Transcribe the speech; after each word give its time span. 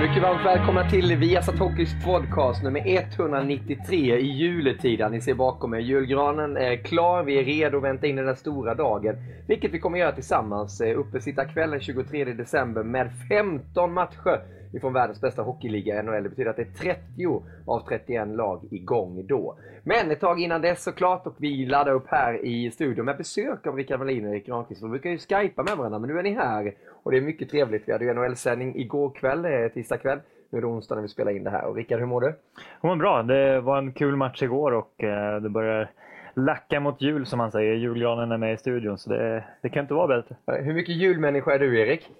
Mycket 0.00 0.22
varmt 0.22 0.46
välkomna 0.46 0.90
till 0.90 1.16
Viasat 1.16 1.58
Hockeys 1.58 2.04
podcast 2.04 2.62
nummer 2.62 2.82
193 2.86 4.16
i 4.18 4.26
juletid. 4.26 5.06
Ni 5.10 5.20
ser 5.20 5.34
bakom 5.34 5.74
er, 5.74 5.78
julgranen 5.78 6.56
är 6.56 6.76
klar, 6.76 7.22
vi 7.22 7.38
är 7.38 7.44
redo 7.44 7.76
att 7.76 7.84
vänta 7.84 8.06
in 8.06 8.16
den 8.16 8.26
där 8.26 8.34
stora 8.34 8.74
dagen. 8.74 9.16
Vilket 9.46 9.70
vi 9.70 9.78
kommer 9.78 9.98
göra 9.98 10.12
tillsammans, 10.12 10.80
eh, 10.80 10.98
uppe 10.98 11.20
sitta 11.20 11.44
kvällen 11.44 11.80
23 11.80 12.24
december 12.24 12.82
med 12.82 13.10
15 13.28 13.92
matcher 13.92 14.40
ifrån 14.76 14.92
världens 14.92 15.20
bästa 15.20 15.42
hockeyliga 15.42 16.02
NHL. 16.02 16.22
Det 16.22 16.28
betyder 16.28 16.50
att 16.50 16.56
det 16.56 16.62
är 16.62 16.94
30 16.94 17.42
av 17.66 17.80
31 17.88 18.28
lag 18.28 18.60
igång 18.70 19.26
då. 19.26 19.58
Men 19.82 20.10
ett 20.10 20.20
tag 20.20 20.40
innan 20.40 20.60
dess 20.60 20.82
såklart 20.82 21.26
och 21.26 21.34
vi 21.38 21.66
laddar 21.66 21.92
upp 21.92 22.06
här 22.08 22.44
i 22.44 22.70
studion 22.70 23.04
med 23.04 23.16
besök 23.16 23.66
av 23.66 23.76
Rickard 23.76 23.98
Wallin 23.98 24.26
och 24.26 24.34
Erik 24.34 24.46
Granqvist. 24.46 24.82
Vi 24.82 24.88
brukar 24.88 25.10
ju 25.10 25.18
skypa 25.18 25.62
med 25.62 25.76
varandra 25.76 25.98
men 25.98 26.10
nu 26.10 26.18
är 26.18 26.22
ni 26.22 26.34
här 26.34 26.74
och 27.02 27.10
det 27.10 27.16
är 27.16 27.20
mycket 27.20 27.50
trevligt. 27.50 27.82
Vi 27.86 27.92
hade 27.92 28.04
ju 28.04 28.14
NHL-sändning 28.14 28.76
igår 28.76 29.10
kväll, 29.10 29.44
eh, 29.44 29.68
tisdag 29.74 29.98
kväll. 29.98 30.18
Nu 30.50 30.58
är 30.58 30.62
det 30.62 30.68
onsdag 30.68 30.94
när 30.94 31.02
vi 31.02 31.08
spelar 31.08 31.36
in 31.36 31.44
det 31.44 31.50
här. 31.50 31.64
Och 31.64 31.76
Rickard, 31.76 31.98
hur 31.98 32.06
mår 32.06 32.20
du? 32.20 32.34
Jag 32.80 32.88
mår 32.88 32.96
bra. 32.96 33.22
Det 33.22 33.60
var 33.60 33.78
en 33.78 33.92
kul 33.92 34.16
match 34.16 34.42
igår 34.42 34.72
och 34.72 35.04
eh, 35.04 35.40
det 35.40 35.48
börjar 35.48 35.90
lacka 36.34 36.80
mot 36.80 37.02
jul 37.02 37.26
som 37.26 37.38
man 37.38 37.50
säger. 37.50 37.74
Julgranen 37.74 38.32
är 38.32 38.38
med 38.38 38.54
i 38.54 38.56
studion 38.56 38.98
så 38.98 39.10
det, 39.10 39.44
det 39.62 39.68
kan 39.68 39.82
inte 39.82 39.94
vara 39.94 40.06
bättre. 40.06 40.36
Hur 40.62 40.74
mycket 40.74 40.94
julmänniska 40.94 41.54
är 41.54 41.58
du 41.58 41.80
Erik? 41.80 42.10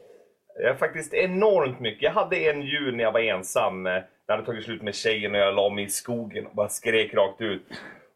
Jag 0.59 0.71
är 0.71 0.75
faktiskt 0.75 1.15
enormt 1.15 1.81
mycket. 1.81 2.03
Jag 2.03 2.11
hade 2.11 2.37
en 2.37 2.63
jul 2.63 2.97
när 2.97 3.05
jag 3.05 3.13
var 3.13 3.21
ensam. 3.21 3.87
eh, 3.87 3.93
Det 4.27 4.33
hade 4.33 4.45
tagit 4.45 4.65
slut 4.65 4.83
med 4.83 4.95
tjejen 4.95 5.35
och 5.35 5.41
jag 5.41 5.55
la 5.55 5.69
mig 5.69 5.85
i 5.85 5.89
skogen 5.89 6.47
och 6.47 6.55
bara 6.55 6.69
skrek 6.69 7.15
rakt 7.15 7.41
ut. 7.41 7.63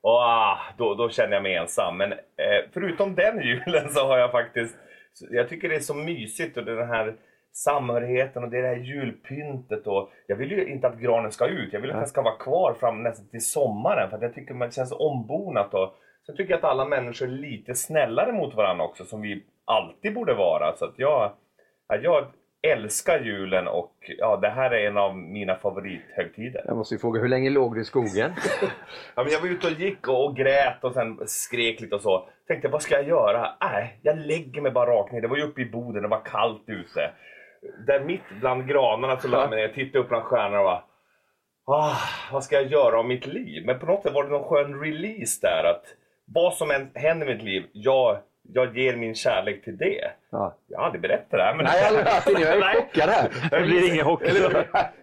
Och 0.00 0.10
ah, 0.20 0.58
då, 0.78 0.94
då 0.94 1.08
kände 1.08 1.36
jag 1.36 1.42
mig 1.42 1.54
ensam. 1.54 1.96
Men 1.96 2.12
eh, 2.12 2.18
förutom 2.72 3.14
den 3.14 3.42
julen 3.42 3.88
så 3.90 4.06
har 4.06 4.18
jag 4.18 4.30
faktiskt... 4.32 4.76
Jag 5.30 5.48
tycker 5.48 5.68
det 5.68 5.74
är 5.74 5.80
så 5.80 5.94
mysigt 5.94 6.56
och 6.56 6.64
den 6.64 6.88
här 6.88 7.14
samhörigheten 7.52 8.44
och 8.44 8.50
det 8.50 8.62
här 8.66 8.76
julpyntet. 8.76 9.86
Och 9.86 10.10
jag 10.26 10.36
vill 10.36 10.50
ju 10.50 10.66
inte 10.68 10.86
att 10.86 10.98
granen 10.98 11.32
ska 11.32 11.46
ut. 11.46 11.72
Jag 11.72 11.80
vill 11.80 11.90
att 11.90 11.96
den 11.96 12.06
ska 12.06 12.22
vara 12.22 12.36
kvar 12.36 12.74
fram 12.80 13.02
nästan 13.02 13.28
till 13.28 13.44
sommaren. 13.46 14.10
För 14.10 14.16
att 14.16 14.22
jag 14.22 14.34
tycker 14.34 14.54
man 14.54 14.70
känns 14.70 14.92
ombonat. 14.92 15.74
Och 15.74 15.94
sen 16.26 16.36
tycker 16.36 16.50
jag 16.50 16.58
att 16.58 16.70
alla 16.70 16.84
människor 16.84 17.26
är 17.26 17.30
lite 17.30 17.74
snällare 17.74 18.32
mot 18.32 18.54
varandra 18.54 18.84
också. 18.84 19.04
Som 19.04 19.20
vi 19.20 19.42
alltid 19.64 20.14
borde 20.14 20.34
vara. 20.34 20.76
Så 20.76 20.84
att 20.84 20.94
jag, 20.96 21.32
ja, 21.88 21.96
jag 21.96 22.26
älskar 22.62 23.20
julen 23.20 23.68
och 23.68 23.94
ja, 24.18 24.36
det 24.36 24.48
här 24.48 24.70
är 24.70 24.86
en 24.86 24.96
av 24.96 25.16
mina 25.16 25.56
favorithögtider. 25.56 26.62
Jag 26.66 26.76
måste 26.76 26.94
ju 26.94 26.98
fråga, 26.98 27.20
hur 27.20 27.28
länge 27.28 27.50
låg 27.50 27.74
du 27.74 27.80
i 27.80 27.84
skogen? 27.84 28.32
Ja, 29.14 29.22
men 29.24 29.32
jag 29.32 29.40
var 29.40 29.48
ute 29.48 29.66
och 29.66 29.72
gick 29.72 30.08
och, 30.08 30.24
och 30.24 30.36
grät 30.36 30.84
och 30.84 30.94
sen 30.94 31.18
skrek 31.26 31.80
lite 31.80 31.94
och 31.94 32.00
så. 32.00 32.28
Tänkte, 32.48 32.68
vad 32.68 32.82
ska 32.82 32.94
jag 32.94 33.08
göra? 33.08 33.54
Nej, 33.60 33.98
jag 34.02 34.18
lägger 34.18 34.60
mig 34.60 34.72
bara 34.72 34.90
rakt 34.90 35.12
ner. 35.12 35.20
Det 35.20 35.28
var 35.28 35.36
ju 35.36 35.42
uppe 35.42 35.60
i 35.60 35.70
Boden, 35.70 36.02
det 36.02 36.08
var 36.08 36.24
kallt 36.24 36.64
ute. 36.66 37.10
Där 37.86 38.00
mitt 38.00 38.40
bland 38.40 38.68
granarna 38.68 39.18
så 39.18 39.28
la 39.28 39.40
jag 39.40 39.50
mig 39.50 39.66
ner, 39.66 39.74
tittade 39.74 39.98
upp 39.98 40.08
bland 40.08 40.24
stjärnorna 40.24 40.58
och 40.58 40.64
bara... 40.64 40.84
Ah, 41.66 41.98
vad 42.32 42.44
ska 42.44 42.54
jag 42.56 42.66
göra 42.66 42.98
av 42.98 43.06
mitt 43.06 43.26
liv? 43.26 43.66
Men 43.66 43.78
på 43.78 43.86
något 43.86 44.02
sätt 44.02 44.12
var 44.12 44.24
det 44.24 44.30
någon 44.30 44.48
skön 44.48 44.80
release 44.80 45.38
där. 45.42 45.64
Att 45.64 45.84
vad 46.34 46.54
som 46.54 46.70
än 46.70 46.90
händer 46.94 47.30
i 47.30 47.34
mitt 47.34 47.44
liv, 47.44 47.66
jag, 47.72 48.18
jag 48.52 48.76
ger 48.78 48.96
min 48.96 49.14
kärlek 49.14 49.64
till 49.64 49.76
det. 49.76 50.10
Ja. 50.30 50.56
Jag 50.68 50.78
har 50.78 50.84
aldrig 50.86 51.02
berättat 51.02 51.30
det 51.30 51.42
här. 51.42 51.54
Men... 51.54 51.64
Nej, 51.64 51.82
jag 51.84 51.94
det. 52.34 52.40
Jag 52.40 52.56
är 52.56 52.74
chockad 52.80 53.08
här. 53.10 53.30
Det 53.50 53.66
blir 53.66 53.92
ingen 53.92 54.06
hockey. 54.06 54.32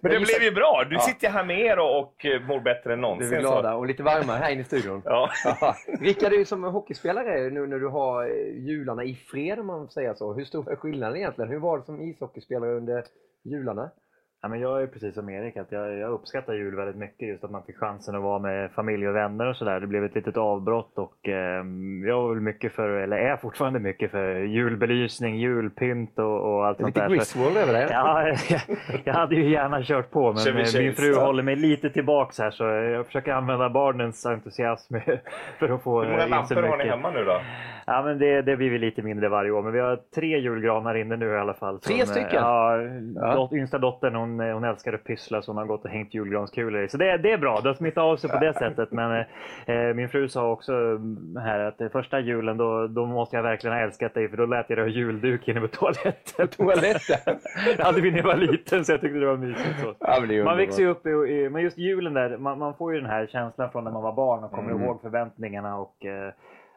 Men 0.02 0.12
det 0.12 0.20
blev 0.20 0.42
ju 0.44 0.52
bra. 0.52 0.84
Du 0.90 1.00
sitter 1.00 1.30
här 1.30 1.44
med 1.44 1.60
er 1.60 1.80
och, 1.80 2.00
och 2.00 2.26
eh, 2.26 2.42
mår 2.42 2.60
bättre 2.60 2.94
än 2.94 2.98
Du 2.98 3.02
någonsin. 3.02 3.34
är 3.34 3.40
glada 3.40 3.74
och 3.76 3.86
lite 3.86 4.04
varmare 4.04 4.38
här 4.38 4.52
inne 4.52 4.62
i 4.62 4.64
studion. 4.64 5.02
Ja. 5.06 5.30
Ja. 5.62 5.76
Rickard, 6.00 6.32
du 6.32 6.46
som 6.46 6.64
hockeyspelare 6.64 7.50
nu 7.50 7.68
när 7.68 7.78
du 7.80 7.88
har 7.88 8.24
eh, 8.26 8.66
jularna 8.68 9.04
i 9.04 9.16
fred 9.16 9.60
om 9.60 9.68
man 9.68 9.90
säga 9.90 10.16
så. 10.16 10.34
Hur 10.34 10.44
stor 10.46 10.72
är 10.72 10.76
skillnaden 10.76 11.18
egentligen? 11.18 11.52
Hur 11.52 11.60
var 11.60 11.78
det 11.78 11.84
som 11.84 12.02
ishockeyspelare 12.02 12.72
under 12.72 13.04
jularna? 13.44 13.90
Ja, 14.42 14.50
men 14.50 14.60
jag 14.60 14.82
är 14.82 14.88
precis 14.88 15.16
som 15.16 15.30
Erik, 15.30 15.58
att 15.58 15.72
jag, 15.72 15.98
jag 15.98 16.12
uppskattar 16.12 16.54
jul 16.54 16.76
väldigt 16.76 16.96
mycket. 16.96 17.28
Just 17.28 17.44
att 17.44 17.52
man 17.52 17.64
fick 17.64 17.78
chansen 17.78 18.16
att 18.16 18.22
vara 18.22 18.40
med 18.40 18.72
familj 18.72 19.08
och 19.08 19.16
vänner 19.16 19.46
och 19.46 19.56
sådär. 19.56 19.80
Det 19.80 19.88
blev 19.88 20.04
ett 20.04 20.16
litet 20.16 20.38
avbrott 20.38 20.98
och 20.98 21.28
eh, 21.30 21.64
jag 22.08 22.22
var 22.22 22.30
väl 22.34 22.42
mycket 22.42 22.74
för, 22.74 22.90
eller 22.90 23.18
är 23.18 23.38
fortfarande 23.38 23.80
mycket 23.80 24.12
för 24.12 24.36
julbelysning, 24.36 25.36
julpynt 25.38 26.20
och, 26.20 26.56
och 26.56 26.66
allt 26.68 26.78
sånt 26.78 26.88
Lite 26.88 27.00
där. 27.00 27.08
Så- 27.08 27.14
Griswold 27.16 27.58
över 27.58 27.74
det. 27.74 27.88
Ja, 27.92 28.28
jag, 28.28 28.40
jag 29.04 29.14
hade 29.14 29.36
ju 29.36 29.50
gärna 29.50 29.84
kört 29.84 30.12
på 30.12 30.28
men 30.34 30.38
Chevy 30.38 30.62
eh, 30.62 30.84
min 30.84 30.94
fru 30.94 31.16
håller 31.16 31.44
mig 31.44 31.56
lite 31.56 31.90
tillbaks 31.90 32.40
här 32.40 32.52
så 32.52 32.64
jag 32.64 33.06
försöker 33.06 33.34
använda 33.34 33.70
barnens 33.70 34.26
entusiasm 34.26 34.96
för 35.60 35.70
att 35.70 35.84
få 35.84 36.02
Hur 36.04 36.10
många 36.10 36.24
eh, 36.24 36.30
lampor 36.30 36.64
har 36.64 36.78
ni 36.78 36.88
hemma 36.88 37.12
nu 37.12 37.24
då? 37.24 37.42
Ja, 37.88 38.02
men 38.02 38.20
det, 38.20 38.42
det 38.42 38.58
blir 38.58 38.70
vi 38.70 38.78
lite 38.78 39.02
mindre 39.02 39.30
varje 39.30 39.52
år. 39.52 39.62
Men 39.62 39.74
vi 39.74 39.80
har 39.80 40.00
tre 40.16 40.40
julgranar 40.40 40.96
inne 40.96 41.16
nu 41.16 41.30
i 41.34 41.38
alla 41.38 41.54
fall. 41.54 41.80
Tre 41.80 41.98
Som, 42.00 42.08
stycken? 42.08 42.30
eh, 42.36 42.42
Ja, 42.42 42.78
Ja. 43.16 43.36
dot- 43.36 43.54
yngsta 43.54 43.78
dottern 43.78 44.16
hon, 44.16 44.40
hon 44.40 44.64
älskar 44.64 44.94
att 44.94 45.04
pyssla 45.04 45.42
så 45.42 45.52
hon 45.52 45.58
har 45.58 45.66
gått 45.66 45.84
och 45.86 45.90
hängt 45.92 46.14
julgranskulor 46.14 46.84
i. 46.84 46.90
Så 46.90 46.98
det, 46.98 47.18
det 47.18 47.32
är 47.32 47.38
bra, 47.38 47.60
det 47.64 47.70
har 47.70 47.74
smittat 47.74 48.02
av 48.04 48.18
sig 48.18 48.30
på 48.30 48.38
det 48.40 48.54
sättet. 48.54 48.92
Men 48.92 49.26
eh, 49.66 49.94
min 49.96 50.10
fru 50.10 50.28
sa 50.28 50.52
också 50.52 50.74
här 51.40 51.60
att 51.60 51.92
första 51.92 52.20
julen 52.20 52.58
då, 52.58 52.88
då 52.88 53.06
måste 53.06 53.36
jag 53.36 53.44
verkligen 53.44 53.76
ha 53.76 53.84
älskat 53.84 54.14
dig 54.14 54.30
för 54.30 54.38
då 54.38 54.46
lät 54.46 54.70
jag 54.70 54.78
dig 54.78 54.86
ha 54.86 54.90
julduk 54.92 55.48
inne 55.48 55.62
på 55.62 55.68
toaletten. 55.68 56.48
Toaletten. 56.58 57.36
det 57.78 57.84
hade 57.84 58.02
vi 58.02 58.12
när 58.12 58.18
jag 58.18 58.26
var 58.26 58.36
liten 58.36 58.86
så 58.86 58.92
jag 58.92 59.02
tyckte 59.02 59.20
det 59.20 59.26
var 59.26 59.38
mysigt. 59.38 59.80
Så. 59.82 59.94
Ja, 60.00 60.18
men 60.20 60.30
det 60.30 60.44
Man 60.44 60.58
växer 60.58 60.82
ju 60.84 60.90
upp 60.90 61.06
i, 61.06 61.10
i, 61.10 61.50
men 61.50 61.62
just 61.62 61.78
julen 61.78 62.14
där, 62.14 62.38
man, 62.38 62.60
man 62.60 62.74
får 62.74 62.94
ju 62.94 63.02
den 63.02 63.10
här 63.10 63.28
känslan 63.28 63.70
från 63.72 63.84
när 63.84 63.92
man 63.92 64.04
var 64.04 64.14
barn 64.14 64.44
och 64.44 64.52
kommer 64.52 64.72
Mm. 64.72 64.84
ihåg 64.84 65.02
förväntningarna 65.02 65.78
och 65.78 66.06
eh, 66.06 66.34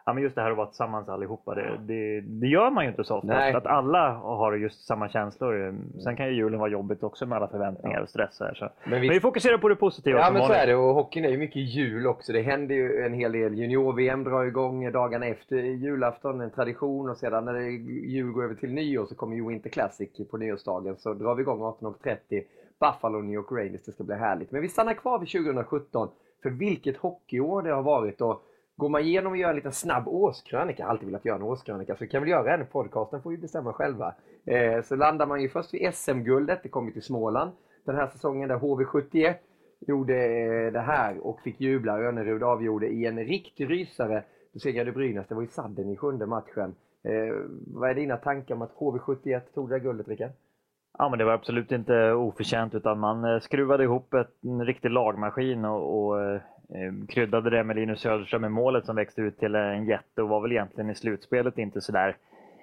ja, 0.08 0.12
men 0.14 0.22
just 0.22 0.34
det 0.34 0.42
här 0.42 0.50
att 0.50 0.56
vara 0.56 0.66
tillsammans 0.66 1.08
allihopa. 1.08 1.54
Det, 1.54 1.78
det, 1.86 2.20
det 2.20 2.46
gör 2.46 2.70
man 2.70 2.84
ju 2.84 2.90
inte 2.90 3.04
så 3.04 3.16
ofta. 3.16 3.26
Nej. 3.26 3.54
Att 3.54 3.66
alla 3.66 4.12
har 4.12 4.52
just 4.52 4.86
samma 4.86 5.08
känslor. 5.08 5.74
Sen 6.04 6.16
kan 6.16 6.26
ju 6.26 6.32
julen 6.32 6.58
vara 6.60 6.70
jobbigt 6.70 7.02
också 7.02 7.26
med 7.26 7.36
alla 7.36 7.48
förväntningar 7.48 8.00
och 8.00 8.08
stress. 8.08 8.40
Här, 8.40 8.54
så. 8.54 8.64
Men 8.84 8.90
Men, 8.90 9.00
vi- 9.00 9.08
vi 9.08 9.20
fokuserar 9.20 9.58
på 9.58 9.68
det 9.68 9.76
positiva 9.76 10.18
Ja 10.18 10.30
men 10.32 10.42
så 10.42 10.52
är 10.52 10.66
det 10.66 10.74
och 10.76 10.94
hockeyn 10.94 11.24
är 11.24 11.28
ju 11.28 11.38
mycket 11.38 11.62
jul 11.62 12.06
också. 12.06 12.32
Det 12.32 12.42
händer 12.42 12.74
ju 12.74 13.02
en 13.02 13.12
hel 13.14 13.32
del. 13.32 13.54
Junior-VM 13.54 14.24
drar 14.24 14.44
igång 14.44 14.92
dagarna 14.92 15.26
efter 15.26 15.56
julafton, 15.56 16.40
en 16.40 16.50
tradition 16.50 17.10
och 17.10 17.16
sedan 17.16 17.44
när 17.44 17.60
jul 18.08 18.32
går 18.32 18.44
över 18.44 18.54
till 18.54 18.72
nyår 18.72 19.06
så 19.06 19.14
kommer 19.14 19.36
ju 19.36 19.48
Winter 19.48 19.70
Classic 19.70 20.10
på 20.30 20.36
nyårsdagen. 20.36 20.96
Så 20.96 21.14
drar 21.14 21.34
vi 21.34 21.42
igång 21.42 21.60
18.30 21.60 22.42
Buffalo, 22.80 23.20
New 23.20 23.34
York 23.34 23.52
Rangers. 23.52 23.84
Det 23.84 23.92
ska 23.92 24.04
bli 24.04 24.14
härligt. 24.16 24.50
Men 24.50 24.62
vi 24.62 24.68
stannar 24.68 24.94
kvar 24.94 25.18
vid 25.18 25.28
2017. 25.28 26.08
För 26.42 26.50
vilket 26.50 26.96
hockeyår 26.96 27.62
det 27.62 27.70
har 27.72 27.82
varit. 27.82 28.20
Och 28.20 28.42
går 28.78 28.88
man 28.88 29.00
igenom 29.00 29.32
och 29.32 29.38
gör 29.38 29.50
en 29.50 29.56
liten 29.56 29.72
snabb 29.72 30.08
årskrönika, 30.08 30.82
jag 30.82 30.86
har 30.86 30.92
alltid 30.92 31.08
velat 31.08 31.24
göra 31.24 31.36
en 31.36 31.42
årskrönika, 31.42 31.96
så 31.96 32.06
kan 32.06 32.22
vi 32.22 32.30
göra 32.30 32.54
en. 32.54 32.66
Podcasten 32.66 33.22
får 33.22 33.32
ju 33.32 33.38
bestämma 33.38 33.72
själva. 33.72 34.14
Eh, 34.44 34.82
så 34.82 34.96
landar 34.96 35.26
man 35.26 35.42
ju 35.42 35.48
först 35.48 35.74
vid 35.74 35.94
SM-guldet, 35.94 36.62
det 36.62 36.68
kom 36.68 36.86
ju 36.86 36.92
till 36.92 37.02
Småland 37.02 37.50
den 37.84 37.96
här 37.96 38.06
säsongen 38.06 38.48
där 38.48 38.56
HV71 38.56 39.34
gjorde 39.80 40.14
eh, 40.14 40.72
det 40.72 40.80
här 40.80 41.26
och 41.26 41.40
fick 41.40 41.60
jubla. 41.60 41.98
Önerud 41.98 42.42
avgjorde 42.42 42.86
i 42.86 43.06
en 43.06 43.18
riktig 43.18 43.70
rysare. 43.70 44.24
Då 44.52 44.58
segrade 44.58 44.92
Brynäs, 44.92 45.26
det 45.28 45.34
var 45.34 45.42
i 45.42 45.46
sadden 45.46 45.90
i 45.90 45.96
sjunde 45.96 46.26
matchen. 46.26 46.74
Eh, 47.04 47.34
vad 47.66 47.90
är 47.90 47.94
dina 47.94 48.16
tankar 48.16 48.54
om 48.54 48.62
att 48.62 48.74
HV71 48.74 49.40
tog 49.54 49.68
det 49.68 49.74
här 49.74 49.82
guldet, 49.82 50.08
Rickard? 50.08 50.30
Ja, 50.98 51.08
men 51.08 51.18
det 51.18 51.24
var 51.24 51.32
absolut 51.32 51.72
inte 51.72 52.12
oförtjänt 52.12 52.74
utan 52.74 52.98
man 52.98 53.24
eh, 53.24 53.40
skruvade 53.40 53.84
ihop 53.84 54.14
ett, 54.14 54.44
en 54.44 54.64
riktig 54.64 54.90
lagmaskin 54.90 55.64
och, 55.64 56.06
och 56.06 56.22
eh, 56.22 56.40
kryddade 57.08 57.50
det 57.50 57.64
med 57.64 57.76
Linus 57.76 58.00
Söderström 58.00 58.44
i 58.44 58.48
målet 58.48 58.86
som 58.86 58.96
växte 58.96 59.20
ut 59.20 59.38
till 59.38 59.54
en 59.54 59.86
jätte 59.86 60.22
och 60.22 60.28
var 60.28 60.40
väl 60.40 60.52
egentligen 60.52 60.90
i 60.90 60.94
slutspelet 60.94 61.58
inte 61.58 61.80
sådär 61.80 62.16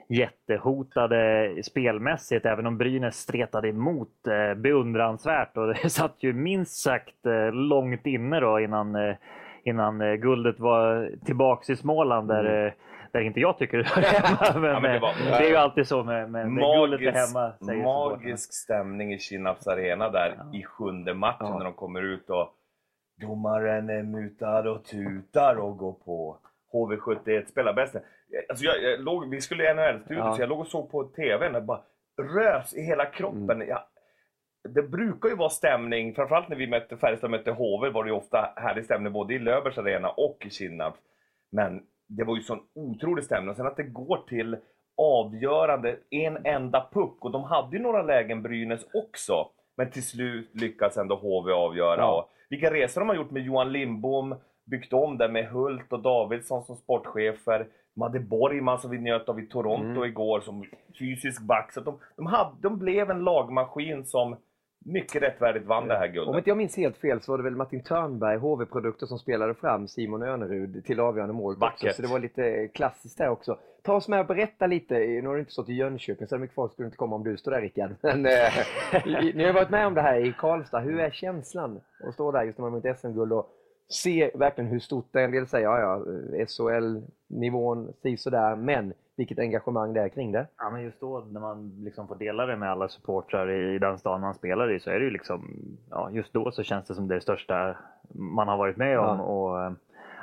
jättehotade 0.07 1.54
spelmässigt, 1.63 2.46
även 2.46 2.68
om 2.68 2.78
Brynäs 2.78 3.16
stretade 3.16 3.69
emot 3.69 4.28
eh, 4.28 4.54
beundransvärt 4.57 5.57
och 5.57 5.68
det 5.84 5.90
satt 5.90 6.16
ju 6.19 6.34
minst 6.34 6.84
sagt 6.84 7.25
eh, 7.25 7.54
långt 7.54 8.06
inne 8.06 8.40
då 8.40 8.60
innan, 8.60 8.96
eh, 8.96 9.16
innan 9.63 10.19
guldet 10.22 10.60
var 10.60 11.12
tillbaks 11.25 11.69
i 11.69 11.75
Småland 11.75 12.28
där, 12.28 12.46
mm. 12.46 12.74
Där 13.12 13.22
inte 13.22 13.40
jag 13.40 13.57
tycker 13.57 13.78
det 13.78 13.88
hör 13.90 14.02
hemma. 14.02 14.60
Men, 14.60 14.72
ja, 14.72 14.80
men 14.80 14.92
det, 14.94 15.00
var, 15.00 15.13
det, 15.40 15.46
är 15.46 15.50
ju 15.50 15.56
alltid 15.56 15.88
så 15.88 16.04
med, 16.04 16.31
med, 16.31 16.52
magisk, 16.52 17.02
guldet 17.02 17.16
hemma. 17.16 17.54
Magisk 17.84 18.54
stämning 18.54 19.13
i 19.13 19.19
Kinnarps 19.19 19.68
arena 19.68 20.10
där 20.10 20.36
ja. 20.38 20.57
i 20.60 20.63
sjunde 20.63 21.13
matchen 21.13 21.48
ja. 21.48 21.57
när 21.57 21.66
de 21.66 21.74
kommer 21.74 22.02
ut 22.02 22.30
och 22.30 22.55
domaren 23.22 23.90
är 23.90 24.04
mutad 24.04 24.70
och 24.70 24.86
tutar 24.86 25.56
och 25.56 25.78
går 25.78 25.94
på. 25.94 26.38
HV71 26.74 27.46
spelar 27.46 27.74
bäst. 27.74 27.96
Alltså 28.50 28.66
jag, 28.66 28.84
jag 28.84 29.00
låg, 29.00 29.30
vi 29.30 29.42
skulle 29.42 29.72
i 29.72 29.74
NHL-studio, 29.74 30.24
ja. 30.24 30.36
så 30.36 30.42
jag 30.42 30.50
låg 30.50 30.60
och 30.60 30.68
såg 30.68 30.92
på 30.92 31.04
TVn 31.04 31.56
och 31.56 31.64
bara 31.64 31.82
rös 32.22 32.74
i 32.74 32.82
hela 32.82 33.06
kroppen. 33.06 33.52
Mm. 33.52 33.68
Jag, 33.68 33.80
det 34.70 34.84
brukar 34.84 35.30
ju 35.30 35.36
vara 35.36 35.50
stämning, 35.50 36.16
framförallt 36.16 36.50
när 36.50 36.56
vi 36.56 36.68
mötte 36.68 36.98
Färjestad 36.98 37.32
mötte 37.32 37.52
HV 37.52 37.90
var 37.90 38.04
det 38.04 38.10
ju 38.10 38.16
ofta 38.16 38.54
härlig 38.56 38.86
stämning 38.86 39.14
både 39.14 39.34
i 39.34 39.40
Löfbergs 39.40 39.78
arena 39.78 40.10
och 40.10 40.38
i 40.46 40.50
Kinnarp. 40.50 40.96
Men 41.52 41.84
det 42.08 42.24
var 42.24 42.36
ju 42.36 42.42
sån 42.42 42.60
otrolig 42.76 43.24
stämning. 43.24 43.50
Och 43.50 43.56
sen 43.56 43.68
att 43.68 43.78
det 43.78 43.84
går 43.84 44.18
till 44.28 44.58
avgörande, 44.98 45.98
en 46.10 46.46
enda 46.46 46.90
puck. 46.94 47.26
Och 47.26 47.32
de 47.32 47.44
hade 47.44 47.78
ju 47.78 47.84
några 47.84 48.02
lägen, 48.02 48.42
Brynäs 48.42 48.86
också. 48.94 49.50
Men 49.78 49.92
till 49.92 50.08
slut 50.08 50.50
lyckas 50.54 50.98
ändå 50.98 51.16
HV 51.16 51.52
avgöra. 51.52 52.02
Ja. 52.02 52.18
Och 52.18 52.32
vilka 52.50 52.74
resor 52.74 53.01
de 53.01 53.09
har 53.09 53.15
gjort 53.15 53.31
med 53.31 53.44
Johan 53.44 53.71
Lindbom, 53.71 54.36
byggt 54.65 54.94
om 54.94 55.18
det 55.18 55.30
med 55.30 55.47
Hult 55.47 55.94
och 55.94 56.01
Davidsson 56.01 56.63
som 56.63 56.75
sportchefer. 56.75 57.68
De 57.95 58.01
hade 58.01 58.19
Borgman 58.19 58.80
som 58.80 58.92
vi 58.92 58.97
njöt 58.97 59.30
av 59.30 59.39
i 59.39 59.47
Toronto 59.47 60.00
mm. 60.00 60.03
igår 60.03 60.39
som 60.39 60.65
fysisk 61.00 61.42
back. 61.42 61.71
Så 61.74 61.81
de, 61.81 62.00
de, 62.15 62.25
hade, 62.25 62.51
de 62.62 62.80
blev 62.80 63.09
en 63.09 63.24
lagmaskin 63.24 64.06
som 64.06 64.36
mycket 64.86 65.22
rättfärdigt 65.22 65.66
vann 65.66 65.88
det 65.88 65.98
här 65.98 66.08
guldet. 66.08 66.28
Om 66.28 66.38
inte 66.38 66.50
jag 66.50 66.58
minns 66.58 66.78
helt 66.78 66.98
fel 66.98 67.22
så 67.22 67.32
var 67.32 67.38
det 67.38 67.44
väl 67.44 67.56
Martin 67.56 67.84
Törnberg, 67.84 68.38
HV-produkter, 68.38 69.06
som 69.06 69.20
spelade 69.20 69.54
fram 69.54 69.88
Simon 69.88 70.24
Önerud 70.24 70.86
till 70.86 71.00
avgörande 71.00 71.34
mål. 71.34 71.56
Så 71.96 72.02
det 72.02 72.08
var 72.08 72.20
lite 72.20 72.68
klassiskt 72.68 73.18
där 73.18 73.30
också. 73.30 73.58
Ta 73.84 73.94
oss 73.94 74.08
med 74.08 74.20
och 74.20 74.26
berätta 74.26 74.68
lite. 74.68 74.98
Nu 74.98 75.28
har 75.28 75.34
du 75.34 75.40
inte 75.40 75.52
stått 75.52 75.70
i 75.70 75.74
Jönköping 75.74 76.28
så 76.28 76.38
mycket 76.38 76.56
folk 76.56 76.74
skulle 76.74 76.86
inte 76.86 76.98
komma 76.98 77.16
om 77.16 77.24
du 77.24 77.38
står 77.38 77.52
där 77.52 77.62
Rickard. 77.62 77.96
Men 78.02 78.26
eh, 78.26 78.54
ni 79.36 79.44
har 79.44 79.54
varit 79.54 79.70
med 79.70 79.88
om 79.88 79.94
det 79.94 80.02
här 80.02 80.26
i 80.26 80.34
Karlstad. 80.38 80.80
Hur 80.80 81.00
är 81.00 81.12
känslan 81.12 81.81
att 82.08 82.14
stå 82.14 82.31
där 82.31 82.44
just 82.44 82.58
när 82.58 82.64
man 82.64 82.74
har 82.74 82.81
vunnit 82.81 83.00
SM-guld 83.00 83.34
och 83.34 83.50
se 83.90 84.31
verkligen 84.34 84.70
hur 84.70 84.80
stort 84.80 85.08
det 85.12 85.20
är. 85.20 85.24
En 85.24 85.31
del 85.31 85.48
säger 85.48 85.66
ja, 85.66 85.80
ja, 85.80 86.46
SHL-nivån, 86.46 87.94
si 88.02 88.18
sådär, 88.18 88.56
men 88.56 88.94
vilket 89.18 89.40
engagemang 89.40 89.94
det 89.94 90.02
är 90.02 90.10
kring 90.10 90.32
det. 90.32 90.48
Ja, 90.58 90.70
men 90.70 90.84
just 90.84 91.00
då 91.00 91.28
när 91.32 91.40
man 91.40 91.72
liksom 91.84 92.08
får 92.08 92.16
dela 92.16 92.46
det 92.46 92.56
med 92.56 92.72
alla 92.72 92.88
supportrar 92.88 93.52
i 93.52 93.80
den 93.80 93.98
stan 93.98 94.22
man 94.22 94.34
spelar 94.34 94.72
i 94.72 94.80
så 94.80 94.90
är 94.90 95.00
det 95.00 95.06
ju 95.06 95.12
liksom, 95.12 95.56
ja, 95.90 96.10
just 96.12 96.34
då 96.34 96.52
så 96.52 96.64
känns 96.64 96.88
det 96.88 96.94
som 96.94 97.08
det 97.08 97.22
största 97.22 97.78
man 98.14 98.48
har 98.48 98.58
varit 98.58 98.78
med 98.78 99.00
om. 99.00 99.18
Ja. 99.18 99.24
Och, 99.24 99.76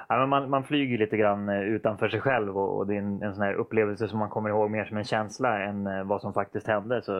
ja, 0.08 0.18
men 0.18 0.28
man, 0.28 0.50
man 0.50 0.64
flyger 0.64 0.98
lite 0.98 1.16
grann 1.16 1.48
utanför 1.48 2.08
sig 2.08 2.20
själv 2.20 2.58
och, 2.58 2.78
och 2.78 2.86
det 2.86 2.94
är 2.94 2.98
en, 2.98 3.22
en 3.22 3.34
sån 3.34 3.44
här 3.44 3.54
upplevelse 3.54 4.08
som 4.08 4.18
man 4.18 4.28
kommer 4.28 4.50
ihåg 4.50 4.70
mer 4.70 4.84
som 4.84 4.96
en 4.96 5.04
känsla 5.04 5.62
än 5.62 5.86
eh, 5.86 6.04
vad 6.04 6.20
som 6.20 6.32
faktiskt 6.32 6.66
hände. 6.66 7.02
Så 7.02 7.12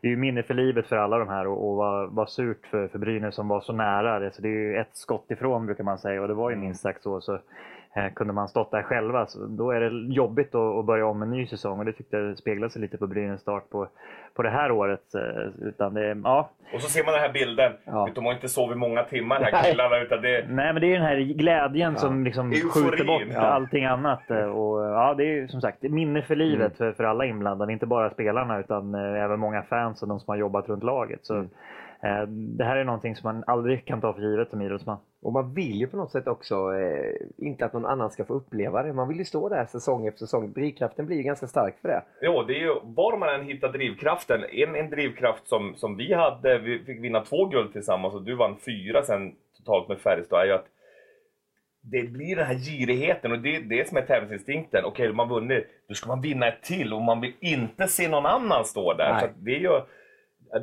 det 0.00 0.08
är 0.08 0.10
ju 0.10 0.16
minne 0.16 0.42
för 0.42 0.54
livet 0.54 0.86
för 0.86 0.96
alla 0.96 1.18
de 1.18 1.28
här 1.28 1.46
och, 1.46 1.68
och 1.68 1.76
vad, 1.76 2.10
vad 2.10 2.30
surt 2.30 2.66
för, 2.66 2.88
för 2.88 2.98
Brynäs 2.98 3.34
som 3.34 3.48
var 3.48 3.60
så 3.60 3.72
nära. 3.72 4.18
Det, 4.18 4.30
så 4.30 4.42
det 4.42 4.48
är 4.48 4.52
ju 4.52 4.76
ett 4.76 4.96
skott 4.96 5.30
ifrån 5.30 5.66
brukar 5.66 5.84
man 5.84 5.98
säga 5.98 6.22
och 6.22 6.28
det 6.28 6.34
var 6.34 6.50
ju 6.50 6.56
minst 6.56 6.82
sagt 6.82 7.02
så. 7.02 7.20
så 7.20 7.32
Eh, 7.34 7.40
kunde 8.14 8.32
man 8.32 8.48
stått 8.48 8.70
där 8.70 8.82
själva 8.82 9.26
så 9.26 9.46
då 9.46 9.70
är 9.70 9.80
det 9.80 10.14
jobbigt 10.14 10.54
att, 10.54 10.84
börja 10.84 11.06
om 11.06 11.22
en 11.22 11.30
ny 11.30 11.46
säsong 11.46 11.78
och 11.78 11.84
det 11.84 11.92
tyckte 11.92 12.16
jag 12.16 12.38
speglar 12.38 12.68
sig 12.68 12.82
lite 12.82 12.98
på 12.98 13.06
Brynäs 13.06 13.40
start 13.40 13.70
på, 13.70 13.88
på 14.34 14.42
det 14.42 14.50
här 14.50 14.70
året. 14.70 15.14
Eh, 15.14 15.66
utan 15.68 15.94
det, 15.94 16.20
ja. 16.24 16.50
Och 16.74 16.80
så 16.80 16.88
ser 16.88 17.04
man 17.04 17.12
den 17.12 17.22
här 17.22 17.32
bilden. 17.32 17.72
Ja. 17.84 18.08
De 18.14 18.24
har 18.24 18.32
inte 18.32 18.48
sovit 18.48 18.78
många 18.78 19.02
timmar 19.02 19.40
den 19.40 19.54
här 19.54 19.62
killarna. 19.70 19.98
Utan 19.98 20.22
det... 20.22 20.44
Nej 20.48 20.72
men 20.72 20.80
det 20.80 20.86
är 20.86 20.92
den 20.92 21.06
här 21.06 21.16
glädjen 21.16 21.92
ja. 21.92 21.98
som 21.98 22.24
liksom 22.24 22.52
skjuter 22.52 23.04
bort 23.04 23.22
ja. 23.34 23.40
allting 23.40 23.84
annat. 23.84 24.30
Eh, 24.30 24.44
och, 24.44 24.84
ja, 24.84 25.14
det 25.14 25.38
är 25.38 25.46
som 25.46 25.60
sagt 25.60 25.82
minne 25.82 26.22
för 26.22 26.36
livet 26.36 26.60
mm. 26.60 26.76
för, 26.76 26.92
för 26.92 27.04
alla 27.04 27.24
inblandade. 27.24 27.72
Inte 27.72 27.86
bara 27.86 28.10
spelarna 28.10 28.58
utan 28.58 28.94
även 28.94 29.40
många 29.40 29.62
fans 29.62 30.02
och 30.02 30.08
de 30.08 30.20
som 30.20 30.30
har 30.32 30.36
jobbat 30.36 30.68
runt 30.68 30.84
laget. 30.84 31.20
Så, 31.26 31.34
mm. 31.34 31.48
Eh, 32.02 32.26
det 32.28 32.64
här 32.64 32.76
är 32.76 32.84
någonting 32.84 33.16
som 33.16 33.34
man 33.34 33.44
aldrig 33.46 33.84
kan 33.84 34.00
ta 34.00 34.12
för 34.12 34.22
givet 34.22 34.50
som 34.50 34.62
idrottsman. 34.62 34.98
Och 35.22 35.32
man 35.32 35.54
vill 35.54 35.74
ju 35.74 35.86
på 35.86 35.96
något 35.96 36.12
sätt 36.12 36.26
också 36.26 36.74
eh, 36.74 37.14
inte 37.36 37.64
att 37.64 37.72
någon 37.72 37.86
annan 37.86 38.10
ska 38.10 38.24
få 38.24 38.34
uppleva 38.34 38.82
det. 38.82 38.92
Man 38.92 39.08
vill 39.08 39.18
ju 39.18 39.24
stå 39.24 39.48
där 39.48 39.66
säsong 39.66 40.06
efter 40.06 40.18
säsong. 40.18 40.52
Drivkraften 40.52 41.06
blir 41.06 41.16
ju 41.16 41.22
ganska 41.22 41.46
stark 41.46 41.74
för 41.80 41.88
det. 41.88 42.02
Ja, 42.20 42.44
det 42.46 42.54
är 42.54 42.60
ju 42.60 42.74
var 42.82 43.18
man 43.18 43.28
än 43.28 43.46
hittar 43.46 43.72
drivkraften. 43.72 44.40
En, 44.52 44.74
en 44.74 44.90
drivkraft 44.90 45.48
som, 45.48 45.74
som 45.76 45.96
vi 45.96 46.14
hade, 46.14 46.58
vi 46.58 46.78
fick 46.78 47.02
vinna 47.02 47.20
två 47.20 47.44
guld 47.44 47.72
tillsammans 47.72 48.14
och 48.14 48.22
du 48.22 48.34
vann 48.34 48.56
fyra 48.66 49.02
sen 49.02 49.34
totalt 49.56 49.88
med 49.88 49.98
Färjestad, 49.98 50.40
är 50.40 50.46
ju 50.46 50.52
att 50.52 50.66
det 51.82 52.02
blir 52.02 52.36
den 52.36 52.46
här 52.46 52.54
girigheten 52.54 53.32
och 53.32 53.38
det 53.38 53.56
är 53.56 53.60
det 53.60 53.88
som 53.88 53.96
är 53.96 54.02
tävlingsinstinkten. 54.02 54.84
Okej, 54.84 55.06
okay, 55.06 55.16
man 55.16 55.28
vunnit, 55.28 55.66
då 55.88 55.94
ska 55.94 56.08
man 56.08 56.20
vinna 56.20 56.48
ett 56.48 56.62
till 56.62 56.92
och 56.92 57.02
man 57.02 57.20
vill 57.20 57.34
inte 57.40 57.86
se 57.86 58.08
någon 58.08 58.26
annan 58.26 58.64
stå 58.64 58.94
där. 58.94 59.12
Nej. 59.12 59.20
Så 59.20 59.28
det 59.36 59.50
är 59.50 59.60
ju 59.60 59.80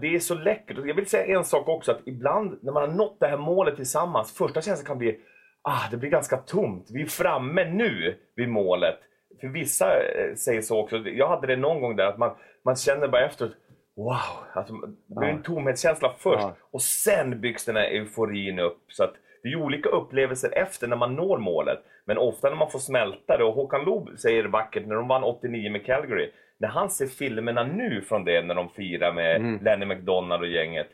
det 0.01 0.15
är 0.15 0.19
så 0.19 0.35
läckert. 0.35 0.77
Jag 0.85 0.95
vill 0.95 1.09
säga 1.09 1.37
en 1.37 1.45
sak 1.45 1.69
också, 1.69 1.91
att 1.91 2.01
ibland 2.05 2.59
när 2.61 2.71
man 2.71 2.89
har 2.89 2.97
nått 2.97 3.17
det 3.19 3.27
här 3.27 3.37
målet 3.37 3.75
tillsammans, 3.75 4.37
första 4.37 4.61
känslan 4.61 4.85
kan 4.85 4.97
bli 4.97 5.19
ah, 5.61 5.89
det 5.91 5.97
blir 5.97 6.09
ganska 6.09 6.37
tomt. 6.37 6.89
Vi 6.93 7.01
är 7.01 7.05
framme 7.05 7.65
nu 7.65 8.15
vid 8.35 8.49
målet. 8.49 8.99
För 9.41 9.47
vissa 9.47 9.85
eh, 9.85 10.35
säger 10.35 10.61
så 10.61 10.79
också. 10.79 10.97
Jag 10.97 11.27
hade 11.27 11.47
det 11.47 11.55
någon 11.55 11.81
gång 11.81 11.95
där 11.95 12.05
att 12.05 12.17
man, 12.17 12.31
man 12.65 12.75
känner 12.75 13.07
bara 13.07 13.25
efter 13.25 13.51
Wow! 13.97 14.15
Alltså, 14.53 14.73
det 15.07 15.15
blir 15.19 15.29
en 15.29 15.43
tomhetskänsla 15.43 16.13
först 16.17 16.41
ja. 16.41 16.55
och 16.71 16.81
sen 16.81 17.41
byggs 17.41 17.65
den 17.65 17.75
här 17.75 17.83
euforin 17.83 18.59
upp. 18.59 18.83
Så 18.87 19.03
att 19.03 19.13
det 19.43 19.49
är 19.49 19.55
olika 19.55 19.89
upplevelser 19.89 20.57
efter 20.57 20.87
när 20.87 20.95
man 20.95 21.15
når 21.15 21.37
målet. 21.37 21.79
Men 22.05 22.17
ofta 22.17 22.49
när 22.49 22.55
man 22.55 22.71
får 22.71 22.79
smälta 22.79 23.37
det. 23.37 23.43
Och 23.43 23.53
Håkan 23.53 23.85
Loob 23.85 24.19
säger 24.19 24.43
vackert 24.43 24.87
när 24.87 24.95
de 24.95 25.07
vann 25.07 25.23
89 25.23 25.71
med 25.71 25.85
Calgary 25.85 26.31
när 26.57 26.67
han 26.67 26.89
ser 26.89 27.07
filmerna 27.07 27.63
nu 27.63 28.01
från 28.01 28.25
det 28.25 28.41
när 28.41 28.55
de 28.55 28.69
firar 28.69 29.13
med 29.13 29.35
mm. 29.35 29.63
Lenny 29.63 29.85
McDonald 29.85 30.41
och 30.41 30.47
gänget. 30.47 30.87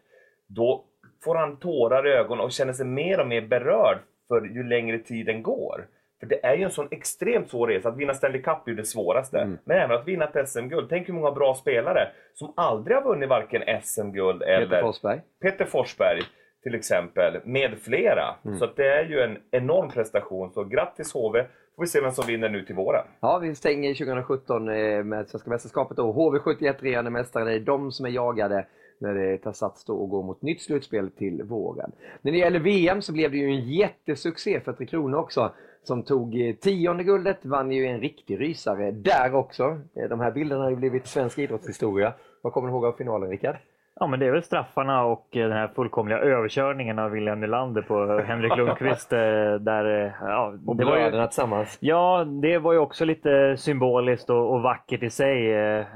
Då 0.48 0.84
får 1.24 1.36
han 1.36 1.58
tårar 1.58 2.08
i 2.08 2.12
ögonen 2.12 2.46
och 2.46 2.51
känner 2.51 2.74
sig 2.74 2.86
mer 2.86 3.20
och 3.20 3.27
mer 3.27 3.41
berörd 3.41 3.98
för 4.27 4.46
ju 4.46 4.63
längre 4.63 4.98
tiden 4.98 5.44
går. 5.44 5.88
För 6.20 6.27
det 6.27 6.46
är 6.46 6.56
ju 6.56 6.63
en 6.63 6.72
sån 6.72 6.88
extremt 6.91 7.50
svår 7.50 7.68
resa. 7.68 7.89
Att 7.89 7.98
vinna 7.98 8.13
Stanley 8.13 8.41
Cup 8.41 8.68
är 8.68 8.72
ju 8.72 8.75
det 8.75 8.86
svåraste. 8.86 9.39
Mm. 9.39 9.58
Men 9.65 9.77
även 9.77 9.98
att 9.98 10.08
vinna 10.08 10.25
ett 10.25 10.50
SM-guld. 10.50 10.89
Tänk 10.89 11.08
hur 11.08 11.13
många 11.13 11.32
bra 11.32 11.56
spelare 11.56 12.08
som 12.34 12.53
aldrig 12.58 12.98
har 12.98 13.03
vunnit 13.03 13.30
varken 13.30 13.82
SM-guld 13.82 14.44
eller... 14.44 14.65
Peter 14.65 14.82
Forsberg. 14.82 15.22
Peter 15.41 15.65
Forsberg 15.65 16.22
till 16.63 16.75
exempel, 16.75 17.41
med 17.44 17.77
flera. 17.82 18.36
Mm. 18.46 18.58
Så 18.58 18.65
det 18.75 18.88
är 18.88 19.06
ju 19.06 19.20
en 19.20 19.38
enorm 19.51 19.89
prestation. 19.89 20.51
Så 20.51 20.63
grattis 20.63 21.13
HV! 21.13 21.46
Får 21.75 21.84
vi 21.84 21.88
se 21.88 22.01
vem 22.01 22.12
som 22.12 22.28
vinner 22.28 22.50
nu 22.50 22.66
till 22.66 22.75
våren. 22.75 23.06
Ja, 23.20 23.38
vi 23.38 23.56
stänger 23.56 23.94
2017 23.94 24.70
eh, 24.70 25.04
med 25.04 25.30
Svenska 25.30 25.50
mästerskapet 25.50 26.00
och 26.00 26.16
HV71 26.16 26.75
regerande 26.80 27.12
mästare, 27.12 27.46
det 27.46 27.54
är 27.54 27.60
de 27.60 27.92
som 27.92 28.06
är 28.06 28.10
jagade 28.10 28.66
när 29.00 29.13
det 29.13 29.38
tar 29.38 29.54
sats 29.54 29.86
då 29.86 29.94
och 29.94 30.10
går 30.10 30.24
mot 30.24 30.42
nytt 30.42 30.62
slutspel 30.62 31.12
till 31.12 31.44
våren. 31.44 31.92
När 32.22 32.32
det 32.32 32.38
gäller 32.38 32.60
VM 32.60 33.01
så 33.01 33.13
blev 33.13 33.32
det 33.32 33.38
ju 33.38 33.46
en 33.46 33.70
jättesuccé 33.70 34.60
för 34.60 34.74
Tre 34.74 34.86
Kronor 34.86 35.20
också 35.20 35.51
som 35.84 36.04
tog 36.04 36.42
eh, 36.42 36.56
tionde 36.56 37.04
guldet, 37.04 37.46
vann 37.46 37.72
ju 37.72 37.86
en 37.86 38.00
riktig 38.00 38.40
rysare 38.40 38.92
där 38.92 39.36
också. 39.36 39.80
Eh, 39.96 40.10
de 40.10 40.20
här 40.20 40.32
bilderna 40.32 40.63
har 40.63 40.70
ju 40.70 40.75
blivit 40.75 41.08
svensk 41.08 41.40
idrottshistoria. 41.40 42.13
Vad 42.42 42.54
kommer 42.54 42.68
du 42.68 42.74
ihåg 42.74 42.86
av 42.86 42.94
finalen, 42.94 43.30
Rickard? 43.30 43.56
Ja, 44.01 44.08
men 44.08 44.20
det 44.20 44.25
är 44.25 44.31
väl 44.31 44.43
straffarna 44.43 45.03
och 45.03 45.27
eh, 45.31 45.48
den 45.48 45.58
här 45.58 45.67
fullkomliga 45.67 46.20
överkörningen 46.20 47.00
av 47.00 47.12
William 47.12 47.39
Nylander 47.39 47.81
på 47.81 48.22
Henrik 48.27 48.58
Lundqvist. 48.58 49.13
Eh, 49.22 49.55
där, 49.55 50.05
eh, 50.05 50.12
ja, 50.22 50.53
och 50.65 50.75
det 50.75 50.86
var 50.86 50.98
ju, 50.98 51.12
tillsammans. 51.12 51.77
Ja, 51.79 52.24
det 52.24 52.58
var 52.58 52.74
ju 52.74 52.79
också 52.79 53.05
lite 53.05 53.58
symboliskt 53.58 54.29
och, 54.29 54.53
och 54.53 54.62
vackert 54.62 55.03
i 55.03 55.10
sig. 55.10 55.46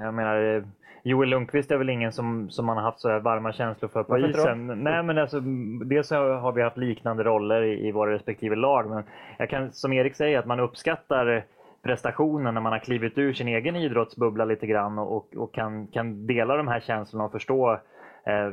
Jag 0.02 0.14
menar, 0.14 0.64
Joel 1.04 1.30
Lundqvist 1.30 1.72
är 1.72 1.78
väl 1.78 1.90
ingen 1.90 2.12
som, 2.12 2.50
som 2.50 2.66
man 2.66 2.78
har 2.78 2.84
haft 2.84 3.00
så 3.00 3.10
här 3.10 3.20
varma 3.20 3.54
känslor 3.54 3.90
för 3.90 4.04
på 4.04 4.12
Varför 4.12 4.30
isen. 4.30 4.68
Nej, 4.68 5.04
men 5.04 5.18
alltså, 5.18 5.40
dels 5.86 6.12
har 6.12 6.52
vi 6.52 6.62
haft 6.62 6.78
liknande 6.78 7.24
roller 7.24 7.62
i, 7.62 7.88
i 7.88 7.92
våra 7.92 8.14
respektive 8.14 8.56
lag. 8.56 8.90
Men 8.90 9.04
jag 9.38 9.50
kan 9.50 9.72
som 9.72 9.94
Erik 9.94 10.16
säger 10.16 10.40
att 10.40 10.46
man 10.46 10.60
uppskattar 10.60 11.44
prestationen 11.84 12.54
när 12.54 12.62
man 12.62 12.72
har 12.72 12.80
klivit 12.80 13.18
ur 13.18 13.34
sin 13.34 13.48
egen 13.48 13.76
idrottsbubbla 13.76 14.46
lite 14.46 14.68
grann 14.68 15.00
och, 15.00 15.36
och 15.36 15.54
kan, 15.54 15.88
kan 15.88 16.28
dela 16.28 16.58
de 16.58 16.68
här 16.68 16.80
känslorna 16.80 17.26
och 17.26 17.32
förstå 17.32 17.80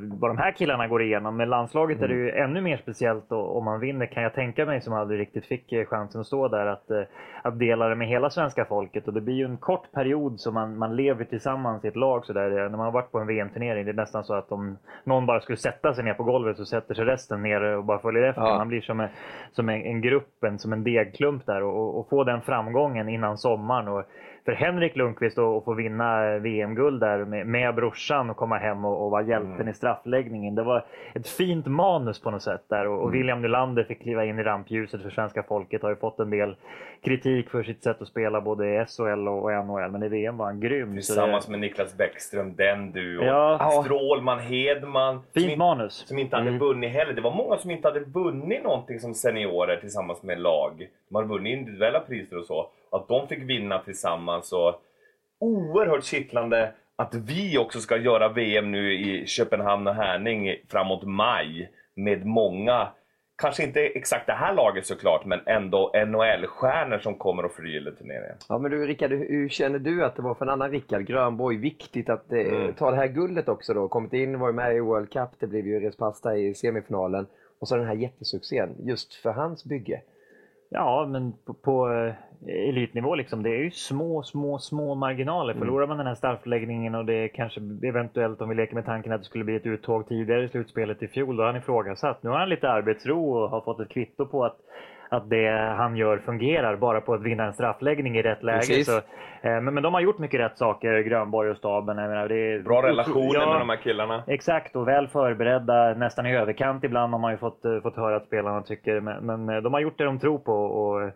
vad 0.00 0.30
de 0.30 0.38
här 0.38 0.52
killarna 0.52 0.88
går 0.88 1.02
igenom. 1.02 1.36
Med 1.36 1.48
landslaget 1.48 1.98
mm. 1.98 2.10
är 2.10 2.14
det 2.14 2.20
ju 2.20 2.30
ännu 2.30 2.60
mer 2.60 2.76
speciellt 2.76 3.32
om 3.32 3.64
man 3.64 3.80
vinner 3.80 4.06
kan 4.06 4.22
jag 4.22 4.34
tänka 4.34 4.66
mig 4.66 4.80
som 4.80 4.92
aldrig 4.92 5.20
riktigt 5.20 5.46
fick 5.46 5.72
eh, 5.72 5.86
chansen 5.86 6.20
att 6.20 6.26
stå 6.26 6.48
där 6.48 6.66
att, 6.66 6.90
eh, 6.90 7.02
att 7.42 7.58
dela 7.58 7.88
det 7.88 7.94
med 7.94 8.08
hela 8.08 8.30
svenska 8.30 8.64
folket. 8.64 9.08
Och 9.08 9.14
det 9.14 9.20
blir 9.20 9.34
ju 9.34 9.44
en 9.44 9.56
kort 9.56 9.92
period 9.92 10.40
som 10.40 10.54
man, 10.54 10.78
man 10.78 10.96
lever 10.96 11.24
tillsammans 11.24 11.84
i 11.84 11.88
ett 11.88 11.96
lag. 11.96 12.26
Så 12.26 12.32
där. 12.32 12.50
När 12.50 12.68
man 12.68 12.80
har 12.80 12.92
varit 12.92 13.12
på 13.12 13.18
en 13.18 13.26
VM-turnering, 13.26 13.84
det 13.84 13.90
är 13.90 13.94
nästan 13.94 14.24
så 14.24 14.34
att 14.34 14.52
om 14.52 14.78
någon 15.04 15.26
bara 15.26 15.40
skulle 15.40 15.58
sätta 15.58 15.94
sig 15.94 16.04
ner 16.04 16.14
på 16.14 16.24
golvet 16.24 16.56
så 16.56 16.64
sätter 16.64 16.94
sig 16.94 17.04
resten 17.04 17.42
ner 17.42 17.62
och 17.62 17.84
bara 17.84 17.98
följer 17.98 18.22
efter. 18.22 18.42
Ja. 18.42 18.58
Man 18.58 18.68
blir 18.68 18.80
som, 18.80 19.00
en, 19.00 19.08
som 19.52 19.68
en, 19.68 19.82
en 19.82 20.00
grupp, 20.00 20.44
en, 20.44 20.58
som 20.58 20.72
en 20.72 20.84
degklump 20.84 21.46
där 21.46 21.62
och, 21.62 21.76
och, 21.76 22.00
och 22.00 22.08
få 22.08 22.24
den 22.24 22.40
framgången 22.40 23.08
innan 23.08 23.38
sommaren. 23.38 23.88
Och, 23.88 24.04
för 24.44 24.52
Henrik 24.52 24.96
Lundqvist 24.96 25.38
att 25.38 25.64
få 25.64 25.74
vinna 25.74 26.38
VM-guld 26.38 27.00
där 27.00 27.24
med, 27.24 27.46
med 27.46 27.74
brorsan 27.74 28.30
och 28.30 28.36
komma 28.36 28.58
hem 28.58 28.84
och, 28.84 29.04
och 29.04 29.10
vara 29.10 29.22
hjälten 29.22 29.54
mm. 29.54 29.68
i 29.68 29.74
straffläggningen. 29.74 30.54
Det 30.54 30.62
var 30.62 30.84
ett 31.14 31.28
fint 31.28 31.66
manus 31.66 32.20
på 32.20 32.30
något 32.30 32.42
sätt 32.42 32.64
där 32.68 32.86
och, 32.86 32.96
och 32.96 33.08
mm. 33.08 33.12
William 33.12 33.42
Nylander 33.42 33.84
fick 33.84 34.02
kliva 34.02 34.24
in 34.24 34.38
i 34.38 34.42
rampljuset 34.42 35.02
för 35.02 35.10
svenska 35.10 35.42
folket. 35.42 35.82
Har 35.82 35.90
ju 35.90 35.96
fått 35.96 36.18
en 36.18 36.30
del 36.30 36.56
kritik 37.02 37.50
för 37.50 37.62
sitt 37.62 37.82
sätt 37.82 38.02
att 38.02 38.08
spela 38.08 38.40
både 38.40 38.66
i 38.66 38.84
SHL 38.86 39.28
och 39.28 39.52
NHL, 39.52 39.90
men 39.90 40.02
i 40.02 40.08
VM 40.08 40.36
var 40.36 40.46
han 40.46 40.60
grym. 40.60 40.92
Tillsammans 40.92 41.48
med 41.48 41.60
Niklas 41.60 41.96
Bäckström, 41.96 42.54
den 42.56 42.92
duon. 42.92 43.26
Ja. 43.26 43.82
Strålman, 43.84 44.38
Hedman. 44.38 45.20
Fint 45.34 45.50
som 45.50 45.58
manus. 45.58 46.04
Som 46.08 46.18
inte 46.18 46.36
hade 46.36 46.48
mm. 46.48 46.60
vunnit 46.60 46.90
heller. 46.90 47.12
Det 47.12 47.20
var 47.20 47.34
många 47.34 47.56
som 47.56 47.70
inte 47.70 47.88
hade 47.88 48.00
vunnit 48.00 48.62
någonting 48.62 49.00
som 49.00 49.14
seniorer 49.14 49.76
tillsammans 49.76 50.22
med 50.22 50.40
lag. 50.40 50.88
De 51.08 51.14
hade 51.14 51.28
vunnit 51.28 51.58
individuella 51.58 52.00
priser 52.00 52.38
och 52.38 52.44
så. 52.44 52.70
Att 52.92 53.08
de 53.08 53.28
fick 53.28 53.42
vinna 53.42 53.78
tillsammans 53.78 54.52
och 54.52 54.74
oerhört 55.40 56.04
kittlande 56.04 56.72
att 56.96 57.14
vi 57.14 57.58
också 57.58 57.80
ska 57.80 57.96
göra 57.96 58.28
VM 58.28 58.72
nu 58.72 58.92
i 58.94 59.26
Köpenhamn 59.26 59.86
och 59.86 59.94
Härning 59.94 60.56
framåt 60.68 61.02
maj 61.04 61.70
med 61.96 62.26
många, 62.26 62.88
kanske 63.42 63.62
inte 63.62 63.80
exakt 63.80 64.26
det 64.26 64.32
här 64.32 64.54
laget 64.54 64.86
såklart, 64.86 65.24
men 65.24 65.40
ändå 65.46 65.90
NHL-stjärnor 65.94 66.98
som 66.98 67.14
kommer 67.14 67.44
och 67.44 67.52
förgyller 67.52 67.90
turneringen. 67.90 68.36
Ja 68.48 68.58
men 68.58 68.70
du 68.70 68.86
Rickard, 68.86 69.10
hur 69.10 69.48
känner 69.48 69.78
du 69.78 70.04
att 70.04 70.16
det 70.16 70.22
var 70.22 70.34
för 70.34 70.44
en 70.44 70.52
annan 70.52 70.70
Rickard 70.70 71.06
Grönborg 71.06 71.56
viktigt 71.56 72.08
att 72.08 72.32
eh, 72.32 72.38
mm. 72.38 72.74
ta 72.74 72.90
det 72.90 72.96
här 72.96 73.06
guldet 73.06 73.48
också 73.48 73.74
då? 73.74 73.88
Kommit 73.88 74.12
in, 74.12 74.38
var 74.38 74.48
ju 74.48 74.54
med 74.54 74.76
i 74.76 74.80
World 74.80 75.12
Cup, 75.12 75.30
det 75.38 75.46
blev 75.46 75.66
ju 75.66 75.80
respasta 75.80 76.36
i 76.36 76.54
semifinalen 76.54 77.26
och 77.60 77.68
så 77.68 77.76
den 77.76 77.86
här 77.86 77.94
jättesuccén 77.94 78.76
just 78.78 79.14
för 79.14 79.30
hans 79.30 79.64
bygge. 79.64 80.02
Ja, 80.70 81.06
men 81.10 81.32
på, 81.32 81.54
på 81.54 81.92
eh, 81.92 82.14
elitnivå 82.48 83.14
liksom, 83.14 83.42
det 83.42 83.50
är 83.50 83.62
ju 83.62 83.70
små, 83.70 84.22
små, 84.22 84.58
små 84.58 84.94
marginaler. 84.94 85.52
Mm. 85.54 85.66
Förlorar 85.66 85.86
man 85.86 85.98
den 85.98 86.06
här 86.06 86.14
straffläggningen 86.14 86.94
och 86.94 87.04
det 87.04 87.28
kanske 87.28 87.60
eventuellt, 87.82 88.40
om 88.40 88.48
vi 88.48 88.54
leker 88.54 88.74
med 88.74 88.86
tanken 88.86 89.12
att 89.12 89.20
det 89.20 89.24
skulle 89.24 89.44
bli 89.44 89.56
ett 89.56 89.66
uttåg 89.66 90.08
tidigare 90.08 90.44
i 90.44 90.48
slutspelet 90.48 91.02
i 91.02 91.08
fjol, 91.08 91.36
då 91.36 91.42
har 91.42 91.46
han 91.46 91.56
ifrågasatt. 91.56 92.22
Nu 92.22 92.30
har 92.30 92.38
han 92.38 92.48
lite 92.48 92.70
arbetsro 92.70 93.32
och 93.32 93.50
har 93.50 93.60
fått 93.60 93.80
ett 93.80 93.88
kvitto 93.88 94.26
på 94.26 94.44
att 94.44 94.56
att 95.12 95.30
det 95.30 95.74
han 95.76 95.96
gör 95.96 96.18
fungerar 96.18 96.76
bara 96.76 97.00
på 97.00 97.14
att 97.14 97.22
vinna 97.22 97.44
en 97.44 97.52
straffläggning 97.52 98.16
i 98.16 98.22
rätt 98.22 98.42
läge. 98.42 98.84
Så, 98.84 98.96
eh, 98.96 99.02
men, 99.42 99.64
men 99.64 99.82
de 99.82 99.94
har 99.94 100.00
gjort 100.00 100.18
mycket 100.18 100.40
rätt 100.40 100.58
saker, 100.58 101.00
Grönborg 101.00 101.50
och 101.50 101.56
staben. 101.56 101.98
Jag 101.98 102.08
menar, 102.10 102.28
det 102.28 102.52
är, 102.52 102.62
Bra 102.62 102.82
relationer 102.82 103.34
ja, 103.34 103.52
med 103.52 103.60
de 103.60 103.68
här 103.68 103.76
killarna. 103.76 104.22
Exakt, 104.26 104.76
och 104.76 104.88
väl 104.88 105.08
förberedda, 105.08 105.94
nästan 105.94 106.26
i 106.26 106.36
överkant 106.36 106.84
ibland 106.84 107.12
har 107.12 107.20
man 107.20 107.32
ju 107.32 107.38
fått, 107.38 107.64
eh, 107.64 107.80
fått 107.80 107.96
höra 107.96 108.16
att 108.16 108.26
spelarna 108.26 108.62
tycker. 108.62 109.00
Men, 109.00 109.26
men 109.26 109.56
eh, 109.56 109.62
de 109.62 109.72
har 109.72 109.80
gjort 109.80 109.98
det 109.98 110.04
de 110.04 110.18
tror 110.18 110.38
på. 110.38 110.54
Och, 110.54 111.10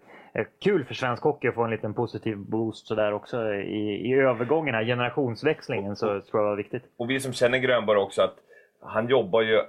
kul 0.65 0.85
för 0.85 0.95
svensk 0.95 1.23
hockey 1.23 1.49
att 1.49 1.55
få 1.55 1.65
en 1.65 1.71
liten 1.71 1.95
positiv 1.95 2.37
boost 2.37 2.87
sådär 2.87 3.13
också 3.13 3.55
i, 3.55 4.11
i 4.11 4.15
övergången, 4.15 4.75
här 4.75 4.85
generationsväxlingen, 4.85 5.97
så 5.97 6.07
tror 6.07 6.43
jag 6.43 6.49
var 6.49 6.57
viktigt. 6.57 6.83
Och 6.97 7.11
vi 7.11 7.21
som 7.21 7.33
känner 7.33 7.59
Grönborg 7.59 7.99
också, 7.99 8.23
att 8.23 8.37
han 8.81 9.09
jobbar 9.09 9.43
ju 9.43 9.63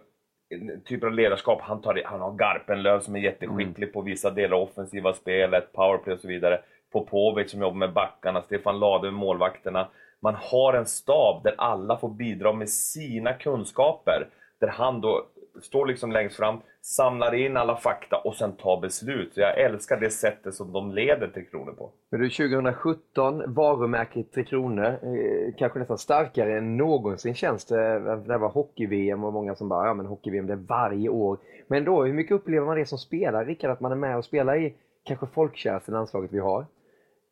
typer 0.86 1.08
av 1.08 1.14
ledarskap. 1.14 1.62
Han, 1.62 1.82
tar, 1.82 2.02
han 2.06 2.22
har 2.22 2.32
Garpenlöv 2.32 3.00
som 3.00 3.16
är 3.16 3.20
jätteskicklig 3.20 3.88
mm. 3.88 3.94
på 3.94 4.02
vissa 4.02 4.32
delar 4.32 4.58
offensiva 4.58 5.14
spelet, 5.14 5.74
powerplay 5.74 6.14
och 6.14 6.20
så 6.20 6.28
vidare. 6.28 6.62
Popovic 6.92 7.52
som 7.52 7.62
jobbar 7.62 7.78
med 7.78 7.94
backarna, 7.94 8.42
Stefan 8.42 8.80
Lade 8.80 9.12
med 9.12 9.20
målvakterna. 9.20 9.88
Man 10.20 10.36
har 10.36 10.74
en 10.74 10.86
stab 10.86 11.44
där 11.44 11.56
alla 11.58 11.98
får 11.98 12.10
bidra 12.10 12.54
med 12.54 12.70
sina 12.70 13.34
kunskaper. 13.34 14.28
Där 14.60 14.68
han 14.68 15.02
då 15.02 15.26
står 15.62 15.86
liksom 15.86 16.12
längst 16.12 16.38
fram, 16.38 16.62
samlar 16.88 17.36
in 17.36 17.58
alla 17.58 17.76
fakta 17.76 18.18
och 18.18 18.36
sen 18.36 18.56
tar 18.56 18.82
beslut. 18.82 19.32
Jag 19.36 19.60
älskar 19.60 20.00
det 20.00 20.10
sättet 20.10 20.54
som 20.54 20.74
de 20.74 20.92
leder 20.92 21.28
Tre 21.28 21.44
Kronor 21.44 21.72
på. 21.72 21.92
Men 22.12 22.20
du, 22.20 22.30
2017, 22.30 23.54
varumärket 23.54 24.32
Tre 24.32 24.44
Kronor, 24.44 24.86
eh, 24.86 25.54
kanske 25.58 25.80
nästan 25.80 25.98
starkare 25.98 26.58
än 26.58 26.78
någonsin 26.78 27.36
känns 27.36 27.66
det. 27.66 28.00
Det 28.00 28.38
var 28.38 28.50
hockey-VM 28.50 29.24
och 29.24 29.34
många 29.34 29.56
som 29.56 29.70
bara, 29.70 29.88
ja 29.88 29.94
men 29.94 30.06
hockey-VM 30.06 30.48
det 30.48 30.54
är 30.54 30.66
varje 30.68 31.10
år. 31.10 31.38
Men 31.68 31.86
då, 31.86 32.04
hur 32.04 32.14
mycket 32.14 32.36
upplever 32.36 32.66
man 32.66 32.78
det 32.78 32.86
som 32.86 32.98
spelare, 32.98 33.46
Rickard, 33.46 33.72
att 33.72 33.80
man 33.80 33.92
är 33.92 33.96
med 33.96 34.18
och 34.18 34.26
spelar 34.26 34.56
i 34.56 34.76
kanske 35.04 35.28
folkkäraste 35.28 35.92
landslaget 35.92 36.34
vi 36.34 36.40
har? 36.40 36.66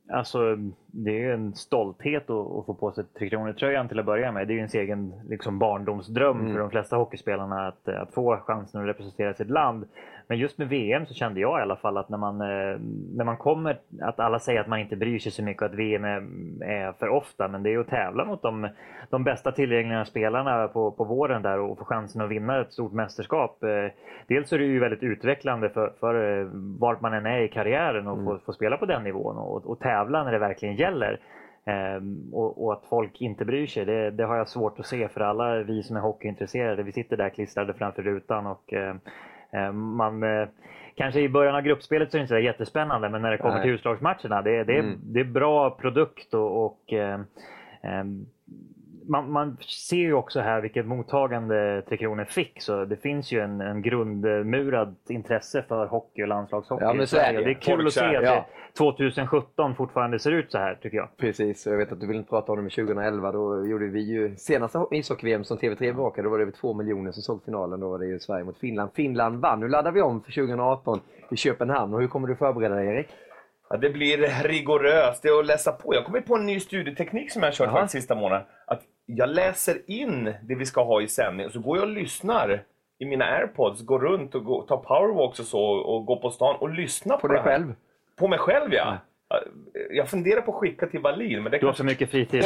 Alltså, 0.10 0.56
det 0.86 1.24
är 1.24 1.34
en 1.34 1.56
stolthet 1.56 2.24
att, 2.24 2.66
få 2.66 2.78
på 2.80 2.92
sig 2.92 3.04
Tre 3.20 3.30
Kronor-tröjan 3.30 3.88
till 3.88 4.00
att 4.00 4.06
börja 4.06 4.32
med. 4.32 4.48
Det 4.48 4.52
är 4.52 4.56
ju 4.56 4.60
ens 4.60 4.76
egen 4.76 5.14
liksom, 5.30 5.60
barndomsdröm 5.60 6.40
mm. 6.40 6.54
för 6.54 6.60
de 6.60 6.70
flesta 6.70 6.96
hockeyspelarna 6.96 7.68
att, 7.68 7.88
att 7.88 8.14
få 8.14 8.38
chansen 8.38 8.82
att 8.82 8.88
representera 8.88 9.34
sitt 9.34 9.50
land. 9.50 9.86
Men 10.28 10.38
just 10.38 10.58
med 10.58 10.70
VM 10.70 11.06
så 11.06 11.14
kände 11.14 11.40
jag 11.40 11.60
i 11.60 11.62
alla 11.62 11.76
fall 11.76 11.98
att 11.98 12.10
när 12.10 12.18
man, 12.18 12.42
eh, 12.42 12.80
när 13.16 13.24
man 13.24 13.38
kommer, 13.38 13.80
att 14.02 14.20
alla 14.20 14.40
säger 14.40 14.62
att 14.62 14.68
man 14.68 14.80
inte 14.80 14.96
bryr 14.96 15.20
sig 15.20 15.32
så 15.32 15.44
mycket 15.44 15.64
att 15.64 15.74
VM 15.74 16.04
är, 16.04 16.24
är 16.64 16.92
för 16.92 17.10
ofta, 17.10 17.48
men 17.48 17.64
det 17.64 17.74
är 17.74 17.80
att 17.80 17.88
tävla 17.88 18.26
mot 18.26 18.42
de, 18.42 18.70
de 19.10 19.24
bästa 19.24 19.52
tillgängliga 19.52 20.06
spelarna 20.06 20.68
på, 20.68 20.92
på 20.92 21.04
våren 21.04 21.42
där 21.42 21.60
och 21.60 21.78
få 21.78 21.86
chansen 21.86 22.22
att 22.22 22.30
vinna 22.30 22.62
ett 22.62 22.74
stort 22.74 22.94
mästerskap. 22.94 23.64
Eh, 23.64 23.92
dels 24.28 24.54
är 24.54 24.60
det 24.60 24.66
ju 24.66 24.80
väldigt 24.80 25.04
utvecklande 25.04 25.70
för, 25.70 25.94
för 26.00 26.40
eh, 26.40 26.48
vart 26.80 27.02
man 27.02 27.14
än 27.14 27.26
är 27.26 27.40
i 27.40 27.48
karriären 27.48 28.08
och 28.08 28.18
mm. 28.18 28.26
få, 28.26 28.46
få 28.46 28.54
spela 28.54 28.78
på 28.78 28.86
den 28.86 29.04
nivån 29.04 29.38
och, 29.38 29.66
och 29.66 29.80
tävla 29.80 30.24
när 30.24 30.32
det 30.32 30.40
verkligen 30.40 30.76
gäller. 30.76 31.20
Um, 31.98 32.30
och, 32.34 32.66
och, 32.66 32.74
att 32.74 32.84
folk 32.90 33.22
inte 33.22 33.46
bryr 33.46 33.68
sig, 33.68 33.86
det, 33.86 34.12
det, 34.12 34.24
har 34.24 34.36
jag 34.36 34.48
svårt 34.48 34.80
att 34.80 34.86
se 34.86 35.08
för 35.08 35.22
alla 35.22 35.64
vi 35.64 35.84
som 35.84 35.96
är 35.96 36.02
hockeyintresserade, 36.02 36.84
vi 36.84 36.92
sitter 36.92 37.18
där 37.18 37.30
klistrade 37.30 37.74
framför 37.74 38.04
rutan 38.04 38.48
och 38.48 38.74
Eh, 38.74 38.96
man, 39.72 40.24
eh, 40.24 40.48
kanske 40.96 41.20
i 41.22 41.30
början 41.30 41.56
av 41.56 41.62
gruppspelet 41.62 42.12
så 42.12 42.18
är 42.18 42.20
det 42.20 42.22
inte 42.22 42.34
så 42.34 42.40
jättespännande, 42.40 43.10
men 43.10 43.22
när 43.22 43.32
det 43.32 43.38
kommer 43.38 43.56
Nej. 43.56 43.64
till 43.64 43.72
utslagsmatcherna, 43.72 44.42
det, 44.42 44.64
det, 44.64 44.80
mm. 44.80 45.00
det 45.04 45.20
är 45.20 45.24
bra 45.24 45.70
produkt 45.70 46.34
och, 46.34 46.66
och 46.66 46.94
eh, 46.94 47.20
man, 49.08 49.32
man, 49.32 49.58
ser 49.62 49.98
ju 49.98 50.14
också 50.14 50.40
här 50.40 50.62
vilket 50.62 50.86
mottagande 50.86 51.82
Tre 51.88 51.98
Kronor 51.98 52.26
fick. 52.26 52.62
Så 52.62 52.86
det 52.86 52.98
finns 52.98 53.32
ju 53.32 53.40
en, 53.40 53.62
en 53.62 53.82
grundmurad 53.82 54.96
intresse 55.10 55.66
för 55.68 55.86
hockey 55.88 56.24
och 56.24 56.28
landslagshockey 56.28 56.86
ja, 56.86 56.94
men 56.94 57.08
så 57.08 57.18
är 57.18 57.34
det. 57.34 57.44
det 57.44 57.50
är 57.50 57.54
kul 57.54 57.76
Folk 57.76 57.88
att 57.88 57.94
se 57.94 58.16
att 58.16 58.24
ja. 58.24 58.46
2017 58.78 59.76
fortfarande 59.76 60.20
ser 60.20 60.32
ut 60.32 60.52
så 60.52 60.58
här, 60.58 60.76
tycker 60.76 60.98
jag. 60.98 61.18
Precis, 61.18 61.66
jag 61.66 61.78
vet 61.78 61.92
att 61.92 62.00
du 62.00 62.08
vill 62.08 62.18
inte 62.18 62.30
prata 62.30 62.52
om 62.52 62.58
det, 62.58 62.62
men 62.62 62.72
2011 62.72 63.32
då 63.32 63.66
gjorde 63.68 63.88
vi 63.88 64.02
ju 64.02 64.36
senaste 64.36 64.86
ishockey-VM 64.92 65.44
som 65.44 65.58
TV3 65.58 65.80
bevakade. 65.80 66.28
Då 66.28 66.30
var 66.32 66.38
det 66.38 66.44
över 66.44 66.52
två 66.52 66.74
miljoner 66.74 67.12
som 67.12 67.24
såg 67.24 67.44
finalen. 67.46 67.80
Då 67.80 67.90
var 67.90 68.00
det 68.00 68.06
ju 68.06 68.20
Sverige 68.20 68.44
mot 68.44 68.58
Finland. 68.58 68.92
Finland 68.96 69.42
vann. 69.42 69.60
Nu 69.60 69.68
laddar 69.68 69.92
vi 69.92 70.02
om 70.02 70.22
för 70.22 70.32
2018 70.32 71.00
i 71.32 71.36
Köpenhamn. 71.36 71.94
Och 71.94 72.02
hur 72.02 72.08
kommer 72.08 72.28
du 72.28 72.36
förbereda 72.36 72.76
dig, 72.76 72.88
Erik? 72.88 73.08
Ja, 73.70 73.78
det 73.78 73.90
blir 73.90 74.44
rigoröst. 74.44 75.22
Det 75.24 75.30
är 75.30 75.40
att 75.40 75.46
läsa 75.46 75.72
på. 75.72 75.96
Jag 75.96 76.06
kommit 76.06 76.26
på 76.26 76.36
en 76.36 76.46
ny 76.46 76.60
studieteknik 76.60 77.32
som 77.32 77.42
jag 77.42 77.50
har 77.50 77.54
kört 77.54 77.72
faktiskt 77.72 77.92
sista 77.92 78.16
månaden. 78.16 78.46
Att 78.68 78.82
jag 79.06 79.30
läser 79.30 79.90
in 79.92 80.34
det 80.42 80.56
vi 80.56 80.66
ska 80.66 80.84
ha 80.84 81.02
i 81.02 81.08
sändning 81.08 81.46
och 81.46 81.52
så 81.52 81.60
går 81.60 81.78
jag 81.78 81.84
och 81.84 81.94
lyssnar 81.94 82.64
i 83.00 83.06
mina 83.06 83.26
airpods, 83.26 83.82
går 83.82 84.00
runt 84.00 84.36
och 84.36 84.44
går, 84.44 84.66
tar 84.68 84.78
powerwalks 84.78 85.40
och 85.40 85.46
så 85.46 85.62
och 85.64 86.06
går 86.06 86.16
på 86.16 86.30
stan 86.30 86.56
och 86.56 86.70
lyssnar 86.70 87.16
på, 87.16 87.22
på 87.22 87.28
dig 87.28 87.44
själv? 87.44 87.76
På 88.16 88.28
mig 88.28 88.40
själv 88.40 88.74
ja. 88.74 88.98
Jag 89.90 90.10
funderar 90.10 90.42
på 90.42 90.52
att 90.52 90.58
skicka 90.58 90.88
till 90.88 91.00
Wallin. 91.00 91.44
Men 91.44 91.52
det 91.52 91.58
du 91.58 91.66
har 91.66 91.74
så 91.74 91.84
mycket 91.84 92.12
fritid. 92.12 92.44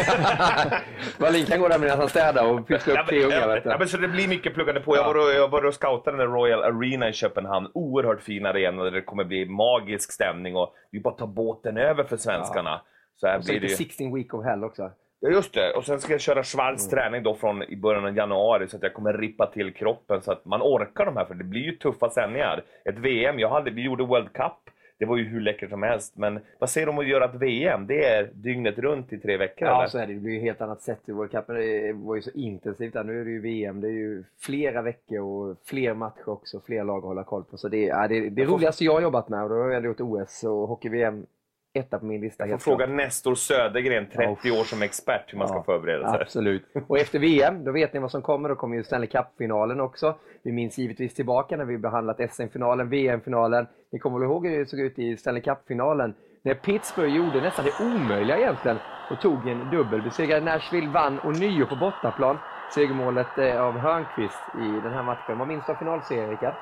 Wallin 1.20 1.46
kan 1.46 1.60
gå 1.60 1.68
där 1.68 1.80
medan 1.80 2.00
han 2.00 2.10
städar 2.10 2.52
och 2.52 2.68
pyssla 2.68 3.02
upp 3.02 3.08
tre 3.08 3.24
ungar. 3.24 3.62
Ja, 3.66 3.76
men 3.80 3.88
så 3.88 3.98
det 3.98 4.08
blir 4.08 4.28
mycket 4.28 4.54
pluggande 4.54 4.82
på. 4.82 4.96
Jag 4.96 5.04
var 5.04 5.16
och, 5.16 5.34
jag 5.34 5.48
var 5.48 5.66
och 5.66 5.74
scoutade 5.74 6.18
den 6.18 6.28
Royal 6.28 6.64
Arena 6.64 7.10
i 7.10 7.14
Köpenhamn. 7.14 7.72
Oerhört 7.74 8.22
fin 8.22 8.46
arena 8.46 8.84
där 8.84 8.92
det 8.92 9.02
kommer 9.02 9.24
bli 9.24 9.46
magisk 9.46 10.12
stämning 10.12 10.56
och 10.56 10.74
vi 10.92 11.00
bara 11.00 11.14
tar 11.14 11.28
båten 11.28 11.78
över 11.78 12.04
för 12.04 12.18
svenskarna. 12.18 12.70
Ja. 12.70 12.86
Så 13.16 13.28
här 13.28 13.38
och 13.38 13.46
så 13.46 13.52
blir 13.52 13.62
det 13.62 13.70
16 13.70 14.16
week 14.16 14.34
of 14.34 14.46
hell 14.46 14.64
också. 14.64 14.92
Ja 15.22 15.30
just 15.30 15.54
det, 15.54 15.74
och 15.74 15.86
sen 15.86 16.00
ska 16.00 16.14
jag 16.14 16.22
köra 16.22 16.44
Schwarz 16.44 16.88
mm. 16.88 16.90
träning 16.90 17.24
då 17.24 17.36
från 17.36 17.64
i 17.64 17.76
början 17.76 18.06
av 18.06 18.18
januari 18.18 18.68
så 18.68 18.78
att 18.78 18.84
jag 18.84 18.94
kommer 18.94 19.14
rippa 19.14 19.46
till 19.46 19.74
kroppen 19.74 20.22
så 20.22 20.32
att 20.32 20.46
man 20.46 20.62
orkar 20.62 21.06
de 21.06 21.18
här 21.18 21.26
för 21.26 21.36
det 21.36 21.44
blir 21.44 21.62
ju 21.62 21.72
tuffa 21.72 22.10
sändningar. 22.10 22.64
Ett 22.86 22.98
VM, 22.98 23.40
jag 23.40 23.50
hade, 23.50 23.72
vi 23.72 23.82
gjorde 23.82 24.04
World 24.04 24.34
Cup 24.34 24.70
det 25.00 25.06
var 25.06 25.18
ju 25.18 25.24
hur 25.24 25.42
läckert 25.42 25.70
som 25.70 25.84
helst. 25.84 26.18
Men 26.18 26.40
vad 26.60 26.70
säger 26.70 26.88
du 26.88 26.92
om 26.92 27.00
att 27.00 27.08
göra 27.08 27.26
ett 27.26 27.36
VM? 27.36 27.88
Det 27.88 28.06
är 28.06 28.30
dygnet 28.34 28.78
runt 28.78 29.14
i 29.14 29.18
tre 29.18 29.38
veckor? 29.38 29.68
Ja, 29.68 29.80
eller? 29.80 29.88
så 29.88 29.98
är 29.98 30.08
det. 30.08 30.14
Det 30.14 30.20
blir 30.20 30.34
ju 30.34 30.40
helt 30.40 30.62
annat 30.62 30.82
sätt 30.82 31.00
i 31.06 31.12
World 31.12 31.32
Cup. 31.32 31.48
Det 31.48 31.94
var 31.94 32.16
ju 32.16 32.22
så 32.22 32.32
intensivt 32.32 32.94
där. 32.94 33.04
Nu 33.04 33.22
är 33.22 33.26
det 33.26 33.32
ju 33.32 33.42
VM. 33.42 33.82
Det 33.82 33.88
är 33.88 33.92
ju 33.92 34.24
flera 34.40 34.82
veckor 34.82 35.20
och 35.20 35.58
fler 35.66 35.94
matcher 35.94 36.30
också. 36.30 36.62
Fler 36.66 36.84
lag 36.84 36.98
att 36.98 37.04
hålla 37.04 37.24
koll 37.24 37.44
på. 37.44 37.58
Så 37.58 37.68
det, 37.68 37.86
ja, 37.86 38.08
det, 38.08 38.30
det 38.30 38.46
roligaste 38.46 38.86
jag 38.86 38.94
har 38.94 39.02
jobbat 39.02 39.30
med. 39.30 39.44
Och 39.44 39.50
då 39.50 39.56
har 39.56 39.70
jag 39.70 39.86
gjort 39.86 40.02
OS 40.02 40.44
och 40.44 40.68
hockey-VM 40.68 41.26
etta 41.74 42.00
på 42.00 42.06
min 42.06 42.22
lista. 42.22 42.48
Jag 42.48 42.62
får 42.62 42.72
fråga 42.72 42.86
klart. 42.86 42.96
Nestor 42.98 43.36
Södergren, 43.36 44.08
30 44.10 44.52
år 44.52 44.64
som 44.64 44.82
expert, 44.82 45.34
hur 45.34 45.38
man 45.38 45.48
ska 45.48 45.58
Ja, 45.58 45.64
förbereda 45.64 46.12
sig. 46.12 46.22
Absolut. 46.22 46.66
Och 46.88 46.98
efter 46.98 47.20
VM, 47.20 47.64
då 47.64 47.72
vet 47.72 47.94
ni 47.94 48.00
vad 48.00 48.12
som 48.12 48.22
kommer. 48.22 48.50
Då 48.50 48.56
kommer 48.56 48.76
ju 48.78 48.84
Stanley 48.84 49.10
Cup-finalen 49.10 49.80
också. 49.80 50.16
Vi 50.44 50.52
minns 50.52 50.78
givetvis 50.78 51.14
tillbaka 51.14 51.58
när 51.58 51.66
vi 51.66 51.78
behandlat 51.78 52.32
SM-finalen, 52.32 52.90
VM-finalen. 52.90 53.68
Ni 53.92 54.00
kommer 54.00 54.20
väl 54.20 54.26
ihåg 54.26 54.48
hur 54.48 54.60
det 54.60 54.66
såg 54.66 54.80
ut 54.80 55.00
i 55.00 55.18
Stanley 55.18 55.42
Cup-finalen? 55.42 56.14
När 56.42 56.54
Pittsburgh 56.54 57.16
gjorde 57.16 57.42
nästan 57.42 57.66
det 57.66 57.86
omöjliga 57.86 58.38
egentligen 58.38 58.78
och 59.12 59.22
tog 59.22 59.48
en 59.48 59.70
dubbel. 59.70 60.02
Besegrade 60.02 60.46
Nashville, 60.46 60.90
vann 60.90 61.20
och 61.20 61.40
nio 61.40 61.66
på 61.66 61.76
bortaplan. 61.76 62.38
Segermålet 62.76 63.38
eh, 63.38 63.62
av 63.62 63.78
Hörnqvist 63.78 64.40
i 64.56 64.68
den 64.84 64.94
här 64.94 65.04
matchen. 65.04 65.38
Vad 65.38 65.48
minns 65.48 65.66
du 65.66 65.72
av 65.72 65.76
finalserien, 65.76 66.30
Rickard? 66.30 66.54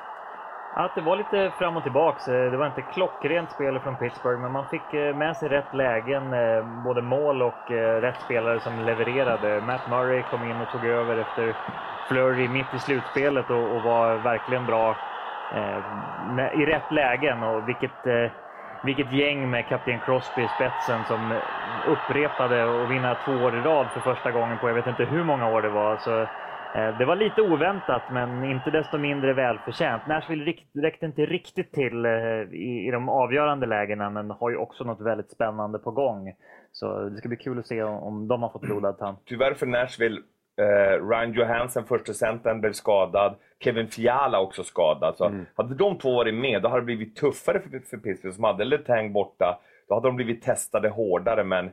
Att 0.80 0.94
det 0.94 1.00
var 1.00 1.16
lite 1.16 1.50
fram 1.58 1.76
och 1.76 1.82
tillbaks. 1.82 2.28
Eh, 2.28 2.50
det 2.50 2.56
var 2.56 2.66
inte 2.66 2.82
klockrent 2.82 3.50
spel 3.52 3.80
från 3.80 3.96
Pittsburgh, 3.96 4.40
men 4.40 4.52
man 4.52 4.68
fick 4.68 4.94
eh, 4.94 5.14
med 5.14 5.36
sig 5.36 5.48
rätt 5.48 5.74
lägen. 5.74 6.32
Eh, 6.32 6.62
både 6.84 7.02
mål 7.02 7.42
och 7.42 7.70
rätt 8.00 8.20
spelare 8.20 8.60
som 8.60 8.78
levererade. 8.78 9.60
Matt 9.60 9.86
Murray 9.86 10.22
kom 10.22 10.44
in 10.44 10.60
och 10.60 10.70
tog 10.70 10.84
över 10.84 11.16
efter 11.16 11.56
Flurry 12.08 12.48
mitt 12.48 12.74
i 12.74 12.78
slutspelet 12.78 13.50
och, 13.50 13.76
och 13.76 13.82
var 13.82 14.16
verkligen 14.16 14.66
bra 14.66 15.04
i 16.54 16.66
rätt 16.66 16.90
lägen. 16.90 17.42
Och 17.42 17.68
vilket, 17.68 18.06
vilket 18.82 19.12
gäng 19.12 19.50
med 19.50 19.68
kapten 19.68 20.00
Crosby 20.00 20.42
i 20.42 20.48
spetsen 20.48 21.04
som 21.04 21.40
upprepade 21.84 22.66
och 22.66 22.90
vinna 22.90 23.14
två 23.14 23.42
år 23.42 23.58
i 23.58 23.60
rad 23.60 23.92
för 23.92 24.00
första 24.00 24.32
gången 24.32 24.58
på 24.58 24.68
jag 24.68 24.74
vet 24.74 24.86
inte 24.86 25.04
hur 25.04 25.24
många 25.24 25.48
år 25.48 25.62
det 25.62 25.70
var. 25.70 25.96
Så 25.96 26.26
det 26.74 27.04
var 27.04 27.16
lite 27.16 27.42
oväntat, 27.42 28.02
men 28.12 28.44
inte 28.44 28.70
desto 28.70 28.98
mindre 28.98 29.32
välförtjänt. 29.32 30.06
Nashville 30.06 30.54
räckte 30.74 31.06
inte 31.06 31.26
riktigt 31.26 31.72
till 31.72 32.04
eh, 32.04 32.12
i, 32.52 32.90
de 32.92 33.08
avgörande 33.08 33.66
lägena, 33.66 34.10
men 34.10 34.30
har 34.30 34.50
ju 34.50 34.56
också 34.56 34.84
något 34.84 35.00
väldigt 35.00 35.30
spännande 35.30 35.78
på 35.78 35.90
gång. 35.90 36.34
Så 36.72 37.08
det 37.08 37.16
ska 37.16 37.28
bli 37.28 37.36
kul 37.36 37.58
att 37.58 37.66
se 37.66 37.82
om, 37.82 38.28
de 38.28 38.42
har 38.42 38.48
fått 38.48 38.62
blodad 38.62 38.98
tand. 38.98 39.16
Tyvärr 39.24 39.54
för 39.54 39.66
Nashville, 39.66 40.20
eh, 40.58 41.08
Ryan 41.08 41.32
Johansson, 41.32 41.84
första 41.84 42.12
centern, 42.12 42.60
blev 42.60 42.72
skadad. 42.72 43.34
Kevin 43.60 43.88
Fiala 43.88 44.40
också 44.40 44.64
skadad. 44.64 45.16
Så 45.16 45.32
Hade 45.54 45.74
de 45.74 45.98
två 45.98 46.14
varit 46.14 46.34
med, 46.34 46.62
då 46.62 46.68
hade 46.68 46.80
det 46.80 46.86
blivit 46.86 47.16
tuffare 47.16 47.60
för, 47.60 47.68
för 47.90 47.96
Pittsburgh 47.96 48.34
som 48.34 48.44
hade 48.44 48.64
Letang 48.64 49.12
borta. 49.12 49.58
Då 49.88 49.94
hade 49.94 50.08
de 50.08 50.16
blivit 50.16 50.42
testade 50.42 50.88
hårdare, 50.88 51.44
men 51.44 51.70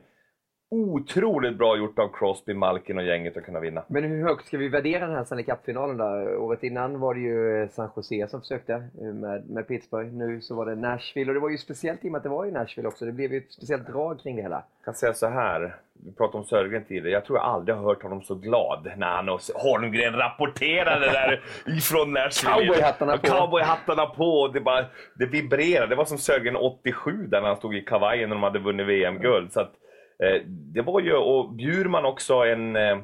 otroligt 0.70 1.58
bra 1.58 1.76
gjort 1.76 1.98
av 1.98 2.08
Crosby, 2.12 2.54
Malkin 2.54 2.98
och 2.98 3.04
gänget 3.04 3.36
att 3.36 3.44
kunna 3.44 3.60
vinna. 3.60 3.82
Men 3.88 4.04
hur 4.04 4.22
högt 4.22 4.46
ska 4.46 4.58
vi 4.58 4.68
värdera 4.68 5.06
den 5.06 5.16
här 5.16 5.24
Stanley 5.24 5.44
Cup-finalen 5.44 5.96
då? 5.96 6.04
Året 6.38 6.62
innan 6.62 7.00
var 7.00 7.14
det 7.14 7.20
ju 7.20 7.62
eh, 7.62 7.68
San 7.68 7.90
Jose 7.96 8.28
som 8.28 8.40
försökte 8.40 8.72
eh, 8.72 9.14
med, 9.14 9.50
med 9.50 9.68
Pittsburgh. 9.68 10.12
Nu 10.12 10.40
så 10.40 10.54
var 10.54 10.66
det 10.66 10.74
Nashville 10.74 11.30
och 11.30 11.34
det 11.34 11.40
var 11.40 11.50
ju 11.50 11.58
speciellt 11.58 12.04
i 12.04 12.08
och 12.08 12.12
med 12.12 12.16
att 12.16 12.22
det 12.22 12.28
var 12.28 12.46
i 12.46 12.50
Nashville 12.50 12.88
också. 12.88 13.04
Det 13.04 13.12
blev 13.12 13.32
ju 13.32 13.38
ett 13.38 13.52
speciellt 13.52 13.86
drag 13.86 14.20
kring 14.20 14.36
det 14.36 14.42
hela. 14.42 14.56
Jag 14.56 14.84
kan 14.84 14.94
säga 14.94 15.14
så 15.14 15.26
här, 15.26 15.76
vi 16.04 16.12
pratade 16.12 16.38
om 16.38 16.44
Sörgren 16.44 16.84
tidigare. 16.84 17.10
Jag 17.10 17.24
tror 17.24 17.38
jag 17.38 17.46
aldrig 17.46 17.76
har 17.76 17.84
hört 17.84 18.02
honom 18.02 18.22
så 18.22 18.34
glad 18.34 18.92
när 18.96 19.06
han 19.06 19.28
och 19.28 19.40
Holmgren 19.54 20.14
rapporterade 20.14 21.06
där 21.06 21.44
ifrån 21.66 22.12
Nashville. 22.12 22.66
Cowboyhattarna 22.66 23.18
på. 23.18 23.26
Cowboyhattarna 23.26 24.06
på. 24.06 24.48
Det, 24.48 24.60
bara, 24.60 24.84
det 25.14 25.26
vibrerade. 25.26 25.86
Det 25.86 25.96
var 25.96 26.04
som 26.04 26.18
Sörgren 26.18 26.56
87 26.56 27.26
där 27.26 27.40
när 27.40 27.48
han 27.48 27.56
stod 27.56 27.76
i 27.76 27.80
kavajen 27.80 28.28
när 28.28 28.36
de 28.36 28.42
hade 28.42 28.58
vunnit 28.58 28.86
VM-guld. 28.86 29.52
Så 29.52 29.60
att, 29.60 29.72
Eh, 30.22 30.42
det 30.46 30.82
var 30.82 31.00
ju, 31.00 31.16
och 31.16 31.50
Bjurman 31.50 32.04
också 32.04 32.34
en... 32.34 32.76
Eh, 32.76 32.98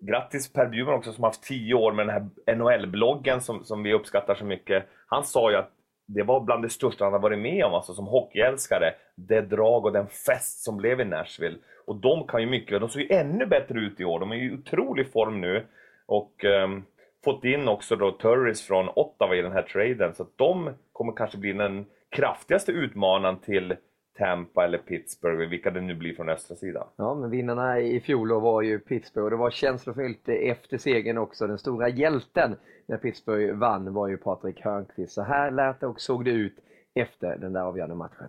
grattis 0.00 0.52
Per 0.52 0.66
Bjurman 0.66 0.94
också 0.94 1.12
som 1.12 1.24
haft 1.24 1.42
10 1.42 1.74
år 1.74 1.92
med 1.92 2.06
den 2.06 2.14
här 2.14 2.54
NHL-bloggen 2.56 3.40
som, 3.40 3.64
som 3.64 3.82
vi 3.82 3.92
uppskattar 3.92 4.34
så 4.34 4.44
mycket. 4.44 4.84
Han 5.06 5.24
sa 5.24 5.50
ju 5.50 5.56
att 5.56 5.70
det 6.06 6.22
var 6.22 6.40
bland 6.40 6.62
det 6.62 6.68
största 6.68 7.04
han 7.04 7.12
har 7.12 7.20
varit 7.20 7.38
med 7.38 7.64
om, 7.64 7.74
alltså 7.74 7.94
som 7.94 8.06
hockeyälskare. 8.06 8.94
Det 9.14 9.40
drag 9.40 9.84
och 9.84 9.92
den 9.92 10.06
fest 10.06 10.64
som 10.64 10.76
blev 10.76 11.00
i 11.00 11.04
Nashville. 11.04 11.58
Och 11.86 11.96
de 11.96 12.26
kan 12.26 12.40
ju 12.40 12.46
mycket, 12.46 12.80
de 12.80 12.88
såg 12.88 13.02
ju 13.02 13.08
ännu 13.10 13.46
bättre 13.46 13.78
ut 13.78 14.00
i 14.00 14.04
år. 14.04 14.20
De 14.20 14.32
är 14.32 14.36
i 14.36 14.52
otrolig 14.52 15.12
form 15.12 15.40
nu. 15.40 15.66
Och 16.06 16.44
um, 16.44 16.84
fått 17.24 17.44
in 17.44 17.68
också 17.68 17.96
då 17.96 18.12
Turris 18.12 18.62
från 18.62 18.88
Ottawa 18.88 19.34
i 19.34 19.42
den 19.42 19.52
här 19.52 19.62
traden. 19.62 20.14
Så 20.14 20.22
att 20.22 20.38
de 20.38 20.70
kommer 20.92 21.12
kanske 21.12 21.38
bli 21.38 21.52
den 21.52 21.86
kraftigaste 22.08 22.72
utmanaren 22.72 23.38
till 23.38 23.76
Tampa 24.18 24.64
eller 24.64 24.78
Pittsburgh, 24.78 25.48
vilka 25.50 25.70
det 25.70 25.80
nu 25.80 25.94
blir 25.94 26.14
från 26.14 26.28
östra 26.28 26.56
sidan. 26.56 26.86
Ja, 26.96 27.14
men 27.14 27.30
vinnarna 27.30 27.80
i 27.80 28.00
fjol 28.00 28.40
var 28.40 28.62
ju 28.62 28.78
Pittsburgh 28.78 29.24
och 29.24 29.30
det 29.30 29.36
var 29.36 29.50
känslofyllt 29.50 30.28
efter 30.28 30.78
segern 30.78 31.18
också. 31.18 31.46
Den 31.46 31.58
stora 31.58 31.88
hjälten 31.88 32.56
när 32.86 32.96
Pittsburgh 32.96 33.54
vann 33.54 33.94
var 33.94 34.08
ju 34.08 34.16
Patrik 34.16 34.64
Hörnqvist. 34.64 35.12
Så 35.12 35.22
här 35.22 35.50
lät 35.50 35.80
det 35.80 35.86
och 35.86 36.00
såg 36.00 36.24
det 36.24 36.30
ut 36.30 36.56
efter 36.94 37.36
den 37.36 37.52
där 37.52 37.60
avgörande 37.60 37.94
matchen. 37.94 38.28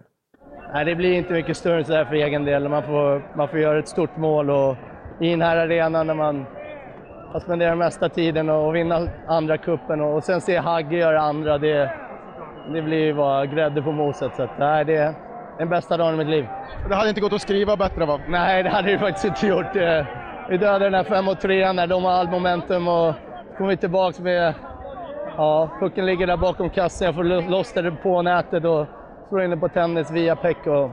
Nej, 0.73 0.85
det 0.85 0.95
blir 0.95 1.13
inte 1.13 1.33
mycket 1.33 1.57
större 1.57 1.77
än 1.77 1.85
så 1.85 1.93
här 1.93 2.05
för 2.05 2.15
egen 2.15 2.45
del. 2.45 2.69
Man 2.69 2.83
får, 2.83 3.37
man 3.37 3.47
får 3.47 3.59
göra 3.59 3.79
ett 3.79 3.87
stort 3.87 4.17
mål 4.17 4.49
och 4.49 4.75
i 5.21 5.29
den 5.29 5.41
här 5.41 5.57
arenan 5.57 6.07
när 6.07 6.13
man 6.13 6.45
har 7.31 7.39
spenderat 7.39 7.77
mesta 7.77 8.09
tiden 8.09 8.49
och 8.49 8.75
vinna 8.75 9.09
andra 9.27 9.57
kuppen 9.57 10.01
och, 10.01 10.15
och 10.15 10.23
sen 10.23 10.41
se 10.41 10.57
Hagge 10.57 10.97
göra 10.97 11.21
andra, 11.21 11.57
det, 11.57 11.91
det 12.73 12.81
blir 12.81 13.05
ju 13.05 13.13
bara 13.13 13.45
grädde 13.45 13.81
på 13.81 13.91
moset. 13.91 14.35
Så 14.35 14.43
att, 14.43 14.59
nej, 14.59 14.85
det 14.85 14.95
är 14.95 15.24
den 15.57 15.69
bästa 15.69 15.97
dagen 15.97 16.13
i 16.13 16.17
mitt 16.17 16.27
liv. 16.27 16.47
Det 16.89 16.95
hade 16.95 17.09
inte 17.09 17.21
gått 17.21 17.33
att 17.33 17.41
skriva 17.41 17.77
bättre 17.77 18.05
va? 18.05 18.19
Nej, 18.27 18.63
det 18.63 18.69
hade 18.69 18.91
det 18.91 18.99
faktiskt 18.99 19.25
inte 19.25 19.47
gjort. 19.47 19.75
Vi 20.49 20.57
dödade 20.57 20.85
den 20.85 20.93
här 20.93 21.03
5 21.03 21.25
mot 21.25 21.39
3 21.41 21.73
när 21.73 21.87
de 21.87 22.03
har 22.03 22.11
all 22.11 22.29
momentum 22.29 22.87
och 22.87 23.13
kommer 23.57 23.69
vi 23.69 23.77
tillbaks 23.77 24.19
med... 24.19 24.53
Ja, 25.37 25.69
pucken 25.79 26.05
ligger 26.05 26.27
där 26.27 26.37
bakom 26.37 26.69
kassen. 26.69 27.05
Jag 27.05 27.15
får 27.15 27.23
lo- 27.23 27.49
loss 27.49 27.73
den 27.73 27.97
på 27.97 28.21
nätet 28.21 28.65
och 28.65 28.85
slår 29.29 29.43
in 29.43 29.49
den 29.49 29.59
på 29.59 29.67
tennis 29.69 30.11
via 30.11 30.35
peck 30.35 30.67
och... 30.67 30.89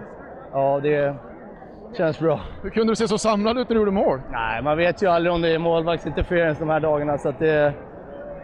Ja, 0.52 0.80
det 0.82 1.14
känns 1.96 2.18
bra. 2.20 2.40
Hur 2.62 2.70
kunde 2.70 2.92
du 2.92 2.96
se 2.96 3.08
så 3.08 3.18
samlad 3.18 3.58
ut 3.58 3.68
när 3.68 3.74
du 3.74 3.80
gjorde 3.80 3.90
mål? 3.92 4.20
Nej, 4.30 4.62
man 4.62 4.76
vet 4.76 5.02
ju 5.02 5.06
aldrig 5.06 5.32
om 5.34 5.42
det 5.42 5.48
är 5.54 5.58
målvaktsinterferens 5.58 6.58
de 6.58 6.68
här 6.68 6.80
dagarna 6.80 7.18
så 7.18 7.28
att 7.28 7.38
det... 7.38 7.64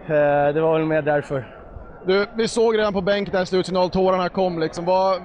eh, 0.09 0.55
Det 0.55 0.61
var 0.61 0.79
väl 0.79 0.87
mer 0.87 1.03
därför. 1.03 1.55
Du, 2.07 2.27
vi 2.37 2.49
såg 2.49 2.79
redan 2.79 2.93
på 2.93 3.01
bänken 3.01 3.33
där 3.35 3.43
i 3.43 3.47
slutsignal, 3.47 3.91
tårarna 3.91 4.29
kom 4.29 4.59
liksom. 4.59 4.85
Vad, 4.85 5.21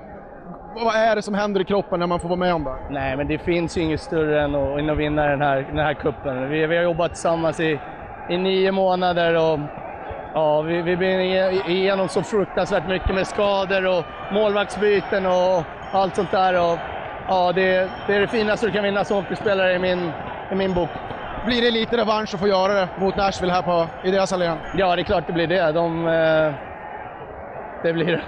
vad 0.73 0.95
är 0.95 1.15
det 1.15 1.21
som 1.21 1.33
händer 1.33 1.61
i 1.61 1.65
kroppen 1.65 1.99
när 1.99 2.07
man 2.07 2.19
får 2.19 2.29
vara 2.29 2.39
med 2.39 2.53
om 2.53 2.63
det? 2.63 2.75
Nej, 2.89 3.17
men 3.17 3.27
det 3.27 3.37
finns 3.37 3.77
ju 3.77 3.81
inget 3.81 4.01
större 4.01 4.41
än 4.41 4.55
att, 4.55 4.79
än 4.79 4.89
att 4.89 4.97
vinna 4.97 5.25
den 5.27 5.41
här, 5.41 5.61
den 5.61 5.79
här 5.79 5.93
kuppen. 5.93 6.49
Vi, 6.49 6.67
vi 6.67 6.75
har 6.77 6.83
jobbat 6.83 7.11
tillsammans 7.13 7.59
i, 7.59 7.79
i 8.29 8.37
nio 8.37 8.71
månader 8.71 9.35
och 9.35 9.59
ja, 10.33 10.61
vi, 10.61 10.81
vi 10.81 10.95
blir 10.97 11.19
ige- 11.19 11.69
igenom 11.69 12.09
så 12.09 12.23
fruktansvärt 12.23 12.87
mycket 12.87 13.15
med 13.15 13.27
skador 13.27 13.87
och 13.87 14.05
målvaktsbyten 14.33 15.25
och 15.25 15.63
allt 15.91 16.15
sånt 16.15 16.31
där. 16.31 16.53
Och, 16.53 16.79
ja, 17.27 17.51
det, 17.55 17.89
det 18.07 18.15
är 18.15 18.19
det 18.19 18.27
finaste 18.27 18.65
du 18.65 18.71
kan 18.71 18.83
vinna 18.83 19.03
som 19.03 19.17
hockeyspelare 19.17 19.73
i 19.73 19.79
min, 19.79 20.11
i 20.51 20.55
min 20.55 20.73
bok. 20.73 20.89
Blir 21.45 21.61
det 21.61 21.71
lite 21.71 21.97
revansch 21.97 22.33
att 22.33 22.39
få 22.39 22.47
göra 22.47 22.73
det 22.73 22.87
mot 22.99 23.15
Nashville 23.15 23.53
här 23.53 23.61
på, 23.61 23.87
i 24.07 24.11
deras 24.11 24.33
allén? 24.33 24.57
Ja, 24.77 24.95
det 24.95 25.01
är 25.01 25.03
klart 25.03 25.27
det 25.27 25.33
blir 25.33 25.47
det. 25.47 25.71
De, 25.71 26.07
eh, 26.07 26.53
det 27.83 27.93
blir 27.93 28.05
det. 28.05 28.21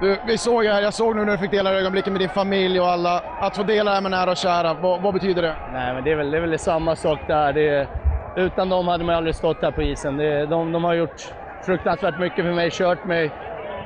Du, 0.00 0.20
vi 0.24 0.38
såg 0.38 0.64
här, 0.64 0.82
jag 0.82 0.94
såg 0.94 1.16
nu 1.16 1.24
när 1.24 1.32
du 1.32 1.38
fick 1.38 1.50
dela 1.50 1.74
ögonblicken 1.74 2.12
med 2.12 2.20
din 2.20 2.28
familj 2.28 2.80
och 2.80 2.88
alla. 2.88 3.22
Att 3.40 3.56
få 3.56 3.62
dela 3.62 3.90
det 3.90 3.94
här 3.94 4.02
med 4.02 4.10
nära 4.10 4.30
och 4.30 4.36
kära, 4.36 4.74
vad, 4.74 5.02
vad 5.02 5.14
betyder 5.14 5.42
det? 5.42 5.56
Nej, 5.68 5.94
men 5.94 6.04
det 6.04 6.12
är 6.12 6.16
väl, 6.16 6.30
det 6.30 6.36
är 6.36 6.40
väl 6.40 6.58
samma 6.58 6.96
sak 6.96 7.20
där. 7.26 7.52
Det 7.52 7.88
utan 8.34 8.68
dem 8.68 8.88
hade 8.88 9.04
man 9.04 9.14
aldrig 9.14 9.34
stått 9.34 9.62
här 9.62 9.72
på 9.72 9.82
isen. 9.82 10.16
Det, 10.16 10.46
de, 10.46 10.72
de 10.72 10.84
har 10.84 10.94
gjort 10.94 11.34
fruktansvärt 11.64 12.18
mycket 12.18 12.44
för 12.44 12.52
mig, 12.52 12.70
kört 12.70 13.04
mig 13.04 13.32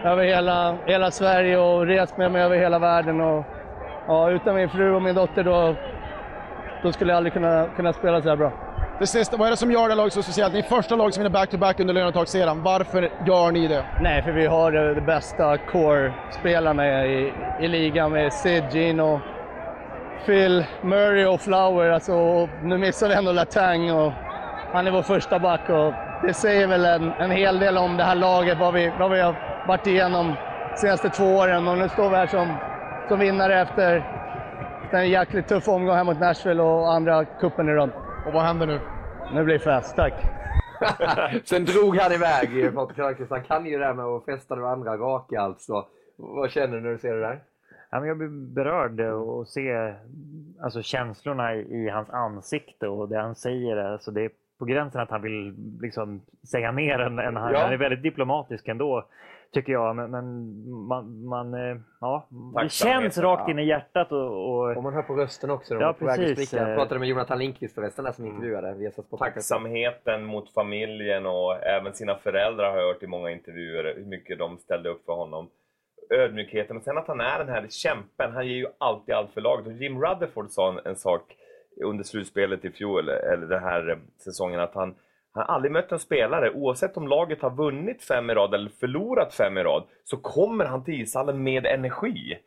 över 0.05 0.25
hela, 0.25 0.79
hela 0.87 1.11
Sverige 1.11 1.59
och 1.59 1.87
rest 1.87 2.17
med 2.17 2.33
mig 2.33 2.43
över 2.43 2.57
hela 2.57 2.79
världen. 2.79 3.21
Och, 3.21 3.47
ja, 4.07 4.31
utan 4.31 4.55
min 4.55 4.71
fru 4.71 4.95
och 4.95 5.03
min 5.03 5.15
dotter 5.15 5.45
då, 5.45 5.77
då 6.83 6.93
skulle 6.93 7.13
jag 7.13 7.17
aldrig 7.17 7.33
kunna, 7.33 7.71
kunna 7.77 7.93
spela 7.93 8.23
så 8.23 8.29
här 8.29 8.37
bra. 8.37 8.53
Det 9.03 9.07
sista, 9.07 9.37
vad 9.37 9.47
är 9.47 9.51
det 9.51 9.57
som 9.57 9.71
gör 9.73 9.89
det 9.89 9.95
laget 9.95 10.13
så 10.13 10.23
speciellt? 10.23 10.55
Ni 10.55 10.59
är 10.59 10.63
första 10.63 10.97
laget 10.97 11.15
som 11.15 11.23
vinner 11.23 11.31
back-to-back 11.31 11.81
under 11.81 11.95
lönetagsserien. 11.95 12.63
Varför 12.63 13.11
gör 13.27 13.51
ni 13.51 13.69
det? 13.69 13.85
Nej, 14.01 14.23
för 14.23 14.33
vi 14.33 14.47
har 14.47 14.95
de 14.95 15.01
bästa 15.01 15.59
core-spelarna 15.59 17.07
i, 17.07 17.33
i 17.61 17.69
ligan 17.69 18.13
med 18.13 18.33
Sid, 18.33 18.65
Gino, 18.73 19.21
Phil, 20.27 20.65
Murray 20.83 21.27
och 21.27 21.41
Flower. 21.41 21.91
Alltså, 21.91 22.13
och 22.13 22.49
nu 22.63 22.79
missar 22.79 23.09
vi 23.09 23.15
ändå 23.15 23.33
Latang 23.33 23.91
och 23.91 24.13
han 24.73 24.87
är 24.87 24.91
vår 24.91 25.03
första 25.03 25.39
back. 25.39 25.69
Och 25.69 25.93
det 26.27 26.35
säger 26.35 26.67
väl 26.67 26.85
en, 26.85 27.13
en 27.13 27.31
hel 27.31 27.59
del 27.59 27.79
om 27.79 27.97
det 27.97 28.05
här 28.05 28.15
laget, 28.15 28.59
vad 28.59 28.75
vi, 28.75 28.93
vad 28.99 29.11
vi 29.11 29.21
har 29.21 29.35
varit 29.67 29.87
igenom 29.87 30.37
de 30.75 30.77
senaste 30.77 31.09
två 31.11 31.25
åren. 31.25 31.69
Och 31.69 31.79
nu 31.79 31.89
står 31.89 32.11
vi 32.11 32.17
här 32.17 32.27
som, 32.27 32.57
som 33.09 33.19
vinnare 33.19 33.61
efter, 33.61 34.05
en 34.93 35.11
jäkligt 35.11 35.49
tuff 35.49 35.69
omgång 35.69 35.97
här 35.97 36.05
mot 36.05 36.21
Nashville 36.21 36.63
och 36.63 36.93
andra 36.93 37.25
kuppen 37.25 37.69
i 37.69 37.73
rad. 37.73 37.91
Och 38.27 38.33
vad 38.33 38.43
händer 38.43 38.67
nu? 38.67 38.92
Nu 39.35 39.45
blir 39.45 39.55
det 39.55 39.61
fest, 39.65 39.97
tack. 39.97 40.15
Sen 41.45 41.65
drog 41.65 41.97
han 41.97 42.13
iväg, 42.13 42.75
Patrik 42.75 42.99
Hörnqvist. 42.99 43.31
Han 43.31 43.43
kan 43.43 43.67
ju 43.67 43.79
det 43.79 43.85
där 43.85 43.95
med 43.95 44.05
att 44.05 44.25
fästa 44.25 44.57
det 44.57 44.69
andra 44.69 44.97
raka 44.97 45.41
alltså. 45.41 45.87
Vad 46.17 46.51
känner 46.51 46.77
du 46.77 46.81
när 46.81 46.91
du 46.91 46.99
ser 46.99 47.15
det 47.15 47.21
där? 47.21 47.41
Jag 47.91 48.19
blir 48.19 48.55
berörd 48.55 49.01
och 49.01 49.49
se 49.49 49.95
alltså, 50.63 50.83
känslorna 50.83 51.55
i, 51.55 51.61
i 51.61 51.89
hans 51.89 52.11
ansikte 52.11 52.89
och 52.89 53.09
det 53.09 53.19
han 53.19 53.35
säger. 53.35 53.77
Alltså, 53.77 54.11
det 54.11 54.23
är 54.25 54.31
på 54.59 54.65
gränsen 54.65 55.01
att 55.01 55.11
han 55.11 55.23
vill 55.23 55.55
liksom, 55.81 56.21
säga 56.51 56.73
mer 56.73 56.99
än, 56.99 57.19
än 57.19 57.37
han, 57.37 57.53
Ja. 57.53 57.59
han 57.59 57.73
är 57.73 57.77
väldigt 57.77 58.03
diplomatisk 58.03 58.69
ändå. 58.69 59.05
Tycker 59.53 59.73
jag. 59.73 59.97
Men, 59.97 60.11
men 60.11 60.25
man, 60.89 61.25
man, 61.25 61.55
eh, 61.55 61.77
ja, 62.01 62.29
det 62.63 62.69
känns 62.73 63.19
rakt 63.19 63.49
in 63.51 63.59
i 63.59 63.67
hjärtat. 63.67 64.13
Och, 64.13 64.51
och, 64.51 64.77
Och 64.77 64.83
man 64.83 64.95
hör 64.95 65.03
på 65.03 65.15
rösten 65.15 65.51
också. 65.51 65.75
Ja, 65.75 65.95
precis. 65.99 66.53
Jag 66.53 66.71
Eh. 66.71 66.77
pratade 66.77 67.01
med 67.01 67.09
Jonathan 67.09 67.39
Lindqvist 67.39 67.75
förresten, 67.75 68.05
där 68.05 68.13
som 68.13 68.27
intervjuade 68.27 68.75
Viasat 68.75 69.05
Sport. 69.07 69.19
Tacksamheten 69.21 70.25
mot 70.25 70.55
familjen 70.55 71.27
och 71.27 71.63
även 71.67 71.95
sina 71.95 72.15
föräldrar 72.15 72.71
har 72.71 72.79
jag 72.79 72.87
hört 72.89 73.03
i 73.03 73.07
många 73.07 73.31
intervjuer 73.31 73.95
hur 73.97 74.05
mycket 74.05 74.39
de 74.39 74.59
ställde 74.59 74.89
upp 74.89 75.05
för 75.05 75.13
honom. 75.13 75.49
Ödmjukheten 76.11 76.77
och 76.77 76.83
sen 76.83 76.99
att 76.99 77.09
han 77.09 77.21
är 77.21 77.39
den 77.39 77.49
här 77.49 77.67
kämpen. 77.71 78.33
Han 78.33 78.47
ger 78.47 78.55
ju 78.57 78.67
alltid 78.79 79.15
allt 79.15 79.31
för 79.31 79.41
laget. 79.41 79.67
Och 79.67 79.73
Jim 79.73 80.03
Rutherford 80.05 80.51
sa 80.51 80.69
en, 80.73 80.79
en 80.85 80.97
sak 80.97 81.37
under 81.85 82.05
slutspelet 82.05 82.65
i 82.65 82.71
fjol, 82.71 83.09
eller 83.09 83.47
den 83.47 83.63
här 83.63 83.91
eh, 83.91 83.97
säsongen, 84.25 84.61
att 84.61 84.75
han 84.75 84.95
han 85.33 85.45
har 85.47 85.55
aldrig 85.55 85.73
mött 85.73 85.93
en 85.93 85.99
spelare, 85.99 86.51
oavsett 86.51 86.97
om 86.97 87.09
laget 87.09 87.43
har 87.43 87.51
vunnit 87.51 88.03
fem 88.03 88.31
i 88.31 88.35
rad 88.35 88.55
eller 88.55 88.71
förlorat 88.81 89.35
fem 89.35 89.59
i 89.59 89.63
rad, 89.63 89.85
så 90.05 90.17
kommer 90.17 90.65
han 90.65 90.85
till 90.85 91.01
ishallen 91.01 91.43
med 91.43 91.67
energi. 91.67 92.39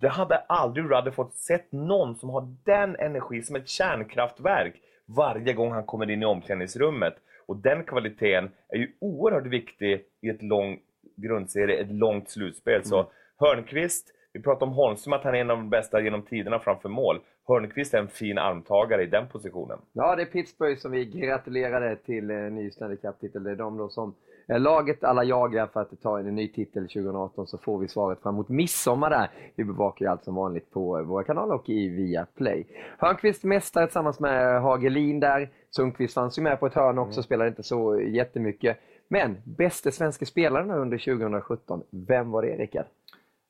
Det 0.00 0.08
hade 0.08 0.38
aldrig 0.38 0.84
Rutherford 0.84 1.32
sett 1.32 1.72
någon 1.72 2.16
som 2.16 2.30
har 2.30 2.54
den 2.64 2.96
energi 2.96 3.42
som 3.42 3.56
ett 3.56 3.68
kärnkraftverk 3.68 4.74
varje 5.06 5.52
gång 5.52 5.72
han 5.72 5.84
kommer 5.84 6.10
in 6.10 6.22
i 6.22 6.26
omklädningsrummet. 6.26 7.14
Och 7.46 7.56
den 7.56 7.84
kvaliteten 7.84 8.50
är 8.68 8.76
ju 8.76 8.92
oerhört 8.98 9.46
viktig 9.46 10.04
i 10.20 10.28
ett 10.28 10.42
lång 10.42 10.78
grundserie, 11.16 11.80
ett 11.80 11.92
långt 11.92 12.30
slutspel. 12.30 12.84
Så 12.84 13.06
Hörnqvist, 13.36 14.06
vi 14.32 14.42
pratar 14.42 14.66
om 14.66 14.72
Holmström, 14.72 15.12
att 15.12 15.24
han 15.24 15.34
är 15.34 15.40
en 15.40 15.50
av 15.50 15.56
de 15.56 15.70
bästa 15.70 16.00
genom 16.00 16.22
tiderna 16.22 16.58
framför 16.58 16.88
mål. 16.88 17.20
Hörnqvist 17.48 17.94
är 17.94 17.98
en 17.98 18.08
fin 18.08 18.38
armtagare 18.38 19.02
i 19.02 19.06
den 19.06 19.28
positionen. 19.28 19.78
Ja, 19.92 20.16
det 20.16 20.22
är 20.22 20.26
Pittsburgh 20.26 20.80
som 20.80 20.92
vi 20.92 21.04
gratulerade 21.04 21.96
till 21.96 22.30
eh, 22.30 22.36
ny 22.36 22.70
Stanley 22.70 22.96
Cup-titel. 22.96 23.44
Det 23.44 23.50
är 23.50 23.56
de 23.56 23.76
då 23.76 23.88
som 23.88 24.14
eh, 24.48 24.60
laget 24.60 25.04
alla 25.04 25.24
jagar 25.24 25.66
för 25.66 25.80
att 25.80 26.02
ta 26.02 26.18
en 26.18 26.34
ny 26.34 26.48
titel 26.48 26.82
2018 26.82 27.46
så 27.46 27.58
får 27.58 27.78
vi 27.78 27.88
svaret 27.88 28.22
fram 28.22 28.34
mot 28.34 28.48
midsommar 28.48 29.10
där. 29.10 29.30
Vi 29.56 29.64
bevakar 29.64 30.04
ju 30.06 30.10
allt 30.10 30.24
som 30.24 30.34
vanligt 30.34 30.70
på 30.70 30.98
eh, 30.98 31.04
våra 31.04 31.24
kanaler 31.24 31.54
och 31.54 31.68
i 31.68 31.88
Viaplay. 31.88 32.66
Hörnqvist 32.98 33.44
mästare 33.44 33.86
tillsammans 33.86 34.20
med 34.20 34.62
Hagelin 34.62 35.20
där. 35.20 35.50
Sundqvist 35.70 36.14
fanns 36.14 36.38
ju 36.38 36.42
med 36.42 36.60
på 36.60 36.66
ett 36.66 36.74
hörn 36.74 36.98
också, 36.98 37.22
spelade 37.22 37.48
inte 37.48 37.62
så 37.62 38.00
jättemycket. 38.00 38.78
Men 39.08 39.36
bäste 39.44 39.92
svenska 39.92 40.26
spelaren 40.26 40.70
under 40.70 40.98
2017, 40.98 41.82
vem 41.90 42.30
var 42.30 42.42
det 42.42 42.56
Rickard? 42.56 42.86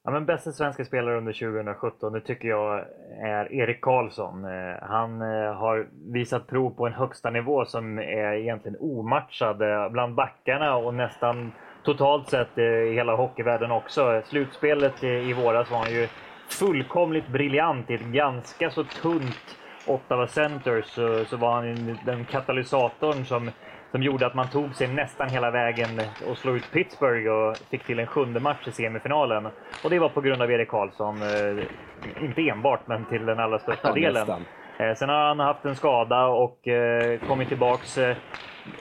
Ja, 0.04 0.10
men 0.10 0.26
bästa 0.26 0.52
svenska 0.52 0.84
spelare 0.84 1.18
under 1.18 1.32
2017 1.32 2.12
det 2.12 2.20
tycker 2.20 2.48
jag 2.48 2.84
är 3.20 3.52
Erik 3.52 3.80
Karlsson. 3.80 4.44
Eh, 4.44 4.74
han 4.82 5.22
eh, 5.22 5.54
har 5.54 5.86
visat 6.12 6.46
prov 6.46 6.70
på 6.70 6.86
en 6.86 6.92
högsta 6.92 7.30
nivå 7.30 7.64
som 7.64 7.98
är 7.98 8.32
egentligen 8.32 8.76
omatchad 8.80 9.62
eh, 9.62 9.88
bland 9.88 10.14
backarna 10.14 10.76
och 10.76 10.94
nästan 10.94 11.52
totalt 11.84 12.28
sett 12.28 12.58
i 12.58 12.92
hela 12.94 13.16
hockeyvärlden 13.16 13.70
också. 13.70 14.22
Slutspelet 14.24 15.04
i 15.04 15.32
våras 15.32 15.70
var 15.70 15.78
han 15.78 15.92
ju 15.92 16.08
fullkomligt 16.48 17.28
briljant 17.28 17.90
i 17.90 17.94
ett 17.94 18.06
ganska 18.06 18.70
så 18.70 18.84
tunt 18.84 19.58
Ottawa 19.86 20.26
Centers 20.26 20.84
så, 20.84 21.24
så 21.24 21.36
var 21.36 21.54
han 21.54 21.98
den 22.06 22.24
katalysatorn 22.24 23.24
som 23.24 23.50
som 23.92 24.02
gjorde 24.02 24.26
att 24.26 24.34
man 24.34 24.48
tog 24.48 24.74
sig 24.74 24.88
nästan 24.88 25.28
hela 25.28 25.50
vägen 25.50 25.88
och 26.30 26.38
slog 26.38 26.56
ut 26.56 26.70
Pittsburgh 26.72 27.30
och 27.30 27.56
fick 27.70 27.84
till 27.84 27.98
en 27.98 28.06
sjunde 28.06 28.40
match 28.40 28.68
i 28.68 28.70
semifinalen. 28.70 29.46
Och 29.84 29.90
det 29.90 29.98
var 29.98 30.08
på 30.08 30.20
grund 30.20 30.42
av 30.42 30.50
Erik 30.50 30.68
Karlsson. 30.68 31.16
Eh, 31.22 32.24
inte 32.24 32.48
enbart, 32.48 32.86
men 32.86 33.04
till 33.04 33.26
den 33.26 33.38
allra 33.40 33.58
största 33.58 33.88
Ja, 33.88 33.94
delen. 33.94 34.12
nästan. 34.14 34.44
Eh, 34.78 34.94
sen 34.94 35.08
har 35.08 35.28
han 35.28 35.40
haft 35.40 35.64
en 35.64 35.76
skada 35.76 36.26
och 36.26 36.68
eh, 36.68 37.18
kommit 37.28 37.48
tillbaks 37.48 37.98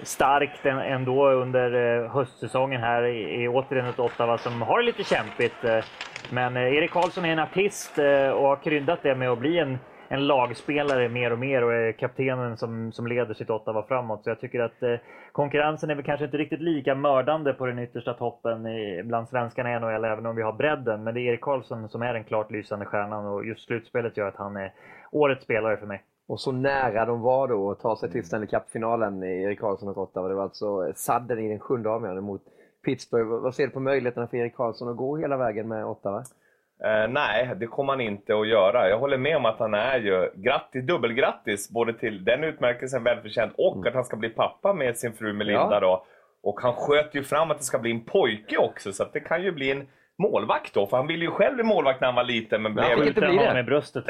starkt 0.04 0.66
ändå 0.66 1.30
under 1.32 2.08
höstsäsongen 2.08 2.82
här 2.82 3.04
i, 3.06 3.48
återigen 3.48 3.86
ett 3.86 4.00
Ottawa 4.00 4.38
som 4.38 4.62
har 4.62 4.80
det 4.80 4.86
lite 4.86 5.04
kämpigt. 5.04 5.86
Men 6.30 6.58
Erik 6.58 6.92
Karlsson 6.92 7.26
är 7.26 7.32
en 7.32 7.40
artist 7.40 7.98
och 8.34 8.48
har 8.48 8.64
kryddat 8.64 9.00
det 9.04 9.16
med 9.16 9.30
att 9.30 9.40
bli 9.40 9.60
en 9.60 9.80
en 10.12 10.28
lagspelare 10.28 11.10
mer 11.10 11.34
och 11.34 11.40
mer 11.40 11.64
och 11.64 11.74
är 11.74 11.92
kaptenen 11.92 12.58
som, 12.58 12.92
som 12.92 13.08
leder 13.08 13.34
sitt 13.34 13.50
Ottawa 13.50 13.84
framåt. 13.84 14.24
Så 14.24 14.30
jag 14.30 14.40
tycker 14.40 14.60
att 14.60 14.84
eh, 14.84 14.96
konkurrensen 15.32 15.90
är 15.90 15.96
väl 15.96 16.06
kanske 16.06 16.26
inte 16.26 16.38
riktigt 16.38 16.62
lika 16.62 16.96
mördande 16.96 17.54
på 17.54 17.66
den 17.66 17.80
yttersta 17.80 18.14
toppen 18.14 18.68
i, 18.68 19.04
bland 19.04 19.30
svenskarna 19.30 19.76
i 19.76 19.80
NHL, 19.80 20.06
även 20.06 20.26
om 20.26 20.36
vi 20.36 20.42
har 20.42 20.54
bredden. 20.54 21.04
Men 21.04 21.14
det 21.14 21.20
är 21.20 21.32
Erik 21.32 21.42
Karlsson 21.42 21.90
som 21.90 22.02
är 22.02 22.14
den 22.14 22.24
klart 22.24 22.52
lysande 22.52 22.86
stjärnan 22.86 23.26
och 23.26 23.46
just 23.46 23.66
slutspelet 23.66 24.18
gör 24.18 24.28
att 24.28 24.36
han 24.36 24.56
är 24.56 24.74
årets 25.12 25.44
spelare 25.44 25.78
för 25.78 25.88
mig. 25.88 26.04
Och 26.28 26.42
så 26.42 26.52
nära 26.52 27.06
de 27.06 27.22
var 27.22 27.48
då 27.48 27.72
att 27.72 27.80
ta 27.80 27.96
sig 27.96 28.12
till 28.12 28.24
Stanley 28.24 28.48
Cup-finalen, 28.48 29.24
Erik 29.24 29.60
Karlsson 29.60 29.90
och 29.90 29.98
Ottawa. 29.98 30.28
Det 30.28 30.36
var 30.36 30.44
alltså 30.44 30.94
sadden 30.96 31.40
i 31.40 31.50
den 31.50 31.60
sjunde 31.60 31.90
avgörande 31.90 32.22
mot 32.22 32.42
Pittsburgh. 32.86 33.30
Vad 33.30 33.56
ser 33.56 33.68
du 33.68 33.70
på 33.70 33.80
möjligheterna 33.80 34.28
för 34.28 34.38
Erik 34.38 34.56
Karlsson 34.56 34.90
att 34.90 34.98
gå 34.98 35.18
hela 35.18 35.38
vägen 35.38 35.68
med 35.68 35.86
Ottawa? 35.86 36.24
Eh, 36.86 37.08
nej, 37.10 37.52
det 37.56 37.68
kommer 37.68 37.94
han 37.94 38.02
inte 38.02 38.36
att 38.40 38.48
göra. 38.48 38.90
Jag 38.90 38.98
håller 39.00 39.18
med 39.18 39.38
om 39.38 39.46
att 39.46 39.60
han 39.60 39.74
är 39.74 40.00
ju 40.00 40.30
grattis, 40.36 40.86
dubbelgrattis 40.88 41.70
både 41.70 41.94
till 41.94 42.24
den 42.24 42.44
utmärkelsen 42.44 43.04
välförtjänt 43.04 43.54
och 43.58 43.88
att 43.88 43.94
han 43.94 44.04
ska 44.06 44.18
bli 44.18 44.30
pappa 44.30 44.74
med 44.74 44.98
sin 44.98 45.14
fru 45.14 45.34
Melinda 45.34 45.70
Ja. 45.72 45.80
då. 45.80 46.06
Och 46.44 46.60
han 46.62 46.74
sköt 46.74 47.16
ju 47.16 47.24
fram 47.24 47.52
att 47.52 47.58
det 47.58 47.64
ska 47.64 47.80
bli 47.80 47.92
en 47.92 48.06
pojke 48.06 48.58
också, 48.58 48.94
så 48.94 49.04
att 49.04 49.14
det 49.14 49.20
kan 49.20 49.44
ju 49.44 49.52
bli 49.52 49.72
en 49.72 49.88
målvakt 50.18 50.74
då. 50.74 50.88
För 50.88 50.98
han 50.98 51.08
ville 51.08 51.26
ju 51.26 51.32
själv 51.32 51.56
bli 51.56 51.64
målvakt 51.64 52.02
när 52.02 52.08
han 52.08 52.16
var 52.16 52.24
liten, 52.24 52.62
men 52.62 52.74
Men 52.74 52.84
han 52.84 52.96
blev... 52.96 53.08
fick 53.08 53.18
inte 53.18 53.28
bli 53.30 53.38
det. 53.38 53.60
i 53.60 53.64
bröstet. 53.64 54.06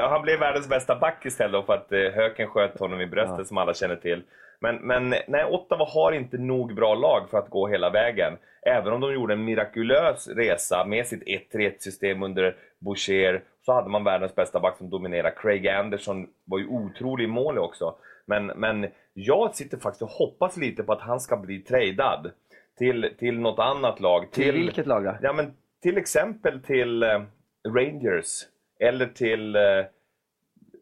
han 0.10 0.22
blev 0.22 0.38
världens 0.40 0.68
bästa 0.68 0.96
back 0.96 1.26
istället 1.26 1.52
då, 1.52 1.62
för 1.62 1.72
att 1.74 1.92
eh, 1.92 1.98
Höken 1.98 2.46
sköt 2.48 2.78
honom 2.80 3.00
i 3.00 3.06
bröstet 3.06 3.38
Ja. 3.38 3.44
som 3.44 3.58
alla 3.58 3.74
känner 3.74 3.96
till. 3.96 4.22
Men, 4.60 4.76
men 4.76 5.14
nej, 5.28 5.44
Ottawa 5.44 5.84
har 5.84 6.12
inte 6.12 6.38
nog 6.38 6.74
bra 6.74 6.94
lag 6.94 7.30
för 7.30 7.38
att 7.38 7.50
gå 7.50 7.68
hela 7.68 7.90
vägen. 7.90 8.36
Även 8.62 8.92
om 8.92 9.00
de 9.00 9.12
gjorde 9.12 9.34
en 9.34 9.44
mirakulös 9.44 10.28
resa 10.28 10.84
med 10.84 11.06
sitt 11.06 11.52
1-3-1 11.52 11.72
system 11.78 12.22
under 12.22 12.56
Boucher 12.78 13.42
så 13.66 13.72
hade 13.72 13.88
man 13.90 14.04
världens 14.04 14.34
bästa 14.34 14.60
back 14.60 14.76
som 14.78 14.90
dominerade. 14.90 15.34
Craig 15.36 15.68
Anderson 15.68 16.26
var 16.44 16.58
ju 16.58 16.66
otrolig 16.66 17.24
i 17.24 17.26
mål 17.26 17.58
också. 17.58 17.94
Men, 18.26 18.46
men 18.46 18.86
jag 19.14 19.54
sitter 19.54 19.78
faktiskt 19.78 20.02
och 20.02 20.08
hoppas 20.08 20.56
lite 20.56 20.82
på 20.82 20.92
att 20.92 21.00
han 21.00 21.20
ska 21.20 21.36
bli 21.36 21.58
tradad 21.58 22.30
till, 22.78 23.14
till 23.18 23.38
något 23.38 23.58
annat 23.58 24.00
lag. 24.00 24.30
Till 24.30 24.52
vilket 24.52 24.86
lag 24.86 25.04
då? 25.04 25.16
Ja, 25.22 25.32
men 25.32 25.54
till 25.82 25.98
exempel 25.98 26.62
till 26.62 27.02
eh, 27.02 27.22
Rangers. 27.68 28.46
Eller 28.80 29.06
till, 29.06 29.56
eh, 29.56 29.62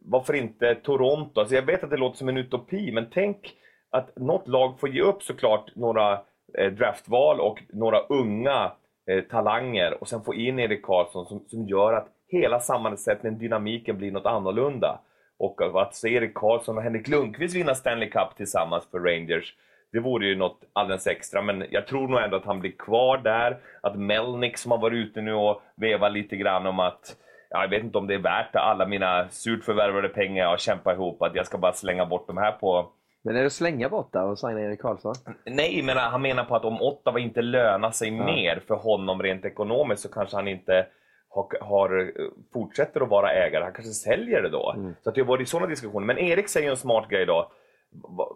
varför 0.00 0.34
inte 0.34 0.74
Toronto? 0.74 1.40
Alltså 1.40 1.54
jag 1.54 1.62
vet 1.62 1.84
att 1.84 1.90
det 1.90 1.96
låter 1.96 2.18
som 2.18 2.28
en 2.28 2.36
utopi, 2.36 2.92
men 2.92 3.06
tänk 3.10 3.54
att 3.90 4.16
något 4.16 4.48
lag 4.48 4.80
får 4.80 4.88
ge 4.88 5.00
upp 5.00 5.22
såklart 5.22 5.76
några 5.76 6.20
eh, 6.58 6.72
draftval 6.72 7.40
och 7.40 7.62
några 7.68 8.00
unga 8.00 8.72
eh, 9.06 9.24
talanger 9.24 10.00
och 10.00 10.08
sen 10.08 10.22
få 10.22 10.34
in 10.34 10.58
Erik 10.58 10.82
Karlsson 10.82 11.26
som, 11.26 11.44
som 11.48 11.68
gör 11.68 11.92
att 11.92 12.08
hela 12.28 12.60
sammansättningen, 12.60 13.38
dynamiken 13.38 13.98
blir 13.98 14.12
något 14.12 14.26
annorlunda. 14.26 15.00
Och 15.38 15.82
att 15.82 15.94
se 15.94 16.08
Erik 16.08 16.34
Karlsson 16.34 16.76
och 16.76 16.82
Henrik 16.82 17.08
Lundqvist 17.08 17.56
vinna 17.56 17.74
Stanley 17.74 18.10
Cup 18.10 18.36
tillsammans 18.36 18.88
för 18.90 18.98
Rangers, 18.98 19.54
det 19.92 20.00
vore 20.00 20.26
ju 20.26 20.36
något 20.36 20.60
alldeles 20.72 21.06
extra. 21.06 21.42
Men 21.42 21.64
jag 21.70 21.86
tror 21.86 22.08
nog 22.08 22.20
ändå 22.20 22.36
att 22.36 22.44
han 22.44 22.60
blir 22.60 22.70
kvar 22.70 23.18
där. 23.18 23.58
Att 23.80 23.98
Melnick 23.98 24.58
som 24.58 24.70
har 24.70 24.78
varit 24.78 24.96
ute 24.96 25.20
nu 25.20 25.34
och 25.34 25.62
vevat 25.76 26.12
lite 26.12 26.36
grann 26.36 26.66
om 26.66 26.80
att 26.80 27.16
ja, 27.50 27.62
jag 27.62 27.68
vet 27.68 27.84
inte 27.84 27.98
om 27.98 28.06
det 28.06 28.14
är 28.14 28.18
värt 28.18 28.56
alla 28.56 28.86
mina 28.86 29.28
surt 29.28 29.64
förvärvade 29.64 30.08
pengar 30.08 30.42
jag 30.42 30.50
har 30.50 30.56
kämpat 30.56 30.94
ihop, 30.94 31.22
att 31.22 31.34
jag 31.34 31.46
ska 31.46 31.58
bara 31.58 31.72
slänga 31.72 32.06
bort 32.06 32.26
de 32.26 32.36
här 32.36 32.52
på 32.52 32.92
men 33.28 33.36
är 33.36 33.40
det 33.40 33.46
att 33.46 33.52
slänga 33.52 33.88
bort 33.88 34.12
där 34.12 34.24
och 34.24 34.38
signa 34.38 34.60
Erik 34.60 34.80
Karlsson? 34.80 35.14
Nej, 35.44 35.82
men 35.82 35.96
han 35.96 36.22
menar 36.22 36.44
på 36.44 36.56
att 36.56 36.64
om 36.64 36.82
Ottawa 36.82 37.18
inte 37.18 37.42
lönar 37.42 37.90
sig 37.90 38.10
mer 38.10 38.62
för 38.66 38.74
honom 38.74 39.22
rent 39.22 39.44
ekonomiskt 39.44 40.02
så 40.02 40.08
kanske 40.08 40.36
han 40.36 40.48
inte 40.48 40.86
har, 41.28 41.46
har, 41.60 42.12
fortsätter 42.52 43.00
att 43.00 43.08
vara 43.08 43.32
ägare. 43.32 43.64
Han 43.64 43.72
kanske 43.72 43.92
säljer 43.92 44.42
det 44.42 44.48
då. 44.48 44.74
Så 45.02 45.08
att 45.08 45.14
det 45.14 45.22
varit 45.22 45.48
sådana 45.48 45.66
diskussioner. 45.66 46.06
Men 46.06 46.18
Erik 46.18 46.48
säger 46.48 46.70
en 46.70 46.76
smart 46.76 47.08
grej 47.08 47.26
då. 47.26 47.52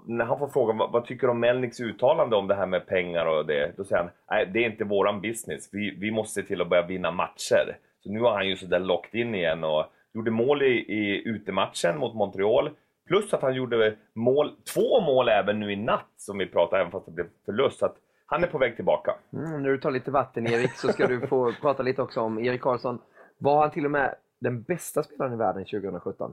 När 0.07 0.25
han 0.25 0.39
får 0.39 0.49
frågan 0.49 0.79
vad, 0.79 0.93
vad 0.93 1.05
tycker 1.05 1.27
du 1.27 1.31
om 1.31 1.41
Melniks 1.41 1.81
uttalande 1.81 2.37
om 2.37 2.49
det 2.49 2.55
här 2.55 2.67
med 2.67 2.87
pengar 2.87 3.27
och 3.27 3.47
det. 3.47 3.73
Då 3.77 3.85
säger 3.85 4.03
han, 4.03 4.11
nej 4.31 4.51
det 4.53 4.59
är 4.59 4.71
inte 4.71 4.85
våran 4.85 5.21
business. 5.21 5.69
Vi, 5.73 5.97
vi 6.01 6.11
måste 6.11 6.41
se 6.41 6.47
till 6.47 6.61
att 6.61 6.69
börja 6.69 6.87
vinna 6.87 7.11
matcher. 7.11 7.79
Så 8.03 8.11
nu 8.11 8.21
har 8.21 8.33
han 8.33 8.49
ju 8.49 8.57
sådär 8.57 8.81
locked 8.81 9.21
in 9.21 9.35
igen 9.35 9.65
och 9.65 9.85
gjorde 10.15 10.31
mål 10.31 10.63
i, 10.63 10.73
i 10.73 11.23
utematchen 11.29 11.99
mot 11.99 12.15
Montreal. 12.15 12.71
Plus 13.13 13.35
att 13.35 13.43
han 13.43 13.55
gjorde 13.55 13.97
mål, 14.15 14.57
två 14.75 15.01
mål 15.01 15.29
även 15.29 15.61
nu 15.61 15.73
i 15.73 15.77
natt 15.77 16.13
som 16.17 16.39
vi 16.39 16.47
pratade, 16.47 16.81
även 16.81 16.93
fast 16.93 17.07
det 17.07 17.13
blev 17.13 17.27
förlust. 17.45 17.79
Så 17.79 17.87
att 17.87 17.97
han 18.27 18.45
är 18.45 18.49
på 18.49 18.59
väg 18.59 18.77
tillbaka. 18.77 19.15
Mm, 19.33 19.63
när 19.63 19.69
du 19.69 19.79
tar 19.79 19.91
lite 19.91 20.11
vatten 20.11 20.47
Erik 20.47 20.73
så 20.73 20.89
ska 20.89 21.07
du 21.07 21.27
få 21.27 21.53
prata 21.61 21.83
lite 21.83 22.03
också 22.03 22.21
om 22.21 22.39
Erik 22.39 22.61
Karlsson. 22.61 22.99
Var 23.39 23.61
han 23.61 23.71
till 23.71 23.85
och 23.85 23.91
med 23.91 24.15
den 24.41 24.63
bästa 24.63 25.03
spelaren 25.03 25.33
i 25.33 25.37
världen 25.37 25.65
2017? 25.65 26.33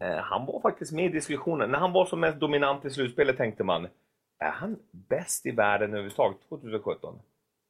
Eh, 0.00 0.16
han 0.16 0.46
var 0.46 0.60
faktiskt 0.60 0.92
med 0.92 1.04
i 1.04 1.08
diskussionen. 1.08 1.70
När 1.70 1.78
han 1.78 1.92
var 1.92 2.04
som 2.04 2.20
mest 2.20 2.40
dominant 2.40 2.84
i 2.84 2.90
slutspelet 2.90 3.36
tänkte 3.36 3.64
man, 3.64 3.88
är 4.38 4.50
han 4.50 4.76
bäst 4.90 5.46
i 5.46 5.50
världen 5.50 5.90
överhuvudtaget 5.90 6.48
2017? 6.48 7.18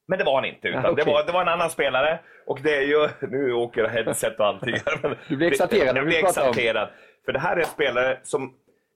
Men 0.06 0.18
det 0.18 0.24
var 0.24 0.34
han 0.34 0.44
inte, 0.44 0.68
utan 0.68 0.86
okej. 0.86 1.04
det, 1.04 1.10
var, 1.10 1.26
det 1.26 1.32
var 1.32 1.42
en 1.42 1.48
annan 1.48 1.70
spelare. 1.70 2.20
Och 2.46 2.60
det 2.62 2.76
är 2.76 2.82
ju, 2.82 3.08
nu 3.28 3.52
åker 3.52 3.88
headset 3.88 4.40
och 4.40 4.46
allting. 4.46 4.76
Men 5.02 5.16
Du 5.28 5.36
blir 5.36 5.48
exalterad 5.48 5.96
Jag 5.96 6.06
blir 6.06 6.24
exalterad. 6.24 6.88
För 7.24 7.32
det 7.32 7.38
här 7.38 7.56
är 7.56 7.60
en 7.60 7.66
spelare 7.66 8.20
som 8.22 8.54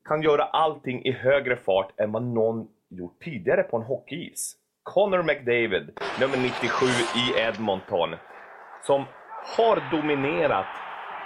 kan 0.08 0.22
göra 0.22 0.44
allting 0.44 1.04
i 1.04 1.12
högre 1.12 1.56
fart 1.56 2.00
än 2.00 2.12
vad 2.12 2.22
någon 2.22 2.68
gjort 2.88 3.22
tidigare 3.22 3.62
på 3.62 3.76
en 3.76 3.82
hockeyis. 3.82 4.56
Connor 4.82 5.22
McDavid, 5.22 5.98
nummer 6.20 6.36
97 6.36 6.86
i 7.16 7.40
Edmonton, 7.40 8.14
som 8.82 9.04
har 9.56 9.90
dominerat. 9.90 10.66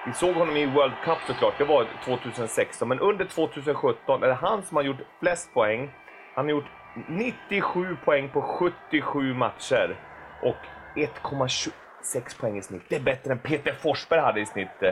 Vi 0.06 0.12
såg 0.12 0.34
honom 0.34 0.56
i 0.56 0.66
World 0.66 0.94
Cup 1.04 1.18
såklart, 1.26 1.58
det 1.58 1.64
var 1.64 1.86
2016, 2.04 2.88
men 2.88 3.00
under 3.00 3.24
2017 3.24 4.22
är 4.22 4.26
det 4.26 4.34
han 4.34 4.62
som 4.62 4.76
har 4.76 4.84
gjort 4.84 5.00
flest 5.20 5.54
poäng. 5.54 5.90
Han 6.34 6.44
har 6.44 6.50
gjort 6.50 6.70
97 7.08 7.96
poäng 8.04 8.28
på 8.28 8.42
77 8.42 9.34
matcher 9.34 9.96
och 10.42 10.56
1,26 10.96 12.40
poäng 12.40 12.58
i 12.58 12.62
snitt. 12.62 12.82
Det 12.88 12.96
är 12.96 13.00
bättre 13.00 13.32
än 13.32 13.38
Peter 13.38 13.72
Forsberg 13.72 14.20
hade 14.20 14.40
i 14.40 14.46
snitt, 14.46 14.82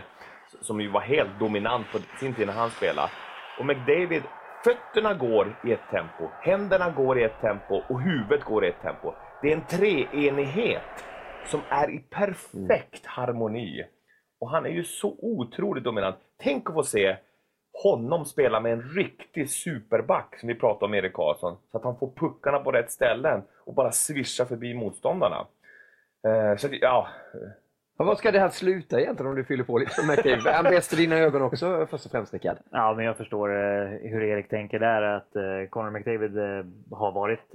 som 0.60 0.80
ju 0.80 0.90
var 0.90 1.00
helt 1.00 1.38
dominant 1.38 1.86
på 1.92 1.98
sin 1.98 2.34
tid 2.34 2.46
när 2.46 2.54
han 2.54 2.70
spelade. 2.70 3.10
Och 3.58 3.66
McDavid, 3.66 4.22
fötterna 4.64 5.14
går 5.14 5.60
i 5.64 5.72
ett 5.72 5.90
tempo, 5.90 6.28
händerna 6.40 6.90
går 6.90 7.18
i 7.18 7.24
ett 7.24 7.40
tempo 7.40 7.82
och 7.88 8.02
huvudet 8.02 8.44
går 8.44 8.64
i 8.64 8.68
ett 8.68 8.82
tempo. 8.82 9.12
Det 9.42 9.52
är 9.52 9.56
en 9.56 9.66
treenighet 9.66 11.04
som 11.46 11.60
är 11.68 11.90
i 11.90 11.98
perfekt 11.98 13.06
harmoni. 13.06 13.84
Och 14.40 14.50
han 14.50 14.66
är 14.66 14.70
ju 14.70 14.84
så 14.84 15.16
otroligt 15.18 15.84
dominant. 15.84 16.16
Tänk 16.42 16.68
att 16.68 16.74
få 16.74 16.82
se 16.82 17.16
honom 17.82 18.24
spela 18.24 18.60
med 18.60 18.72
en 18.72 18.82
riktig 18.82 19.50
superback, 19.50 20.38
som 20.38 20.48
vi 20.48 20.54
pratade 20.54 20.84
om 20.84 20.94
Erik 20.94 21.12
Karlsson. 21.12 21.56
Så 21.70 21.78
att 21.78 21.84
han 21.84 21.98
får 21.98 22.12
puckarna 22.16 22.58
på 22.58 22.72
rätt 22.72 22.90
ställen 22.90 23.42
och 23.64 23.74
bara 23.74 23.92
svischa 23.92 24.44
förbi 24.44 24.74
motståndarna. 24.74 25.46
Eh, 26.26 26.56
så 26.56 26.66
att, 26.66 26.72
ja, 26.80 27.08
men 28.00 28.06
vad 28.06 28.18
ska 28.18 28.30
det 28.30 28.38
här 28.40 28.48
sluta 28.48 29.00
egentligen 29.00 29.30
om 29.30 29.36
du 29.36 29.44
fyller 29.44 29.64
på 29.64 29.78
lite 29.78 29.92
som 29.92 30.06
McDavid? 30.06 30.46
Är 30.46 30.52
han 30.52 30.64
bäst 30.64 30.92
i 30.92 30.96
dina 30.96 31.16
ögon 31.16 31.42
också 31.42 31.86
först 31.90 32.04
och 32.06 32.10
främst 32.10 32.32
Rickard? 32.32 32.56
Ja, 32.70 32.94
men 32.96 33.04
jag 33.04 33.16
förstår 33.16 33.48
eh, 33.48 33.88
hur 33.88 34.22
Erik 34.22 34.48
tänker 34.48 34.78
där. 34.78 35.02
Att 35.02 35.36
eh, 35.36 35.68
Conor 35.70 35.90
McDavid 35.90 36.38
eh, 36.38 36.64
har 36.90 37.12
varit 37.12 37.54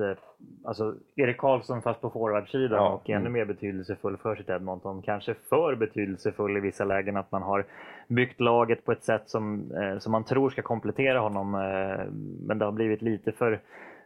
alltså 0.65 0.95
Erik 1.15 1.37
Karlsson 1.37 1.81
fast 1.81 2.01
på 2.01 2.09
forwardsidan 2.09 2.83
Ja. 2.83 2.89
och 2.89 3.09
ännu 3.09 3.29
mer 3.29 3.45
betydelsefull 3.45 4.17
för 4.17 4.35
sitt 4.35 4.49
Edmonton. 4.49 5.01
Kanske 5.01 5.33
för 5.49 5.75
betydelsefull 5.75 6.57
i 6.57 6.59
vissa 6.59 6.85
lägen 6.85 7.17
att 7.17 7.31
man 7.31 7.41
har 7.41 7.65
byggt 8.07 8.39
laget 8.39 8.85
på 8.85 8.91
ett 8.91 9.03
sätt 9.03 9.23
som, 9.29 9.71
som 9.99 10.11
man 10.11 10.23
tror 10.23 10.49
ska 10.49 10.61
komplettera 10.61 11.19
honom. 11.19 11.51
Men 12.47 12.59
det 12.59 12.65
har 12.65 12.71
blivit 12.71 13.01
lite 13.01 13.31
för 13.31 13.59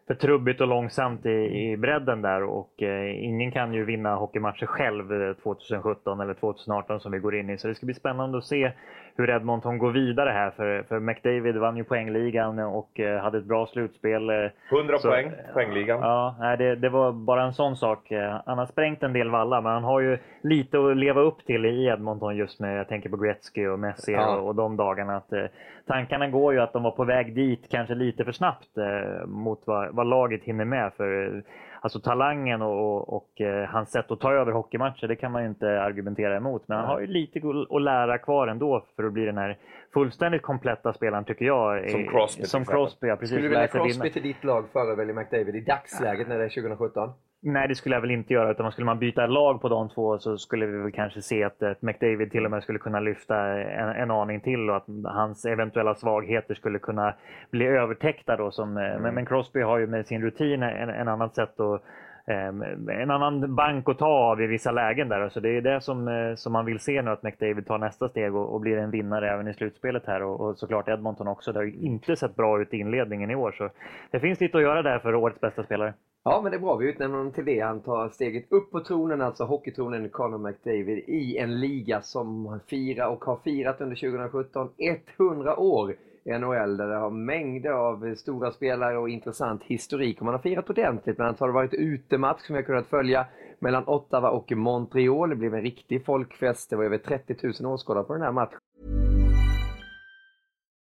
för 0.10 0.16
trubbigt 0.16 0.62
och 0.62 0.68
långsamt 0.68 1.26
i, 1.26 1.30
i 1.30 1.78
bredden 1.78 2.22
där 2.22 2.44
och 2.44 2.84
eh, 2.84 3.24
ingen 3.24 3.52
kan 3.52 3.74
ju 3.74 3.86
vinna 3.86 4.16
hockeymatcher 4.16 4.66
själv 4.66 5.14
eh, 5.14 5.34
2017 5.34 6.20
eller 6.20 6.34
2018 6.34 7.00
som 7.00 7.12
vi 7.12 7.20
går 7.20 7.36
in 7.36 7.50
i. 7.50 7.58
Så 7.58 7.68
det 7.68 7.76
ska 7.76 7.86
bli 7.86 7.96
spännande 7.96 8.38
att 8.38 8.46
se 8.46 8.72
hur 9.16 9.30
Edmonton 9.30 9.78
går 9.78 9.92
vidare 9.92 10.30
här 10.30 10.52
för, 10.52 10.84
för 10.84 11.00
McDavid 11.00 11.58
vann 11.58 11.78
ju 11.78 11.84
poängligan 11.84 12.60
och 12.60 13.00
eh, 13.00 13.22
hade 13.22 13.38
ett 13.38 13.46
bra 13.46 13.66
slutspel. 13.68 14.30
eh, 14.30 14.36
100 14.72 14.98
Så- 14.98 15.08
poäng, 15.10 15.32
poängligan. 15.54 16.00
Ja, 16.02 16.36
nej, 16.40 16.58
det, 16.58 16.76
det 16.76 16.90
var 16.90 17.12
bara 17.12 17.44
en 17.44 17.54
sån 17.54 17.76
sak. 17.76 18.12
Eh, 18.12 18.40
Han 18.46 18.58
har 18.58 18.66
sprängt 18.66 19.04
en 19.04 19.14
del 19.14 19.30
vallar, 19.30 19.62
men 19.62 19.72
han 19.72 19.84
har 19.84 20.00
ju 20.00 20.18
lite 20.44 20.80
att 20.80 20.98
leva 20.98 21.22
upp 21.22 21.46
till 21.46 21.66
i 21.66 21.86
Edmonton 21.86 22.36
just 22.36 22.60
med, 22.60 22.78
jag 22.80 22.88
tänker 22.88 23.10
på 23.10 23.18
Gretzky 23.18 23.68
och 23.68 23.80
Messi 23.80 24.12
Ja. 24.12 24.36
och, 24.38 24.48
och 24.48 24.56
de 24.56 24.78
dagarna. 24.78 25.16
Att, 25.18 25.34
eh, 25.34 25.46
tankarna 25.88 26.28
går 26.28 26.54
ju 26.54 26.60
att 26.60 26.74
de 26.74 26.84
var 26.84 26.92
på 26.92 27.04
väg 27.04 27.36
dit 27.36 27.68
kanske 27.72 27.96
lite 27.96 28.26
för 28.26 28.32
snabbt 28.32 28.78
eh, 28.78 29.26
mot 29.28 29.62
vad, 29.66 29.96
vad 29.96 30.08
laget 30.08 30.44
hinner 30.44 30.66
med. 30.66 30.92
För 30.98 31.36
eh, 31.36 31.42
alltså 31.82 32.00
talangen 32.00 32.62
och, 32.62 32.96
och, 32.96 33.14
och 33.14 33.42
eh, 33.42 33.70
hans 33.70 33.92
sätt 33.92 34.12
att 34.12 34.20
ta 34.20 34.34
över 34.34 34.52
hockeymatcher, 34.52 35.08
det 35.08 35.16
kan 35.16 35.32
man 35.32 35.42
ju 35.44 35.48
inte 35.50 35.82
argumentera 35.82 36.38
emot. 36.38 36.68
Men 36.68 36.78
han 36.78 36.88
har 36.88 37.00
ju 37.00 37.08
lite 37.08 37.42
att 37.70 37.82
lära 37.82 38.18
kvar 38.18 38.48
ändå 38.48 38.86
för 38.96 39.04
att 39.04 39.14
bli 39.14 39.26
den 39.26 39.38
här 39.38 39.58
fullständigt 39.94 40.42
kompletta 40.42 40.94
spelaren 40.94 41.24
tycker 41.26 41.46
jag. 41.46 41.90
Som 41.90 42.00
i- 42.02 42.08
Crosby 42.08 42.44
Som. 42.44 42.66
Crosby, 42.66 43.08
ja 43.08 43.16
precis. 43.16 43.30
Skulle 43.30 43.48
du 43.48 43.50
vinna. 43.50 43.68
Crosby 43.68 44.10
till 44.12 44.24
ditt 44.24 44.44
lag 44.44 44.66
före 44.74 44.96
Welly 44.96 45.14
McDavid 45.14 45.56
i 45.56 45.62
dagsläget 45.62 46.28
när 46.28 46.38
det 46.38 46.46
är 46.46 46.50
2017? 46.50 47.10
Nej, 47.42 47.68
det 47.68 47.76
skulle 47.76 47.96
jag 47.96 48.02
väl 48.02 48.12
inte 48.12 48.34
göra. 48.34 48.52
Utan 48.52 48.72
skulle 48.72 48.86
man 48.86 49.00
byta 49.00 49.28
lag 49.28 49.62
på 49.62 49.70
de 49.70 49.90
två 49.90 50.20
så 50.20 50.38
skulle 50.38 50.66
vi 50.66 50.78
väl 50.78 50.92
kanske 50.92 51.22
se 51.22 51.44
att 51.44 51.62
eh, 51.62 51.72
McDavid 51.80 52.32
till 52.32 52.46
och 52.46 52.52
med 52.52 52.64
skulle 52.64 52.80
kunna 52.80 53.00
lyfta 53.00 53.38
en, 53.62 53.90
en 53.90 54.12
aning 54.12 54.42
till 54.42 54.70
och 54.70 54.76
att 54.76 54.86
hans 55.04 55.46
eventuella 55.46 55.96
svagheter 55.96 56.56
skulle 56.56 56.80
kunna 56.80 57.14
bli 57.52 57.66
övertäckta. 57.66 58.38
Då, 58.38 58.52
som, 58.52 58.78
eh, 58.78 59.00
men, 59.00 59.16
men 59.16 59.26
Crosby 59.26 59.62
har 59.62 59.78
ju 59.78 59.88
med 59.88 60.08
sin 60.08 60.22
rutin 60.22 60.64
en, 60.64 60.90
en 60.90 61.08
annat 61.08 61.36
sätt 61.36 61.60
att 61.60 61.84
Ehm, 62.30 62.90
en 62.90 63.12
annan 63.12 63.56
bank 63.56 63.90
att 63.90 63.98
ta 63.98 64.08
av 64.08 64.42
i 64.42 64.48
vissa 64.48 64.72
lägen 64.72 65.10
där. 65.10 65.30
Så 65.30 65.40
det 65.40 65.58
är 65.58 65.62
det 65.62 65.82
som, 65.82 66.08
eh, 66.08 66.36
som 66.36 66.54
man 66.54 66.66
vill 66.66 66.80
se 66.80 67.02
nu, 67.02 67.12
att 67.12 67.24
McDavid 67.24 67.68
tar 67.68 67.78
nästa 67.78 68.10
steg 68.10 68.36
och, 68.36 68.54
och 68.54 68.62
blir 68.62 68.78
en 68.78 68.92
vinnare 68.92 69.30
även 69.30 69.48
i 69.48 69.54
slutspelet 69.54 70.04
här. 70.06 70.24
Och, 70.24 70.42
och 70.42 70.58
såklart 70.58 70.88
Edmonton 70.88 71.28
också. 71.28 71.52
Det 71.52 71.60
har 71.60 71.64
ju 71.64 71.74
inte 71.74 72.16
sett 72.16 72.36
bra 72.36 72.62
ut 72.62 72.74
i 72.74 72.78
inledningen 72.78 73.32
i 73.32 73.36
år. 73.36 73.52
Så 73.58 73.70
det 74.12 74.20
finns 74.20 74.40
lite 74.40 74.58
att 74.58 74.64
göra 74.64 74.82
där 74.82 75.00
för 75.00 75.16
årets 75.16 75.40
bästa 75.40 75.64
spelare. 75.64 75.94
Ja, 76.24 76.40
men 76.44 76.52
det 76.52 76.58
är 76.58 76.62
bra. 76.62 76.76
Vi 76.76 76.90
utnämner 76.90 77.18
honom 77.18 77.34
till 77.34 77.46
det. 77.46 77.60
Han 77.60 77.82
tar 77.82 78.10
steget 78.10 78.52
upp 78.52 78.72
på 78.72 78.80
tronen, 78.80 79.22
alltså 79.22 79.44
hockeytronen 79.44 80.10
Connor 80.10 80.38
McDavid, 80.38 81.04
i 81.08 81.38
en 81.38 81.60
liga 81.60 82.02
som 82.02 82.60
firar 82.68 83.08
och 83.08 83.26
har 83.26 83.36
firat 83.44 83.82
under 83.82 83.96
2017 83.96 84.70
100 85.18 85.60
år 85.60 85.94
NHL 86.26 86.78
där 86.78 86.88
det 86.88 86.96
har 86.96 87.10
mängder 87.10 87.70
av 87.70 88.16
stora 88.16 88.52
spelare 88.52 88.98
och 88.98 89.10
intressant 89.10 89.64
historik. 89.64 90.20
Och 90.20 90.26
man 90.26 90.34
har 90.34 90.42
firat 90.42 90.70
ordentligt. 90.70 91.16
Bland 91.16 91.28
annat 91.28 91.40
har 91.40 91.48
det 91.48 91.54
varit 91.54 91.74
utematch 91.74 92.42
som 92.42 92.54
vi 92.54 92.62
har 92.62 92.66
kunnat 92.66 92.88
följa 92.88 93.26
mellan 93.60 93.84
Ottawa 93.88 94.30
och 94.30 94.52
Montreal. 94.52 95.30
Det 95.30 95.36
blev 95.36 95.54
en 95.54 95.62
riktig 95.62 96.06
folkfest. 96.06 96.70
Det 96.70 96.76
var 96.76 96.84
över 96.84 96.98
30 96.98 97.36
000 97.62 97.74
åskådare 97.74 98.04
på 98.04 98.14
den 98.14 98.22
här 98.22 98.32
matchen. 98.32 98.60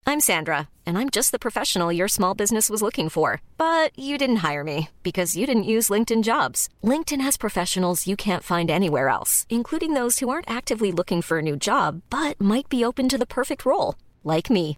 I'm 0.07 0.19
Sandra, 0.19 0.69
and 0.85 0.99
I'm 0.99 1.09
just 1.09 1.31
the 1.31 1.39
professional 1.39 1.91
your 1.91 2.07
small 2.07 2.35
business 2.35 2.69
was 2.69 2.83
looking 2.83 3.09
for. 3.09 3.41
But 3.57 3.97
you 3.97 4.19
didn't 4.19 4.47
hire 4.47 4.63
me 4.63 4.89
because 5.01 5.35
you 5.35 5.47
didn't 5.47 5.71
use 5.75 5.89
LinkedIn 5.89 6.21
jobs. 6.21 6.69
LinkedIn 6.83 7.21
has 7.21 7.37
professionals 7.37 8.05
you 8.05 8.15
can't 8.15 8.43
find 8.43 8.69
anywhere 8.69 9.09
else, 9.09 9.47
including 9.49 9.93
those 9.93 10.19
who 10.19 10.29
aren't 10.29 10.49
actively 10.49 10.91
looking 10.91 11.23
for 11.23 11.39
a 11.39 11.41
new 11.41 11.57
job 11.57 12.03
but 12.11 12.39
might 12.39 12.69
be 12.69 12.85
open 12.85 13.09
to 13.09 13.17
the 13.17 13.25
perfect 13.25 13.65
role, 13.65 13.95
like 14.23 14.51
me. 14.51 14.77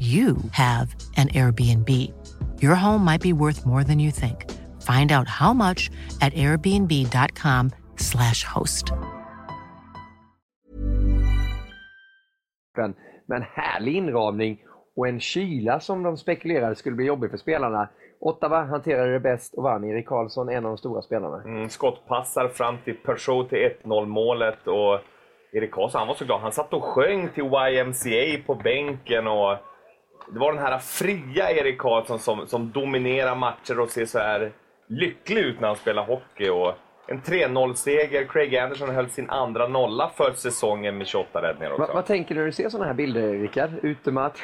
you 0.00 0.36
have 0.52 0.94
an 1.16 1.28
Airbnb. 1.28 1.88
Your 2.62 2.74
home 2.74 3.04
might 3.04 3.20
be 3.20 3.34
worth 3.34 3.66
more 3.66 3.84
than 3.84 3.98
you 3.98 4.10
think. 4.10 4.50
Find 4.80 5.12
out 5.12 5.28
how 5.28 5.52
much 5.52 5.90
at 6.20 6.32
airbnb.com/slash 6.34 8.44
host. 8.44 8.92
med 13.30 13.36
en 13.36 13.42
härlig 13.42 13.96
inramning 13.96 14.62
och 14.96 15.08
en 15.08 15.20
kyla 15.20 15.80
som 15.80 16.02
de 16.02 16.16
spekulerade 16.16 16.74
skulle 16.74 16.96
bli 16.96 17.06
jobbig 17.06 17.30
för 17.30 17.36
spelarna. 17.36 17.88
Ottawa 18.20 18.64
hanterade 18.64 19.12
det 19.12 19.20
bäst 19.20 19.54
och 19.54 19.62
vann. 19.62 19.84
Erik 19.84 20.06
Karlsson, 20.06 20.48
en 20.48 20.64
av 20.64 20.70
de 20.70 20.78
stora 20.78 21.02
spelarna. 21.02 21.42
Mm, 21.42 21.68
skottpassar 21.68 22.48
fram 22.48 22.78
till 22.84 22.94
Peugeot 22.94 23.48
till 23.48 23.70
1-0 23.84 24.06
målet 24.06 24.66
och 24.66 25.00
Erik 25.52 25.70
Karlsson, 25.70 25.98
han 25.98 26.08
var 26.08 26.14
så 26.14 26.24
glad. 26.24 26.40
Han 26.40 26.52
satt 26.52 26.72
och 26.72 26.84
sjöng 26.84 27.28
till 27.28 27.44
YMCA 27.44 28.42
på 28.46 28.54
bänken 28.54 29.26
och 29.26 29.56
det 30.32 30.38
var 30.38 30.52
den 30.52 30.62
här 30.62 30.78
fria 30.78 31.50
Erik 31.50 31.78
Karlsson 31.78 32.18
som, 32.18 32.46
som 32.46 32.70
dominerar 32.70 33.34
matcher 33.34 33.80
och 33.80 33.90
ser 33.90 34.04
så 34.04 34.18
här 34.18 34.52
lycklig 34.86 35.42
ut 35.42 35.60
när 35.60 35.68
han 35.68 35.76
spelar 35.76 36.04
hockey. 36.04 36.48
Och 36.48 36.74
en 37.06 37.20
3-0-seger. 37.20 38.24
Craig 38.24 38.56
Anderson 38.56 38.90
höll 38.90 39.10
sin 39.10 39.30
andra 39.30 39.68
nolla 39.68 40.10
för 40.16 40.32
säsongen 40.32 40.98
med 40.98 41.06
28 41.06 41.42
räddningar 41.42 41.70
också. 41.70 41.86
Va, 41.86 41.94
vad 41.94 42.06
tänker 42.06 42.34
du 42.34 42.40
när 42.40 42.46
du 42.46 42.52
ser 42.52 42.68
sådana 42.68 42.86
här 42.86 42.94
bilder, 42.94 43.32
Rickard? 43.32 43.70
Utematch? 43.82 44.40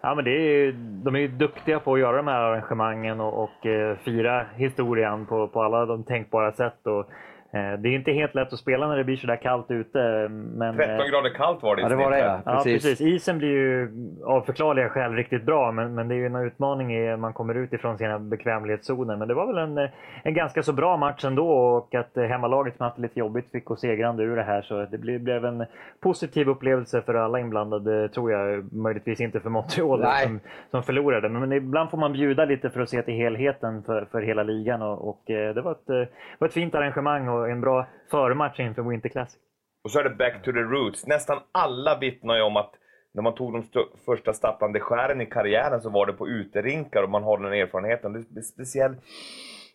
Ja, 0.00 0.14
men 0.14 0.24
det 0.24 0.30
är, 0.30 0.72
de 1.04 1.14
är 1.14 1.20
ju 1.20 1.28
duktiga 1.28 1.80
på 1.80 1.94
att 1.94 2.00
göra 2.00 2.16
de 2.16 2.26
här 2.26 2.40
arrangemangen 2.40 3.20
och, 3.20 3.42
och 3.42 3.66
eh, 3.66 3.96
fira 3.96 4.46
historien 4.56 5.26
på, 5.26 5.48
på 5.48 5.62
alla 5.62 5.86
de 5.86 6.04
tänkbara 6.04 6.52
sätt. 6.52 6.86
Och, 6.86 7.10
det 7.52 7.88
är 7.88 7.94
inte 7.94 8.12
helt 8.12 8.34
lätt 8.34 8.52
att 8.52 8.58
spela 8.58 8.88
när 8.88 8.96
det 8.96 9.04
blir 9.04 9.16
sådär 9.16 9.36
kallt 9.36 9.70
ute. 9.70 10.28
Men, 10.30 10.76
13 10.76 11.10
grader 11.10 11.30
kallt 11.30 11.62
var 11.62 11.76
det 11.76 11.80
i 11.80 11.82
Ja, 11.82 11.88
det 11.88 11.96
var 11.96 12.10
det 12.10 12.18
ja. 12.18 12.40
Ja, 12.44 12.52
Precis. 12.54 12.82
precis. 12.82 13.00
Isen 13.00 13.38
blir 13.38 13.48
ju 13.48 13.88
av 14.24 14.42
förklarliga 14.42 14.88
skäl 14.88 15.12
riktigt 15.12 15.42
bra, 15.42 15.72
men, 15.72 15.94
men 15.94 16.08
det 16.08 16.14
är 16.14 16.16
ju 16.16 16.26
en 16.26 16.36
utmaning 16.36 16.94
i 16.94 17.16
man 17.16 17.32
kommer 17.32 17.54
ut 17.54 17.72
ifrån 17.72 17.98
sina 17.98 18.18
bekvämlighetszoner. 18.18 19.16
Men 19.16 19.28
det 19.28 19.34
var 19.34 19.46
väl 19.46 19.58
en, 19.58 19.78
eh, 19.78 19.90
en 20.22 20.34
ganska 20.34 20.62
så 20.62 20.72
bra 20.72 20.96
match 20.96 21.24
ändå 21.24 21.50
och 21.50 21.94
att 21.94 22.16
eh, 22.16 22.24
hemmalaget 22.24 22.76
som 22.76 22.84
haft 22.84 22.96
det 22.96 23.02
lite 23.02 23.18
jobbigt 23.18 23.50
fick 23.52 23.64
gå 23.64 23.76
segrande 23.76 24.22
ur 24.22 24.36
det 24.36 24.42
här. 24.42 24.62
Så 24.62 24.86
det 24.90 24.98
blev, 24.98 25.20
blev 25.20 25.44
en 25.44 25.64
positiv 26.00 26.48
upplevelse 26.48 27.02
för 27.02 27.14
alla 27.14 27.40
inblandade, 27.40 28.08
tror 28.08 28.32
jag. 28.32 28.72
Möjligtvis 28.72 29.20
inte 29.20 29.40
för 29.40 29.50
Montreal 29.50 30.06
som, 30.22 30.40
som 30.70 30.82
förlorade, 30.82 31.28
men, 31.28 31.40
men 31.40 31.52
ibland 31.52 31.90
får 31.90 31.98
man 31.98 32.12
bjuda 32.12 32.44
lite 32.44 32.70
för 32.70 32.80
att 32.80 32.88
se 32.88 33.02
till 33.02 33.14
helheten 33.14 33.82
för, 33.82 34.04
för 34.12 34.22
hela 34.22 34.42
ligan. 34.42 34.82
Och, 34.82 35.08
och 35.08 35.30
eh, 35.30 35.54
det 35.54 35.62
var 35.62 35.72
ett, 35.72 35.90
eh, 35.90 36.14
var 36.38 36.48
ett 36.48 36.54
fint 36.54 36.74
arrangemang 36.74 37.28
och 37.28 37.39
en 37.46 37.60
bra 37.60 37.86
förmatch 38.10 38.60
inför 38.60 38.82
Winter 38.82 39.08
Classic. 39.08 39.40
Och 39.84 39.90
så 39.90 39.98
är 39.98 40.04
det 40.04 40.10
back 40.10 40.42
to 40.42 40.52
the 40.52 40.58
roots. 40.58 41.06
Nästan 41.06 41.38
alla 41.52 41.98
vittnar 41.98 42.36
ju 42.36 42.42
om 42.42 42.56
att 42.56 42.74
när 43.12 43.22
man 43.22 43.34
tog 43.34 43.52
de 43.52 43.64
första 44.04 44.32
stapplande 44.32 44.80
skären 44.80 45.20
i 45.20 45.26
karriären 45.26 45.80
så 45.80 45.90
var 45.90 46.06
det 46.06 46.12
på 46.12 46.28
uterinkar 46.28 47.02
och 47.02 47.10
man 47.10 47.22
har 47.22 47.38
den 47.38 47.52
erfarenheten. 47.52 48.12
Det 48.12 48.40
är 48.40 48.42
speciell 48.42 48.96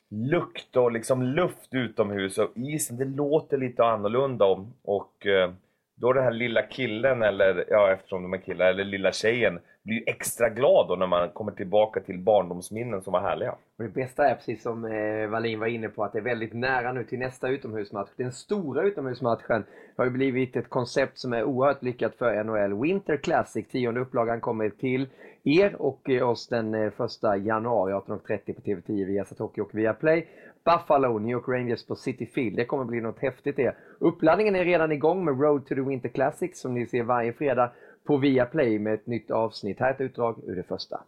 lukt 0.09 0.75
och 0.75 0.91
liksom 0.91 1.23
luft 1.23 1.73
utomhus 1.73 2.37
och 2.37 2.51
isen, 2.55 2.97
det 2.97 3.05
låter 3.05 3.57
lite 3.57 3.85
annorlunda 3.85 4.45
Och, 4.45 4.65
Och 4.83 5.25
eh, 5.25 5.51
då 5.95 6.13
den 6.13 6.23
här 6.23 6.31
lilla 6.31 6.61
killen, 6.61 7.21
eller 7.21 7.65
ja 7.69 7.91
eftersom 7.91 8.23
de 8.23 8.33
är 8.33 8.37
killar, 8.37 8.65
eller 8.65 8.83
lilla 8.83 9.11
tjejen 9.11 9.59
blir 9.83 10.03
extra 10.09 10.49
glad 10.49 10.87
då 10.87 10.95
när 10.95 11.07
man 11.07 11.29
kommer 11.29 11.51
tillbaka 11.51 11.99
till 11.99 12.19
barndomsminnen 12.19 13.01
som 13.01 13.13
var 13.13 13.21
härliga. 13.21 13.51
Och 13.51 13.83
det 13.83 13.89
bästa 13.89 14.27
är 14.27 14.35
precis 14.35 14.63
som 14.63 14.85
eh, 14.85 15.27
Wallin 15.27 15.59
var 15.59 15.67
inne 15.67 15.89
på 15.89 16.03
att 16.03 16.13
det 16.13 16.19
är 16.19 16.23
väldigt 16.23 16.53
nära 16.53 16.93
nu 16.93 17.03
till 17.03 17.19
nästa 17.19 17.49
utomhusmatch. 17.49 18.09
Den 18.17 18.31
stora 18.31 18.83
utomhusmatchen 18.83 19.63
har 19.97 20.05
ju 20.05 20.11
blivit 20.11 20.55
ett 20.55 20.69
koncept 20.69 21.19
som 21.19 21.33
är 21.33 21.43
oerhört 21.43 21.83
lyckat 21.83 22.15
för 22.15 22.43
NHL. 22.43 22.81
Winter 22.81 23.17
Classic, 23.17 23.67
tionde 23.67 23.99
upplagan 23.99 24.41
kommer 24.41 24.69
till 24.69 25.07
er 25.43 25.75
och 25.81 26.09
eh, 26.09 26.29
oss 26.29 26.47
den 26.47 26.73
eh, 26.73 26.91
första 26.91 27.37
januari 27.37 27.93
18.30 27.93 28.53
på 28.53 28.61
TV10 28.61 29.05
via 29.05 29.25
Satoki 29.25 29.61
och 29.61 29.75
via 29.75 29.93
Play. 29.93 30.27
Buffalo, 30.65 31.19
New 31.19 31.31
York 31.31 31.47
Rangers 31.47 31.85
på 31.85 31.95
City 31.95 32.25
Field. 32.25 32.55
Det 32.55 32.65
kommer 32.65 32.85
bli 32.85 33.01
något 33.01 33.19
häftigt 33.19 33.55
det. 33.55 33.75
Uppladdningen 33.99 34.55
är 34.55 34.65
redan 34.65 34.91
igång 34.91 35.25
med 35.25 35.41
Road 35.41 35.65
to 35.65 35.75
the 35.75 35.81
Winter 35.81 36.09
Classic 36.09 36.59
som 36.59 36.73
ni 36.73 36.87
ser 36.87 37.03
varje 37.03 37.33
fredag 37.33 37.71
på 38.07 38.17
Viaplay 38.17 38.79
med 38.79 38.93
ett 38.93 39.07
nytt 39.07 39.31
avsnitt. 39.31 39.79
Här 39.79 39.89
är 39.89 39.93
ett 39.93 40.01
utdrag 40.01 40.39
ur 40.43 40.55
det 40.55 40.63
första. 40.63 41.03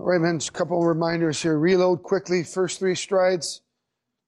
All 0.00 0.06
right, 0.06 0.20
man, 0.20 0.34
just 0.34 0.50
a 0.50 0.58
couple 0.58 0.86
reminders 0.86 1.44
here. 1.44 1.58
Reload 1.58 2.02
quickly, 2.04 2.44
first 2.44 2.78
three 2.78 2.94
strides. 2.94 3.62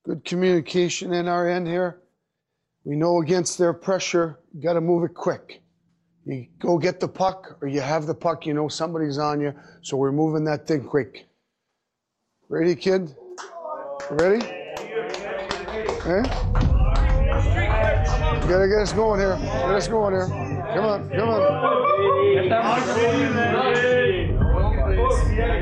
Good 0.05 0.25
communication 0.25 1.13
in 1.13 1.29
our 1.29 1.47
end 1.47 1.69
here. 1.69 1.93
We 2.85 2.97
know 2.97 3.21
against 3.21 3.59
their 3.59 3.73
pressure, 3.73 4.35
you 4.53 4.61
got 4.63 4.75
to 4.75 4.81
move 4.81 5.05
it 5.05 5.15
quick. 5.15 5.63
You 6.25 6.47
go 6.59 6.79
get 6.79 6.99
the 6.99 7.09
puck, 7.09 7.57
or 7.63 7.69
you 7.69 7.81
have 7.81 8.07
the 8.07 8.15
puck, 8.15 8.47
you 8.47 8.55
know 8.55 8.69
somebody's 8.69 9.19
on 9.19 9.41
you, 9.41 9.53
so 9.83 9.97
we're 9.97 10.13
moving 10.13 10.45
that 10.45 10.67
thing 10.67 10.85
quick. 10.85 11.30
Ready, 12.51 12.75
kid? 12.75 13.15
Ready? 14.11 14.45
Eh? 14.45 16.23
Gotta 18.49 18.67
get 18.67 18.81
us 18.81 18.93
going 18.93 19.21
here. 19.21 19.37
Get 19.37 19.71
us 19.71 19.87
going 19.87 20.15
here. 20.15 20.27
Come 20.27 20.85
on, 20.85 21.09
come 21.11 21.29
on. 21.29 21.43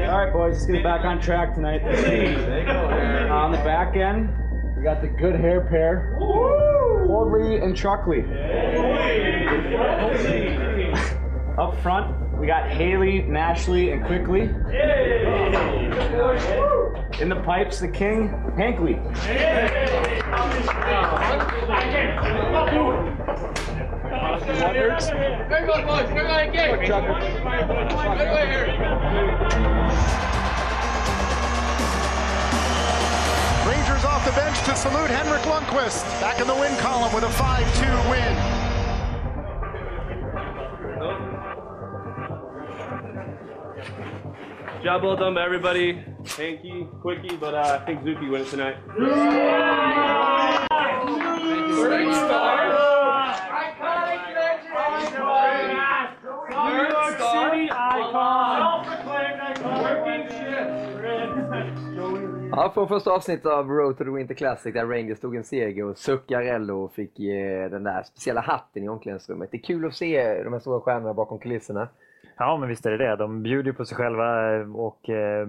All 0.08 0.24
right, 0.24 0.32
boys, 0.32 0.54
let's 0.54 0.64
get 0.64 0.82
back 0.82 1.04
on 1.04 1.20
track 1.20 1.54
tonight. 1.54 1.82
Uh, 1.84 3.34
on 3.34 3.52
the 3.52 3.58
back 3.58 3.94
end, 3.94 4.30
we 4.74 4.82
got 4.82 5.02
the 5.02 5.08
good 5.08 5.34
hair 5.34 5.60
pair, 5.68 6.16
Holdley 6.18 7.62
and 7.62 7.76
Truckley. 7.76 8.24
Up 11.58 11.78
front, 11.82 12.27
we 12.38 12.46
got 12.46 12.70
Haley, 12.70 13.22
Nashley, 13.22 13.92
and 13.92 14.04
Quickly. 14.06 14.42
In 17.20 17.28
the 17.28 17.40
pipes, 17.44 17.80
the 17.80 17.88
king, 17.88 18.28
Hankley. 18.56 18.94
Rangers 33.66 34.04
off 34.04 34.24
the 34.24 34.32
bench 34.32 34.62
to 34.62 34.76
salute 34.76 35.10
Henrik 35.10 35.42
Lundqvist. 35.42 36.04
Back 36.20 36.40
in 36.40 36.46
the 36.46 36.54
win 36.54 36.76
column 36.78 37.12
with 37.12 37.24
a 37.24 37.28
5-2 37.28 38.10
win. 38.10 38.67
Job 44.82 45.02
well 45.02 45.16
done 45.16 45.34
by 45.34 45.44
everybody. 45.44 46.04
Hanky, 46.36 46.86
Quickie, 47.02 47.36
but 47.36 47.54
uh, 47.54 47.78
I 47.80 47.84
think 47.84 48.02
Zuki 48.02 48.30
wins 48.30 48.50
tonight. 48.50 48.76
Ja, 62.50 62.70
från 62.74 62.88
första 62.88 63.10
avsnittet 63.10 63.46
av 63.46 63.68
Road 63.70 63.98
to 63.98 64.04
the 64.04 64.10
Winter 64.10 64.34
Classic 64.34 64.74
där 64.74 64.86
Rangers 64.86 65.20
tog 65.20 65.36
en 65.36 65.44
seger 65.44 65.84
och 65.84 65.98
Zuccarello 65.98 66.88
fick 66.88 67.20
eh, 67.20 67.70
den 67.70 67.84
där 67.84 68.02
speciella 68.02 68.40
hatten 68.40 68.84
i 68.84 68.88
omklädningsrummet. 68.88 69.50
Det 69.50 69.56
är 69.56 69.62
kul 69.62 69.86
att 69.86 69.94
se 69.94 70.42
de 70.44 70.52
här 70.52 70.60
stora 70.60 70.80
stjärnorna 70.80 71.14
bakom 71.14 71.38
kulisserna. 71.38 71.88
Ja, 72.38 72.56
men 72.56 72.68
visst 72.68 72.86
är 72.86 72.90
det 72.90 72.96
det. 72.96 73.16
De 73.16 73.42
bjuder 73.42 73.70
ju 73.70 73.72
på 73.76 73.84
sig 73.84 73.96
själva 73.96 74.56
och 74.74 75.10
eh, 75.10 75.46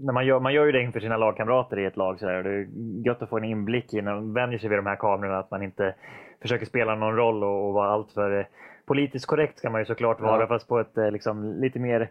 när 0.00 0.12
man, 0.12 0.26
gör, 0.26 0.40
man 0.40 0.54
gör 0.54 0.66
ju 0.66 0.72
det 0.72 0.82
inför 0.82 1.00
sina 1.00 1.16
lagkamrater 1.16 1.78
i 1.78 1.84
ett 1.84 1.96
lag. 1.96 2.18
Så 2.20 2.26
där. 2.26 2.42
Det 2.42 2.50
är 2.50 2.66
gött 3.06 3.22
att 3.22 3.28
få 3.28 3.36
en 3.38 3.44
inblick 3.44 3.94
i 3.94 4.02
när 4.02 4.14
de 4.14 4.34
vänjer 4.34 4.58
sig 4.58 4.68
vid 4.68 4.78
de 4.78 4.86
här 4.86 4.96
kamerorna, 4.96 5.38
att 5.38 5.50
man 5.50 5.62
inte 5.62 5.94
försöker 6.42 6.66
spela 6.66 6.94
någon 6.94 7.16
roll 7.16 7.44
och, 7.44 7.68
och 7.68 7.74
vara 7.74 7.88
alltför 7.90 8.38
eh, 8.38 8.46
politiskt 8.86 9.26
korrekt 9.26 9.58
ska 9.58 9.70
man 9.70 9.80
ju 9.80 9.84
såklart 9.84 10.20
vara, 10.20 10.40
Ja. 10.40 10.46
fast 10.46 10.68
på 10.68 10.78
ett 10.80 10.98
eh, 10.98 11.10
liksom, 11.10 11.54
lite 11.60 11.78
mer 11.78 12.08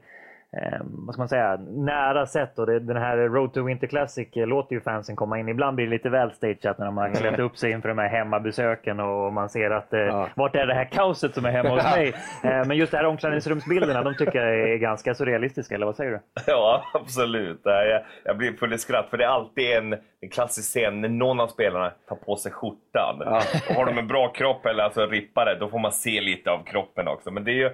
eh, 0.56 0.80
vad 0.82 1.15
ska 1.15 1.22
man 1.22 1.30
säga, 1.30 1.58
nära 1.68 2.26
sätt. 2.26 2.60
Och 2.60 2.65
det, 2.65 2.80
den 2.80 2.98
här 2.98 3.18
Road 3.18 3.54
to 3.54 3.63
Winter 3.63 3.88
Classic 3.88 4.28
eh, 4.36 4.48
låter 4.48 4.76
ju 4.76 4.82
fansen 4.82 5.15
komma 5.15 5.39
in. 5.39 5.50
Ibland 5.50 5.76
blir 5.76 5.86
det 5.86 5.91
lite 5.91 6.10
väl 6.10 6.32
stageat 6.32 6.78
när 6.78 6.86
de 6.86 6.98
har 6.98 7.10
klätt 7.13 7.39
upp 7.39 7.58
sig 7.58 7.72
inför 7.72 7.89
de 7.89 7.98
här 7.98 8.10
hemmabesöken 8.10 9.00
och 9.00 9.34
man 9.34 9.50
ser 9.50 9.72
att 9.72 9.94
eh, 9.94 10.28
vart 10.36 10.56
är 10.56 10.68
det 10.68 10.74
här 10.74 10.86
kaoset 10.86 11.34
som 11.34 11.46
är 11.46 11.52
hemma 11.52 11.70
hos 11.70 11.84
mig? 11.84 12.13
Eh, 12.44 12.65
men 12.65 12.78
just 12.78 12.91
det 12.91 12.98
här 12.98 13.06
omklädningsrumsbilderna, 13.06 14.04
de 14.04 14.15
tycker 14.15 14.46
jag 14.46 14.70
är 14.70 14.78
ganska 14.78 15.15
så 15.15 15.26
realistiska, 15.26 15.76
eller 15.76 15.86
vad 15.86 15.96
säger 15.96 16.12
du? 16.12 16.20
Ja, 16.48 16.84
absolut. 16.94 17.62
Jag, 17.63 18.02
jag 18.24 18.38
blir 18.38 18.54
full 18.54 18.74
i 18.74 18.78
skratt, 18.78 19.10
för 19.10 19.18
det 19.18 19.24
är 19.24 19.30
alltid 19.30 19.72
en, 19.72 19.94
en 20.22 20.30
klassisk 20.32 20.70
scen 20.70 21.02
när 21.02 21.10
någon 21.10 21.39
av 21.39 21.48
spelarna 21.48 21.91
tar 22.10 22.15
på 22.15 22.36
sig 22.36 22.52
skjortan. 22.52 23.22
Och 23.22 23.76
har 23.76 23.86
de 23.86 23.98
en 23.98 24.08
bra 24.08 24.28
kropp 24.28 24.65
eller 24.65 24.84
alltså 24.84 25.06
rippare, 25.06 25.56
då 25.60 25.70
får 25.70 25.80
man 25.80 25.91
se 25.91 26.22
lite 26.22 26.52
av 26.52 26.63
kroppen 26.63 27.08
också. 27.08 27.32
Men 27.32 27.44
det 27.44 27.52
är 27.52 27.56
ju, 27.56 27.70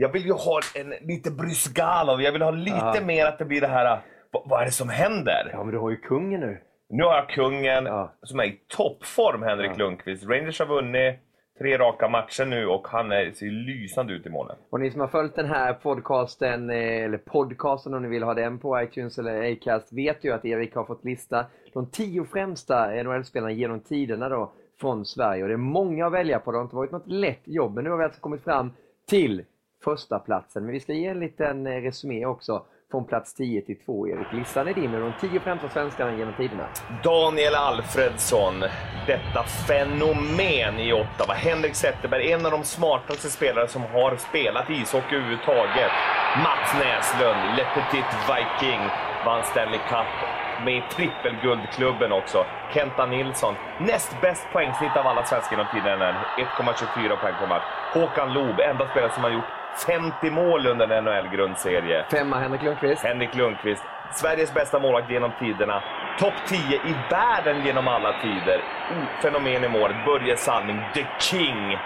jag 0.00 0.12
vill 0.12 0.26
ju 0.26 0.32
ha 0.32 0.60
en 0.74 0.90
lite 1.00 1.30
Brysgalov, 1.30 2.22
jag 2.22 2.32
vill 2.32 2.42
ha 2.42 2.50
lite 2.50 2.92
Ja. 2.94 3.00
mer 3.06 3.26
att 3.26 3.38
det 3.38 3.44
blir 3.44 3.60
det 3.60 3.66
här, 3.66 4.00
vad, 4.30 4.42
vad 4.48 4.60
är 4.60 4.64
det 4.64 4.70
som 4.70 4.88
händer? 4.88 5.50
Ja, 5.52 5.64
men 5.64 5.72
du 5.74 5.78
har 5.78 5.90
ju 5.90 5.96
kungen 5.96 6.40
nu. 6.40 6.60
Nu 6.90 7.04
har 7.04 7.14
jag 7.14 7.28
kungen 7.28 7.88
som 8.22 8.40
är 8.40 8.44
i 8.44 8.60
toppform, 8.76 9.42
Henrik 9.42 9.76
Lundqvist. 9.78 10.24
Rangers 10.28 10.58
har 10.58 10.66
vunnit 10.66 11.14
tre 11.58 11.78
raka 11.78 12.08
matcher 12.08 12.44
nu 12.46 12.66
och 12.66 12.88
han 12.88 13.12
är, 13.12 13.30
ser 13.32 13.46
lysande 13.46 14.12
ut 14.12 14.26
i 14.26 14.30
målen. 14.30 14.56
Och 14.70 14.80
ni 14.80 14.90
som 14.90 15.00
har 15.00 15.08
följt 15.08 15.36
den 15.36 15.46
här 15.46 15.72
podcasten, 15.72 16.70
eh, 16.70 17.04
eller 17.04 17.18
podcasten 17.18 17.94
om 17.94 18.02
ni 18.02 18.08
vill 18.08 18.22
ha 18.22 18.34
den 18.34 18.58
på 18.58 18.82
iTunes 18.82 19.18
eller 19.18 19.52
Acast, 19.52 19.92
vet 19.92 20.24
ju 20.24 20.32
att 20.32 20.44
Erik 20.44 20.74
har 20.74 20.84
fått 20.84 21.04
lista 21.04 21.46
de 21.72 21.90
tio 21.90 22.24
främsta 22.24 22.90
NHL-spelarna 23.02 23.52
genom 23.52 23.80
tiderna 23.80 24.28
då 24.28 24.52
från 24.80 25.04
Sverige. 25.06 25.42
Och 25.42 25.48
det 25.48 25.54
är 25.54 25.56
många 25.56 26.06
att 26.06 26.12
välja 26.12 26.38
på. 26.38 26.50
Det 26.52 26.58
har 26.58 26.62
inte 26.64 26.76
varit 26.76 26.92
något 26.92 27.08
lätt 27.08 27.42
jobb, 27.44 27.74
men 27.74 27.84
nu 27.84 27.90
har 27.90 27.96
vi 27.98 28.04
alltså 28.04 28.20
kommit 28.20 28.44
fram 28.44 28.72
till 29.08 29.44
första 29.84 30.18
platsen. 30.18 30.64
Men 30.64 30.72
vi 30.72 30.80
ska 30.80 30.92
ge 30.92 31.06
en 31.06 31.20
liten 31.20 31.66
eh, 31.66 31.82
resumé 31.82 32.26
också 32.26 32.64
från 32.90 33.04
plats 33.04 33.34
10 33.34 33.62
till 33.62 33.78
2, 33.84 34.08
Erik. 34.08 34.32
Listan 34.32 34.68
är 34.68 34.74
din 34.74 34.90
med 34.90 35.00
de 35.00 35.12
10 35.20 35.40
främsta 35.40 35.68
svenskarna 35.68 36.18
genom 36.18 36.34
tiderna. 36.34 36.66
Daniel 37.04 37.54
Alfredsson, 37.54 38.60
detta 39.06 39.42
fenomen 39.42 40.78
i 40.78 40.92
Ottawa. 40.92 41.34
Henrik 41.34 41.74
Zetterberg, 41.74 42.32
en 42.32 42.46
av 42.46 42.52
de 42.52 42.64
smartaste 42.64 43.28
spelare 43.28 43.68
som 43.68 43.82
har 43.82 44.16
spelat 44.16 44.70
ishockey 44.70 45.16
överhuvudtaget. 45.16 45.92
Mats 46.44 46.74
Näslund, 46.80 47.56
Le 47.56 47.64
Petit 47.74 48.12
Viking, 48.28 48.80
vann 49.24 49.42
Stanley 49.44 49.80
Cup 49.88 50.12
med 50.64 50.82
trippelguldklubben 50.90 52.12
också. 52.12 52.44
Kenta 52.74 53.06
Nilsson, 53.06 53.54
näst 53.80 54.20
bäst 54.20 54.46
poängsnitt 54.52 54.96
av 54.96 55.06
alla 55.06 55.24
svenskar 55.24 55.56
genom 55.56 55.72
tiderna, 55.72 56.24
1,24 56.36 57.16
poäng 57.16 57.34
per 57.40 57.46
match. 57.46 57.64
Håkan 57.94 58.32
Loob, 58.32 58.60
enda 58.60 58.88
spelare 58.88 59.12
som 59.14 59.22
har 59.24 59.30
gjort 59.30 59.57
50 59.86 60.30
mål 60.30 60.66
under 60.66 60.88
en 60.88 61.04
NHL-grundserie. 61.04 62.04
Femma 62.10 62.38
Henrik 62.38 62.62
Lundqvist. 62.62 63.04
Henrik 63.04 63.34
Lundqvist. 63.34 63.84
Sveriges 64.12 64.54
bästa 64.54 64.78
målvakt 64.78 65.10
genom 65.10 65.32
tiderna. 65.38 65.82
Topp 66.18 66.34
10 66.46 66.58
i 66.58 66.94
världen 67.10 67.66
genom 67.66 67.88
alla 67.88 68.20
tider. 68.22 68.60
Fenomen 69.22 69.64
i 69.64 69.68
målet. 69.68 69.96
Börje 70.06 70.36
Salming, 70.36 70.80
the 70.94 71.06
king. 71.20 71.78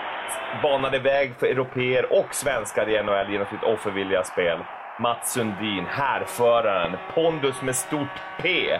Banade 0.62 0.99
väg 0.99 1.34
för 1.38 1.47
europeer 1.47 2.12
och 2.12 2.34
svenskar 2.34 2.88
i 2.88 3.03
NHL 3.03 3.32
genom 3.32 3.47
sitt 3.47 3.62
offervilliga 3.62 4.22
spel. 4.22 4.59
Mats 5.01 5.32
Sundin, 5.32 5.86
härföraren. 5.86 6.97
Pondus 7.14 7.62
med 7.62 7.76
stort 7.76 8.22
P. 8.43 8.78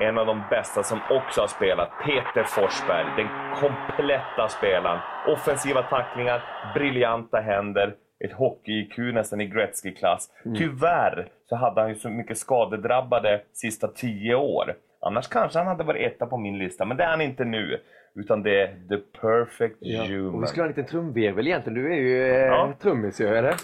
En 0.00 0.18
av 0.18 0.26
de 0.26 0.42
bästa 0.50 0.82
som 0.82 1.00
också 1.10 1.40
har 1.40 1.48
spelat, 1.48 1.90
Peter 2.04 2.44
Forsberg. 2.44 3.06
Den 3.16 3.28
kompletta 3.60 4.48
spelaren. 4.48 5.00
Offensiva 5.28 5.82
tacklingar, 5.82 6.42
briljanta 6.74 7.40
händer, 7.40 7.94
ett 8.24 8.32
hockey-IQ 8.32 8.98
nästan 9.14 9.40
i 9.40 9.46
Gretzky-klass. 9.46 10.28
Mm. 10.44 10.56
Tyvärr 10.58 11.28
så 11.48 11.56
hade 11.56 11.80
han 11.80 11.88
ju 11.90 11.94
så 11.94 12.08
mycket 12.10 12.38
skadedrabbade 12.38 13.40
sista 13.52 13.88
tio 13.88 14.34
år. 14.34 14.74
Annars 15.00 15.28
kanske 15.28 15.58
han 15.58 15.68
hade 15.68 15.84
varit 15.84 16.12
etta 16.12 16.26
på 16.26 16.36
min 16.36 16.58
lista, 16.58 16.84
men 16.84 16.96
det 16.96 17.04
är 17.04 17.08
han 17.08 17.20
inte 17.20 17.44
nu. 17.44 17.80
Utan 18.14 18.42
det 18.42 18.60
är 18.62 18.66
the 18.88 18.96
perfect 19.20 19.76
human. 19.82 20.34
Och 20.34 20.42
vi 20.42 20.46
skulle 20.46 20.62
ha 20.62 20.66
en 20.66 20.76
liten 20.76 20.86
trumvirvel 20.86 21.46
egentligen. 21.46 21.82
Du 21.82 21.92
är 21.92 21.96
ju 21.96 22.32
eh, 22.32 22.46
Ja. 22.46 22.72
trummis 22.82 23.20
ju, 23.20 23.26
eller? 23.36 23.54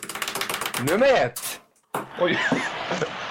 Nummer 0.93 1.07
ett! 1.07 1.41
Oj! 2.21 2.39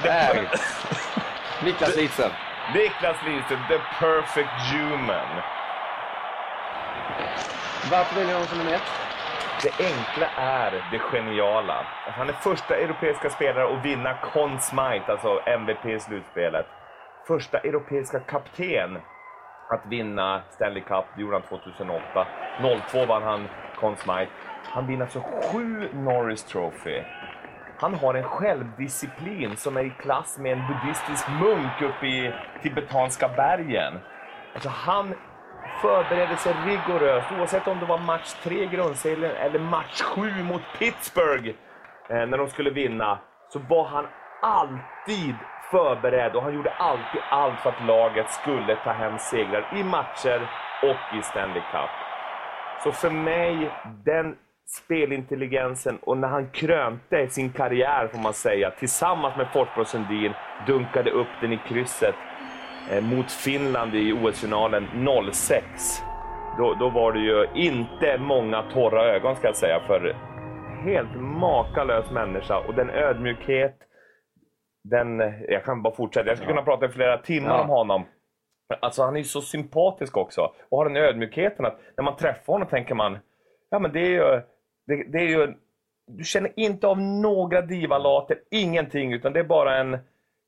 Där! 0.03 0.35
Niklas 1.65 1.97
Lidström. 1.97 2.31
Niklas 2.73 3.17
Lidström, 3.25 3.59
the 3.67 3.79
perfect 3.99 4.49
human. 4.71 5.27
Varför 7.91 8.15
väljer 8.15 8.33
honom 8.33 8.47
som 8.47 8.57
nummer 8.57 8.73
ett? 8.73 8.91
Det 9.63 9.85
enkla 9.85 10.27
är 10.37 10.71
det 10.91 10.99
geniala. 10.99 11.85
Han 12.17 12.29
är 12.29 12.33
första 12.33 12.75
europeiska 12.75 13.29
spelare 13.29 13.77
att 13.77 13.85
vinna 13.85 14.13
Conn 14.13 14.59
Smythe, 14.59 15.11
alltså 15.11 15.41
MVP 15.45 15.85
i 15.85 15.99
slutspelet. 15.99 16.65
Första 17.27 17.57
europeiska 17.59 18.19
kapten 18.19 18.99
att 19.69 19.85
vinna 19.85 20.41
Stanley 20.49 20.83
Cup, 20.83 21.05
det 21.15 21.21
gjorde 21.21 21.35
han 21.35 21.59
2008. 21.59 22.27
02 22.91 23.05
vann 23.05 23.23
han 23.23 23.47
Conn 23.79 23.97
Smythe. 23.97 24.31
Han 24.63 24.87
vinner 24.87 25.05
alltså 25.05 25.21
sju 25.21 25.89
Norris 25.93 26.43
Trophy. 26.43 27.01
Han 27.81 27.93
har 27.93 28.13
en 28.13 28.23
självdisciplin 28.23 29.57
som 29.57 29.77
är 29.77 29.83
i 29.83 29.89
klass 29.89 30.37
med 30.39 30.51
en 30.51 30.67
buddhistisk 30.67 31.27
munk 31.41 31.81
uppe 31.81 32.07
i 32.07 32.33
tibetanska 32.61 33.27
bergen. 33.27 33.99
Alltså 34.53 34.69
han 34.69 35.13
förberedde 35.81 36.37
sig 36.37 36.53
rigoröst, 36.65 37.31
oavsett 37.39 37.67
om 37.67 37.79
det 37.79 37.85
var 37.85 37.97
match 37.97 38.33
3 38.43 38.63
i 38.63 38.67
grundserien 38.67 39.35
eller 39.35 39.59
match 39.59 40.01
7 40.01 40.43
mot 40.43 40.61
Pittsburgh 40.79 41.49
eh, 42.09 42.25
när 42.27 42.37
de 42.37 42.49
skulle 42.49 42.69
vinna, 42.69 43.19
så 43.49 43.59
var 43.59 43.87
han 43.87 44.07
alltid 44.41 45.35
förberedd 45.71 46.35
och 46.35 46.43
han 46.43 46.53
gjorde 46.53 46.73
alltid 46.73 47.21
allt 47.29 47.59
för 47.59 47.69
att 47.69 47.85
laget 47.85 48.29
skulle 48.29 48.75
ta 48.75 48.91
hem 48.91 49.17
segrar 49.19 49.77
i 49.77 49.83
matcher 49.83 50.49
och 50.83 51.17
i 51.17 51.21
Stanley 51.21 51.61
Cup. 51.71 51.89
Så 52.83 52.91
för 52.91 53.09
mig, 53.09 53.71
den 54.05 54.35
spelintelligensen 54.69 55.97
och 56.01 56.17
när 56.17 56.27
han 56.27 56.49
krönte 56.49 57.27
sin 57.27 57.49
karriär 57.51 58.07
får 58.07 58.19
man 58.19 58.33
säga, 58.33 58.71
tillsammans 58.71 59.37
med 59.37 59.47
Forsberg 59.47 59.81
och 59.81 59.87
Sundin, 59.87 60.33
dunkade 60.67 61.11
upp 61.11 61.27
den 61.41 61.53
i 61.53 61.59
krysset 61.67 62.15
eh, 62.91 63.03
mot 63.03 63.31
Finland 63.31 63.95
i 63.95 64.13
OS-finalen 64.13 64.87
06. 65.33 66.01
Då, 66.57 66.73
då 66.73 66.89
var 66.89 67.13
det 67.13 67.19
ju 67.19 67.47
inte 67.55 68.17
många 68.17 68.61
torra 68.73 69.03
ögon 69.05 69.35
ska 69.35 69.47
jag 69.47 69.55
säga, 69.55 69.79
för 69.87 70.15
helt 70.83 71.15
makalös 71.15 72.11
människa 72.11 72.57
och 72.67 72.73
den 72.75 72.89
ödmjukhet, 72.89 73.75
den, 74.83 75.19
jag 75.47 75.65
kan 75.65 75.81
bara 75.81 75.95
fortsätta, 75.95 76.27
jag 76.27 76.37
skulle 76.37 76.51
kunna 76.51 76.61
prata 76.65 76.85
i 76.85 76.89
flera 76.89 77.17
timmar 77.17 77.49
Ja. 77.49 77.61
om 77.61 77.69
honom. 77.69 78.05
Alltså 78.81 79.03
han 79.03 79.13
är 79.15 79.19
ju 79.19 79.23
så 79.25 79.41
sympatisk 79.41 80.17
också 80.17 80.51
och 80.69 80.77
har 80.77 80.85
den 80.85 80.97
ödmjukheten 80.97 81.65
att 81.65 81.79
när 81.97 82.03
man 82.03 82.15
träffar 82.15 82.53
honom 82.53 82.67
tänker 82.67 82.95
man, 82.95 83.17
ja 83.69 83.79
men 83.79 83.91
det 83.91 83.99
är 83.99 84.09
ju, 84.09 84.41
det, 84.89 85.03
det 85.03 85.19
är 85.19 85.27
ju 85.27 85.53
du 86.11 86.23
känner 86.23 86.51
inte 86.55 86.87
av 86.87 87.01
några 87.01 87.61
divalater, 87.61 88.37
ingenting, 88.51 89.13
utan 89.13 89.33
det 89.33 89.39
är 89.39 89.43
bara 89.43 89.77
en 89.77 89.97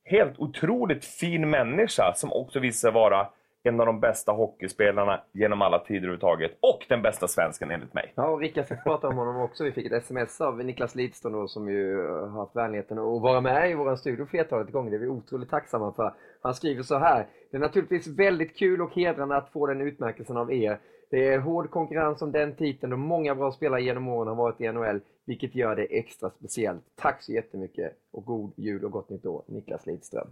helt 0.03 0.39
otroligt 0.39 1.05
fin 1.05 1.49
människa 1.49 2.13
som 2.15 2.33
också 2.33 2.59
visar 2.59 2.89
sig 2.89 2.93
vara 2.93 3.27
en 3.63 3.79
av 3.79 3.85
de 3.85 3.99
bästa 3.99 4.31
hockeyspelarna 4.31 5.21
genom 5.31 5.61
alla 5.61 5.79
tider 5.79 5.99
överhuvudtaget. 5.99 6.57
Och 6.59 6.85
den 6.89 7.01
bästa 7.01 7.27
svensken 7.27 7.71
enligt 7.71 7.93
mig. 7.93 8.13
Ja, 8.15 8.27
och 8.27 8.39
Rickard 8.39 8.65
fick 8.65 8.83
prata 8.83 9.07
om 9.07 9.17
honom 9.17 9.41
också. 9.41 9.63
Vi 9.63 9.71
fick 9.71 9.85
ett 9.85 10.03
sms 10.03 10.41
av 10.41 10.63
Niklas 10.65 10.95
Lidström 10.95 11.33
då, 11.33 11.47
som 11.47 11.69
ju 11.69 12.07
har 12.07 12.27
haft 12.27 12.55
vänligheten 12.55 12.97
att 12.97 13.21
vara 13.21 13.41
med 13.41 13.71
i 13.71 13.73
vår 13.73 13.95
studio 13.95 14.25
flertalet 14.25 14.71
gånger. 14.71 14.91
Det 14.91 14.97
är 14.97 14.99
vi 14.99 15.07
otroligt 15.07 15.49
tacksamma 15.49 15.93
för. 15.93 16.13
Han 16.41 16.55
skriver 16.55 16.83
så 16.83 16.97
här. 16.97 17.27
Det 17.51 17.57
är 17.57 17.61
naturligtvis 17.61 18.07
väldigt 18.07 18.57
kul 18.57 18.81
och 18.81 18.93
hedrande 18.93 19.35
att 19.35 19.49
få 19.49 19.67
den 19.67 19.81
utmärkelsen 19.81 20.37
av 20.37 20.53
er. 20.53 20.79
Det 21.09 21.27
är 21.27 21.39
hård 21.39 21.69
konkurrens 21.69 22.21
om 22.21 22.31
den 22.31 22.55
titeln 22.55 22.93
och 22.93 22.99
många 22.99 23.35
bra 23.35 23.51
spelare 23.51 23.83
genom 23.83 24.07
åren 24.07 24.27
har 24.27 24.35
varit 24.35 24.61
i 24.61 24.71
NHL, 24.71 25.01
vilket 25.25 25.55
gör 25.55 25.75
det 25.75 25.83
extra 25.83 26.29
speciellt. 26.29 26.83
Tack 26.95 27.21
så 27.21 27.31
jättemycket 27.31 27.93
och 28.11 28.25
god 28.25 28.53
jul 28.57 28.85
och 28.85 28.91
gott 28.91 29.09
nytt 29.09 29.25
år, 29.25 29.43
Niklas 29.47 29.85
Lidström. 29.85 30.27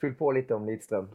Fyll 0.00 0.14
på 0.14 0.32
lite 0.32 0.54
om 0.54 0.66
Lidström. 0.66 1.08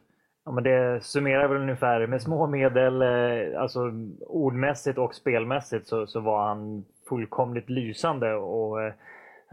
Ja, 0.46 0.52
men 0.52 0.64
det 0.64 1.04
summerar 1.04 1.48
väl 1.48 1.62
ungefär 1.62 2.08
med 2.08 2.22
små 2.22 2.48
medel, 2.48 3.02
eh, 3.02 3.62
alltså 3.62 3.92
ordmässigt 4.28 4.98
och 4.98 5.16
spelmässigt 5.16 5.88
så, 5.88 6.08
så 6.08 6.20
var 6.20 6.48
han 6.48 6.86
fullkomligt 7.10 7.70
lysande. 7.70 8.34
Och, 8.36 8.82
eh, 8.82 8.94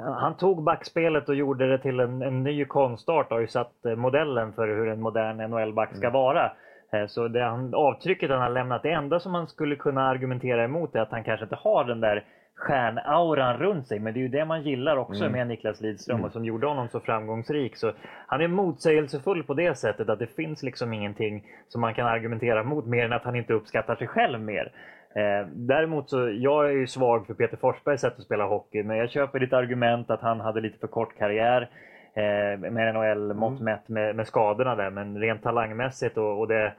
han 0.05 0.37
tog 0.37 0.63
backspelet 0.65 1.29
och 1.29 1.35
gjorde 1.35 1.69
det 1.69 1.79
till 1.79 2.01
en, 2.01 2.23
en 2.23 2.43
ny 2.43 2.65
konstart 2.65 3.27
och 3.27 3.33
har 3.33 3.41
ju 3.41 3.47
satt 3.47 3.85
eh, 3.87 3.97
modellen 3.97 4.53
för 4.53 4.69
hur 4.69 4.89
en 4.89 5.01
modern 5.01 5.37
NHL-back 5.51 5.97
ska 5.97 6.11
vara. 6.11 6.53
Eh, 6.93 7.07
Så 7.07 7.29
det 7.29 7.43
han, 7.45 7.75
avtrycket 7.75 8.31
han 8.31 8.41
har 8.41 8.49
lämnat, 8.51 8.83
det 8.83 8.91
enda 8.93 9.21
som 9.21 9.33
man 9.33 9.47
skulle 9.49 9.77
kunna 9.77 10.09
argumentera 10.09 10.65
emot 10.65 10.95
är 10.95 11.01
att 11.01 11.11
han 11.11 11.25
kanske 11.25 11.45
inte 11.45 11.57
har 11.57 11.85
den 11.85 12.01
där 12.01 12.25
stjärnauran 12.55 13.57
runt 13.59 13.87
sig. 13.87 13.99
Men 13.99 14.15
det 14.15 14.19
är 14.21 14.23
ju 14.23 14.29
det 14.29 14.45
man 14.45 14.63
gillar 14.63 14.97
också 14.97 15.25
Mm. 15.25 15.33
med 15.33 15.47
Niklas 15.47 15.81
Lidström 15.81 16.15
Mm. 16.17 16.25
och 16.27 16.33
som 16.33 16.45
gjorde 16.45 16.67
honom 16.67 16.89
så 16.89 17.01
framgångsrik. 17.01 17.77
Så 17.77 17.93
han 18.27 18.41
är 18.41 18.49
motsägelsefull 18.49 19.43
på 19.43 19.55
det 19.55 19.75
sättet 19.79 20.09
att 20.09 20.19
det 20.19 20.27
finns 20.37 20.63
liksom 20.63 20.93
ingenting 20.93 21.45
som 21.69 21.81
man 21.81 21.95
kan 21.95 22.07
argumentera 22.07 22.63
mot 22.65 22.87
mer 22.87 23.05
än 23.05 23.13
att 23.13 23.25
han 23.25 23.37
inte 23.37 23.53
uppskattar 23.53 23.95
sig 23.97 24.07
själv 24.07 24.41
mer. 24.41 24.73
Eh, 25.15 25.47
däremot 25.53 26.11
så, 26.11 26.31
jag 26.31 26.69
är 26.69 26.73
ju 26.73 26.87
svag 26.87 27.27
för 27.27 27.35
Peter 27.35 27.57
Forsbergs 27.57 28.01
sätt 28.01 28.19
att 28.19 28.25
spela 28.25 28.45
hockey, 28.45 28.83
men 28.83 28.97
jag 28.97 29.11
köper 29.11 29.39
ditt 29.39 29.53
argument 29.53 30.11
att 30.11 30.21
han 30.21 30.41
hade 30.41 30.61
lite 30.61 30.79
för 30.79 30.87
kort 30.87 31.19
karriär 31.19 31.71
eh, 32.15 32.71
med 32.71 32.95
NHL-mått 32.95 33.61
mätt 33.61 33.89
med, 33.89 34.17
med 34.17 34.27
skadorna 34.27 34.77
där, 34.77 34.91
men 34.91 35.19
rent 35.19 35.43
talangmässigt 35.43 36.17
och, 36.17 36.41
och 36.41 36.49
det, 36.49 36.73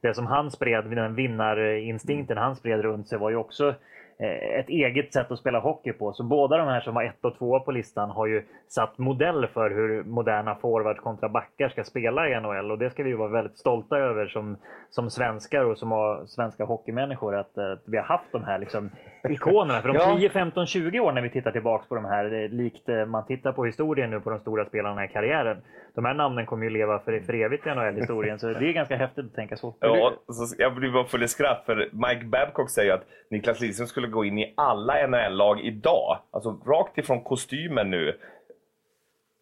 det 0.00 0.14
som 0.14 0.26
han 0.26 0.50
spred, 0.50 0.84
den 0.84 1.14
vinnarinstinkten 1.14 2.36
han 2.36 2.56
spred 2.56 2.80
runt 2.80 3.08
sig 3.08 3.18
var 3.18 3.30
ju 3.30 3.36
också 3.36 3.74
ett 4.18 4.68
eget 4.68 5.12
sätt 5.12 5.32
att 5.32 5.38
spela 5.38 5.58
hockey 5.58 5.92
på. 5.92 6.12
Så 6.12 6.22
båda 6.22 6.56
de 6.56 6.68
här 6.68 6.80
som 6.80 6.94
var 6.94 7.02
ett 7.02 7.24
och 7.24 7.38
två 7.38 7.60
på 7.60 7.72
listan 7.72 8.10
har 8.10 8.26
ju 8.26 8.44
satt 8.68 8.98
modell 8.98 9.46
för 9.46 9.70
hur 9.70 10.04
moderna 10.04 10.54
forwards 10.54 11.00
kontra 11.00 11.28
backar 11.28 11.68
ska 11.68 11.84
spela 11.84 12.28
i 12.28 12.40
NHL 12.40 12.70
och 12.70 12.78
det 12.78 12.90
ska 12.90 13.02
vi 13.02 13.12
vara 13.12 13.28
väldigt 13.28 13.58
stolta 13.58 13.96
över 13.98 14.26
som, 14.26 14.56
som 14.90 15.10
svenskar 15.10 15.64
och 15.64 15.78
som 15.78 15.90
har 15.90 16.26
svenska 16.26 16.64
hockeymänniskor 16.64 17.34
att, 17.36 17.58
eh, 17.58 17.72
att 17.72 17.82
vi 17.84 17.96
har 17.96 18.04
haft 18.04 18.32
de 18.32 18.44
här 18.44 18.58
liksom 18.58 18.90
ikonerna. 19.28 19.80
För 19.80 19.88
Ja. 19.94 20.16
10, 20.18 20.30
15, 20.30 20.66
20 20.66 21.00
år 21.00 21.12
när 21.12 21.22
vi 21.22 21.30
tittar 21.30 21.52
tillbaks 21.52 21.88
på 21.88 21.94
de 21.94 22.04
här, 22.04 22.24
det 22.24 22.44
är 22.44 22.48
likt 22.48 22.88
eh, 22.88 23.06
man 23.06 23.26
tittar 23.26 23.52
på 23.52 23.64
historien 23.64 24.10
nu 24.10 24.20
på 24.20 24.30
de 24.30 24.38
stora 24.38 24.64
spelarna 24.64 25.04
i 25.04 25.08
karriären. 25.08 25.56
De 25.96 26.04
här 26.04 26.14
namnen 26.14 26.46
kommer 26.46 26.64
ju 26.64 26.70
leva 26.70 26.98
för, 26.98 27.20
för 27.20 27.34
evigt 27.34 27.66
i 27.66 27.70
NHL-historien 27.70 28.38
så 28.38 28.46
det 28.46 28.68
är 28.68 28.72
ganska 28.72 28.96
häftigt 28.96 29.24
att 29.24 29.34
tänka 29.34 29.56
så. 29.56 29.74
Ja, 29.80 30.12
så 30.28 30.54
jag 30.58 30.74
blir 30.74 30.92
bara 30.92 31.04
full 31.04 31.22
i 31.22 31.28
skratt 31.28 31.62
för 31.66 31.76
Mike 31.92 32.24
Babcock 32.24 32.70
säger 32.70 32.92
att 32.94 33.06
Niklas 33.30 33.60
Lidström 33.60 33.86
skulle 33.86 34.08
gå 34.08 34.24
in 34.24 34.38
i 34.38 34.54
alla 34.56 35.06
NHL-lag 35.06 35.60
idag. 35.60 36.18
Alltså 36.30 36.50
rakt 36.66 36.98
ifrån 36.98 37.20
kostymen 37.20 37.90
nu. 37.90 38.18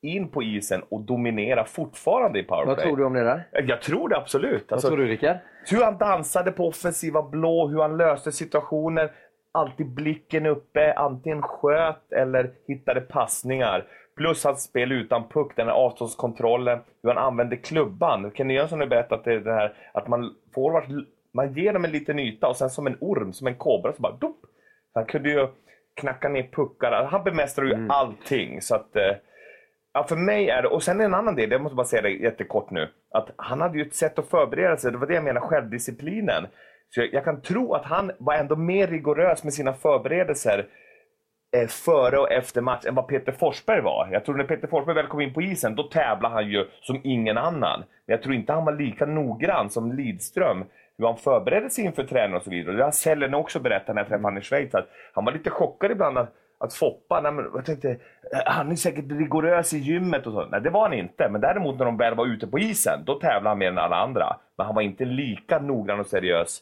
In 0.03 0.29
på 0.29 0.43
isen 0.43 0.83
och 0.89 1.01
dominera 1.01 1.65
fortfarande 1.65 2.39
i 2.39 2.43
powerplay. 2.43 2.75
Vad 2.75 2.85
tror 2.85 2.97
du 2.97 3.05
om 3.05 3.13
det 3.13 3.25
där? 3.25 3.49
Jag 3.53 3.83
tror 3.83 4.09
det 4.09 4.17
absolut. 4.17 4.65
Vad 4.71 4.81
tror 4.81 4.97
du 4.97 5.07
Rickard? 5.07 5.37
Hur 5.71 5.85
han 5.85 5.99
dansade 5.99 6.53
på 6.53 6.69
offensiva 6.69 7.23
blå, 7.23 7.69
hur 7.69 7.83
han 7.83 7.97
löste 7.97 8.33
situationer. 8.33 9.13
Alltid 9.53 9.95
blicken 9.95 10.47
uppe, 10.47 10.93
antingen 10.93 11.43
sköt 11.43 12.13
eller 12.13 12.51
hittade 12.67 13.01
passningar. 13.01 13.87
Plus 14.17 14.45
hans 14.45 14.63
spel 14.63 14.93
utan 14.93 15.29
puck, 15.29 15.57
den 15.57 15.67
här 15.67 15.75
avståndskontrollen, 15.75 16.79
hur 17.03 17.09
han 17.09 17.25
använde 17.25 17.57
klubban. 17.57 18.31
Kenny 18.35 18.55
Jönsson 18.55 18.81
har 18.81 18.87
berättat 18.87 19.25
det, 19.25 19.53
här 19.53 19.75
att 19.93 20.09
man 20.09 20.35
forward, 20.55 21.07
man 21.33 21.53
ger 21.53 21.73
dem 21.73 21.85
en 21.85 21.91
liten 21.91 22.19
yta 22.19 22.49
och 22.49 22.57
sen 22.57 22.71
som 22.71 22.87
en 22.87 22.97
orm, 23.01 23.33
som 23.33 23.47
en 23.47 23.55
kobra, 23.55 23.93
så 23.93 24.03
bara 24.03 24.17
dop. 24.17 24.37
Han 24.95 25.05
kunde 25.05 25.31
ju 25.31 25.49
knacka 25.95 26.29
ner 26.29 26.49
puckar. 26.53 27.09
Han 27.11 27.25
bemästrar 27.25 27.65
ju 27.65 27.87
allting. 27.89 28.63
Så 28.63 28.75
att, 28.75 28.97
eh, 28.97 29.17
Ja, 29.97 30.05
för 30.09 30.17
mig 30.17 30.49
är 30.49 30.63
det, 30.63 30.69
och 30.69 30.83
sen 30.83 31.01
en 31.01 31.15
annan 31.15 31.37
del, 31.37 31.51
jag 31.51 31.63
måste 31.63 31.77
bara 31.77 31.87
säga 31.87 32.03
det 32.03 32.11
jättekort 32.11 32.71
nu, 32.71 32.89
att 33.11 33.29
han 33.37 33.61
hade 33.61 33.79
ju 33.79 33.87
ett 33.87 33.95
sätt 33.95 34.19
att 34.19 34.29
förbereda 34.29 34.77
sig, 34.77 34.93
det 34.93 34.99
var 34.99 35.07
det 35.07 35.15
jag 35.15 35.25
menar, 35.25 35.41
självdisciplinen. 35.41 36.47
Så 36.91 37.01
jag, 37.01 37.13
jag 37.13 37.25
kan 37.25 37.41
tro 37.41 37.75
att 37.75 37.85
han 37.85 38.13
var 38.19 38.35
ändå 38.35 38.57
mer 38.57 38.87
rigorös 38.87 39.45
med 39.45 39.53
sina 39.55 39.73
förberedelser 39.73 40.67
Eh, 41.55 41.67
före 41.67 42.19
och 42.19 42.33
efter 42.33 42.61
match 42.61 42.85
än 42.87 42.95
vad 42.95 43.09
Peter 43.09 43.33
Forsberg 43.33 43.81
var. 43.81 44.09
Jag 44.13 44.25
tror 44.25 44.35
när 44.35 44.45
Peter 44.45 44.69
Forsberg 44.69 44.95
väl 44.95 45.07
kom 45.07 45.21
in 45.21 45.35
på 45.35 45.43
isen, 45.43 45.75
då 45.75 45.83
tävlade 45.83 46.35
han 46.35 46.49
ju 46.51 46.67
som 46.81 47.01
ingen 47.05 47.39
annan. 47.39 47.81
Men 47.81 48.15
jag 48.15 48.23
tror 48.23 48.35
inte 48.35 48.53
han 48.53 48.65
var 48.65 48.73
lika 48.73 49.07
noggrann 49.07 49.71
som 49.71 49.93
Lidström 49.93 50.65
hur 50.99 51.07
han 51.07 51.17
förberedde 51.17 51.71
sig 51.71 51.85
inför 51.85 52.05
träning 52.05 52.37
och 52.37 52.43
så 52.43 52.51
vidare. 52.51 52.77
Det 52.77 52.85
har 52.85 52.91
Sellen 52.91 53.35
också 53.35 53.61
berättat 53.61 53.95
när 53.95 54.03
jag 54.03 54.09
träffade 54.09 54.27
honom 54.27 54.39
i 54.39 54.43
Schweiz. 54.43 54.75
Att 54.75 54.89
han 55.13 55.25
var 55.25 55.33
lite 55.33 55.51
chockad 55.51 55.91
ibland 55.91 56.19
att, 56.19 56.33
att 56.59 56.75
Foppa, 56.75 57.21
nej, 57.21 57.33
men, 57.33 57.51
jag 57.55 57.65
tänkte, 57.65 57.91
eh, 57.91 57.97
han 58.47 58.71
är 58.71 58.77
säkert 58.77 59.11
rigorös 59.11 59.73
i 59.75 59.79
gymmet 59.79 60.27
och 60.27 60.33
så. 60.33 60.47
Nej, 60.47 60.61
det 60.61 60.71
var 60.71 60.83
han 60.83 60.93
inte. 60.93 61.29
Men 61.31 61.41
däremot 61.41 61.79
när 61.79 61.85
de 61.85 61.97
väl 61.97 62.15
var 62.15 62.27
ute 62.27 62.47
på 62.47 62.59
isen, 62.59 63.05
då 63.05 63.15
tävlade 63.15 63.49
han 63.49 63.59
mer 63.59 63.69
än 63.69 63.79
alla 63.79 63.97
andra. 63.97 64.37
Men 64.57 64.67
han 64.67 64.75
var 64.75 64.83
inte 64.83 65.05
lika 65.05 65.59
noggrann 65.59 66.01
och 66.01 66.07
seriös 66.07 66.61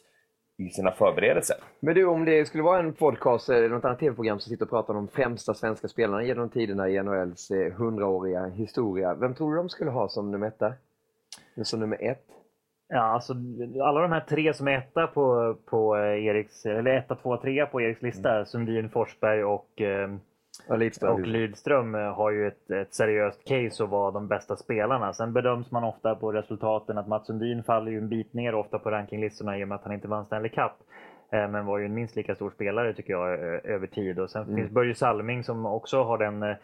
i 0.67 0.69
sina 0.69 0.91
förberedelser. 0.91 1.55
Men 1.79 1.95
du, 1.95 2.05
om 2.05 2.25
det 2.25 2.45
skulle 2.45 2.63
vara 2.63 2.79
en 2.79 2.93
podcast 2.93 3.49
eller 3.49 3.69
något 3.69 3.85
annat 3.85 3.99
tv-program 3.99 4.39
som 4.39 4.49
sitter 4.49 4.65
och 4.65 4.69
pratar 4.69 4.93
om 4.93 5.05
de 5.05 5.11
främsta 5.11 5.53
svenska 5.53 5.87
spelarna 5.87 6.23
genom 6.23 6.49
tiderna 6.49 6.89
i 6.89 7.03
NHLs 7.03 7.51
eh, 7.51 7.73
hundraåriga 7.73 8.45
historia. 8.45 9.13
Vem 9.13 9.33
tror 9.33 9.51
du 9.51 9.57
de 9.57 9.69
skulle 9.69 9.91
ha 9.91 10.09
som 10.09 10.31
nummer 10.31 10.47
etta? 10.47 10.73
Som 11.63 11.79
nummer 11.79 11.97
ett? 12.01 12.25
Ja, 12.87 13.01
alltså, 13.01 13.33
alla 13.83 14.01
de 14.01 14.11
här 14.11 14.25
tre 14.29 14.53
som 14.53 14.67
är 14.67 14.77
etta 14.77 15.07
på, 15.07 15.55
på 15.65 15.97
eh, 15.97 16.25
Eriks, 16.25 16.65
eller 16.65 16.91
etta, 16.91 17.15
tvåa, 17.15 17.37
trea 17.37 17.65
på 17.65 17.81
Eriks 17.81 18.01
lista, 18.01 18.45
Sundin, 18.45 18.89
Forsberg 18.89 19.43
och, 19.43 19.81
eh, 19.81 20.09
Ja, 20.67 20.75
Lidström. 20.75 21.13
och 21.13 21.19
Lidström 21.27 21.95
eh, 21.95 22.13
har 22.15 22.31
ju 22.31 22.47
ett, 22.47 22.71
ett 22.71 22.93
seriöst 22.93 23.45
case 23.45 23.83
att 23.83 23.89
vara 23.89 24.11
de 24.11 24.27
bästa 24.27 24.55
spelarna. 24.55 25.13
Sen 25.13 25.33
bedöms 25.33 25.71
man 25.71 25.83
ofta 25.83 26.15
på 26.15 26.31
resultaten 26.31 26.97
att 26.97 27.07
Mats 27.07 27.27
Sundin 27.27 27.63
faller 27.63 27.91
ju 27.91 27.97
en 27.97 28.09
bit 28.09 28.33
ner 28.33 28.55
ofta 28.55 28.79
på 28.79 28.91
rankinglistorna 28.91 29.57
i 29.59 29.63
och 29.63 29.67
med 29.67 29.75
att 29.75 29.83
han 29.83 29.93
inte 29.93 30.07
vann 30.07 30.25
Stanley 30.25 30.49
Cup. 30.49 30.71
Eh, 31.31 31.49
Men 31.49 31.65
var 31.65 31.77
ju 31.77 31.85
en 31.85 31.93
minst 31.93 32.15
lika 32.15 32.35
stor 32.35 32.49
spelare 32.49 32.93
tycker 32.93 33.13
jag 33.13 33.39
över 33.65 33.87
tid. 33.87 34.19
Och 34.19 34.29
sen 34.29 34.43
Mm. 34.43 34.55
finns 34.55 34.71
Börje 34.71 34.95
Salming 34.95 35.43
som 35.43 35.65
också 35.65 36.03
har 36.03 36.17
den 36.17 36.43
Eh, 36.43 36.55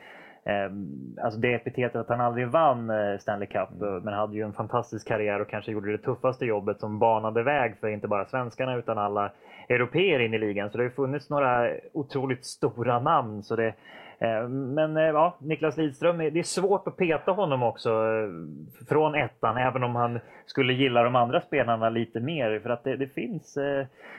alltså 1.24 1.40
det 1.40 1.54
epitetet 1.54 1.96
att 1.96 2.10
han 2.10 2.22
aldrig 2.22 2.48
vann 2.48 2.90
eh, 2.90 3.18
Stanley 3.20 3.48
Cup 3.48 3.70
Mm. 3.82 3.96
eh, 3.96 4.04
men 4.04 4.14
hade 4.14 4.36
ju 4.36 4.42
en 4.44 4.54
fantastisk 4.54 5.08
karriär 5.08 5.42
och 5.42 5.50
kanske 5.50 5.72
gjorde 5.72 5.92
det 5.92 5.98
tuffaste 5.98 6.46
jobbet 6.46 6.80
som 6.80 7.00
banade 7.00 7.44
väg 7.44 7.78
för 7.80 7.88
inte 7.88 8.08
bara 8.08 8.26
svenskarna 8.26 8.76
utan 8.76 8.98
alla 8.98 9.32
europeer 9.70 10.20
in 10.20 10.34
i 10.34 10.38
ligan. 10.38 10.70
Så 10.70 10.78
det 10.78 10.84
har 10.84 10.90
ju 10.90 10.96
funnits 10.96 11.30
några 11.30 11.70
otroligt 11.94 12.46
stora 12.46 13.00
namn. 13.00 13.44
Så 13.44 13.56
det, 13.56 13.74
Eh, 14.22 14.48
men 14.50 14.98
eh, 14.98 15.04
ja, 15.04 15.38
Niklas 15.40 15.78
Lidström, 15.78 16.18
det 16.18 16.40
är 16.40 16.44
svårt 16.44 16.88
att 16.88 16.98
peta 16.98 17.32
honom 17.32 17.64
också 17.64 17.90
eh, 17.90 18.86
från 18.90 19.16
ettan 19.16 19.58
även 19.58 19.84
om 19.84 19.96
han 19.96 20.20
skulle 20.46 20.74
gilla 20.74 21.04
de 21.04 21.16
andra 21.16 21.42
spelarna 21.42 21.90
lite 21.90 22.20
mer. 22.20 22.60
För 22.60 22.70
att 22.70 22.84
det, 22.84 22.96
det, 22.96 23.08
finns, 23.08 23.58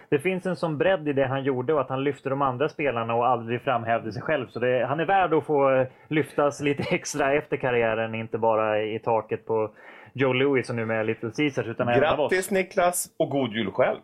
det 0.09 0.19
finns 0.19 0.47
en 0.47 0.57
sån 0.57 0.79
bredd 0.79 1.09
i 1.09 1.13
det 1.13 1.27
han 1.27 1.45
gjorde 1.45 1.75
och 1.75 1.81
att 1.81 1.89
han 1.89 2.05
lyfte 2.05 2.29
de 2.29 2.43
andra 2.43 2.69
spelarna 2.69 3.15
och 3.15 3.27
aldrig 3.27 3.63
framhävde 3.63 4.13
sig 4.13 4.23
själv. 4.23 4.47
Så 4.49 4.59
det, 4.59 4.87
han 4.87 5.01
är 5.01 5.05
värd 5.05 5.35
att 5.35 5.45
få 5.45 5.87
lyftas 6.09 6.61
lite 6.61 6.83
extra 6.95 7.33
efter 7.33 7.57
karriären, 7.57 8.15
inte 8.15 8.39
bara 8.39 8.83
i 8.83 8.99
taket 8.99 9.47
på 9.47 9.71
Joe 10.13 10.33
Louis 10.33 10.71
och 10.71 10.77
nu 10.77 10.87
med 10.87 11.07
Little 11.07 11.31
Caesars 11.37 11.67
utan 11.67 11.89
även 11.89 12.09
av 12.09 12.21
oss. 12.21 12.33
Grattis 12.33 12.51
Niklas 12.51 13.15
och 13.17 13.31
god 13.31 13.53
jul 13.53 13.71
själv! 13.71 13.99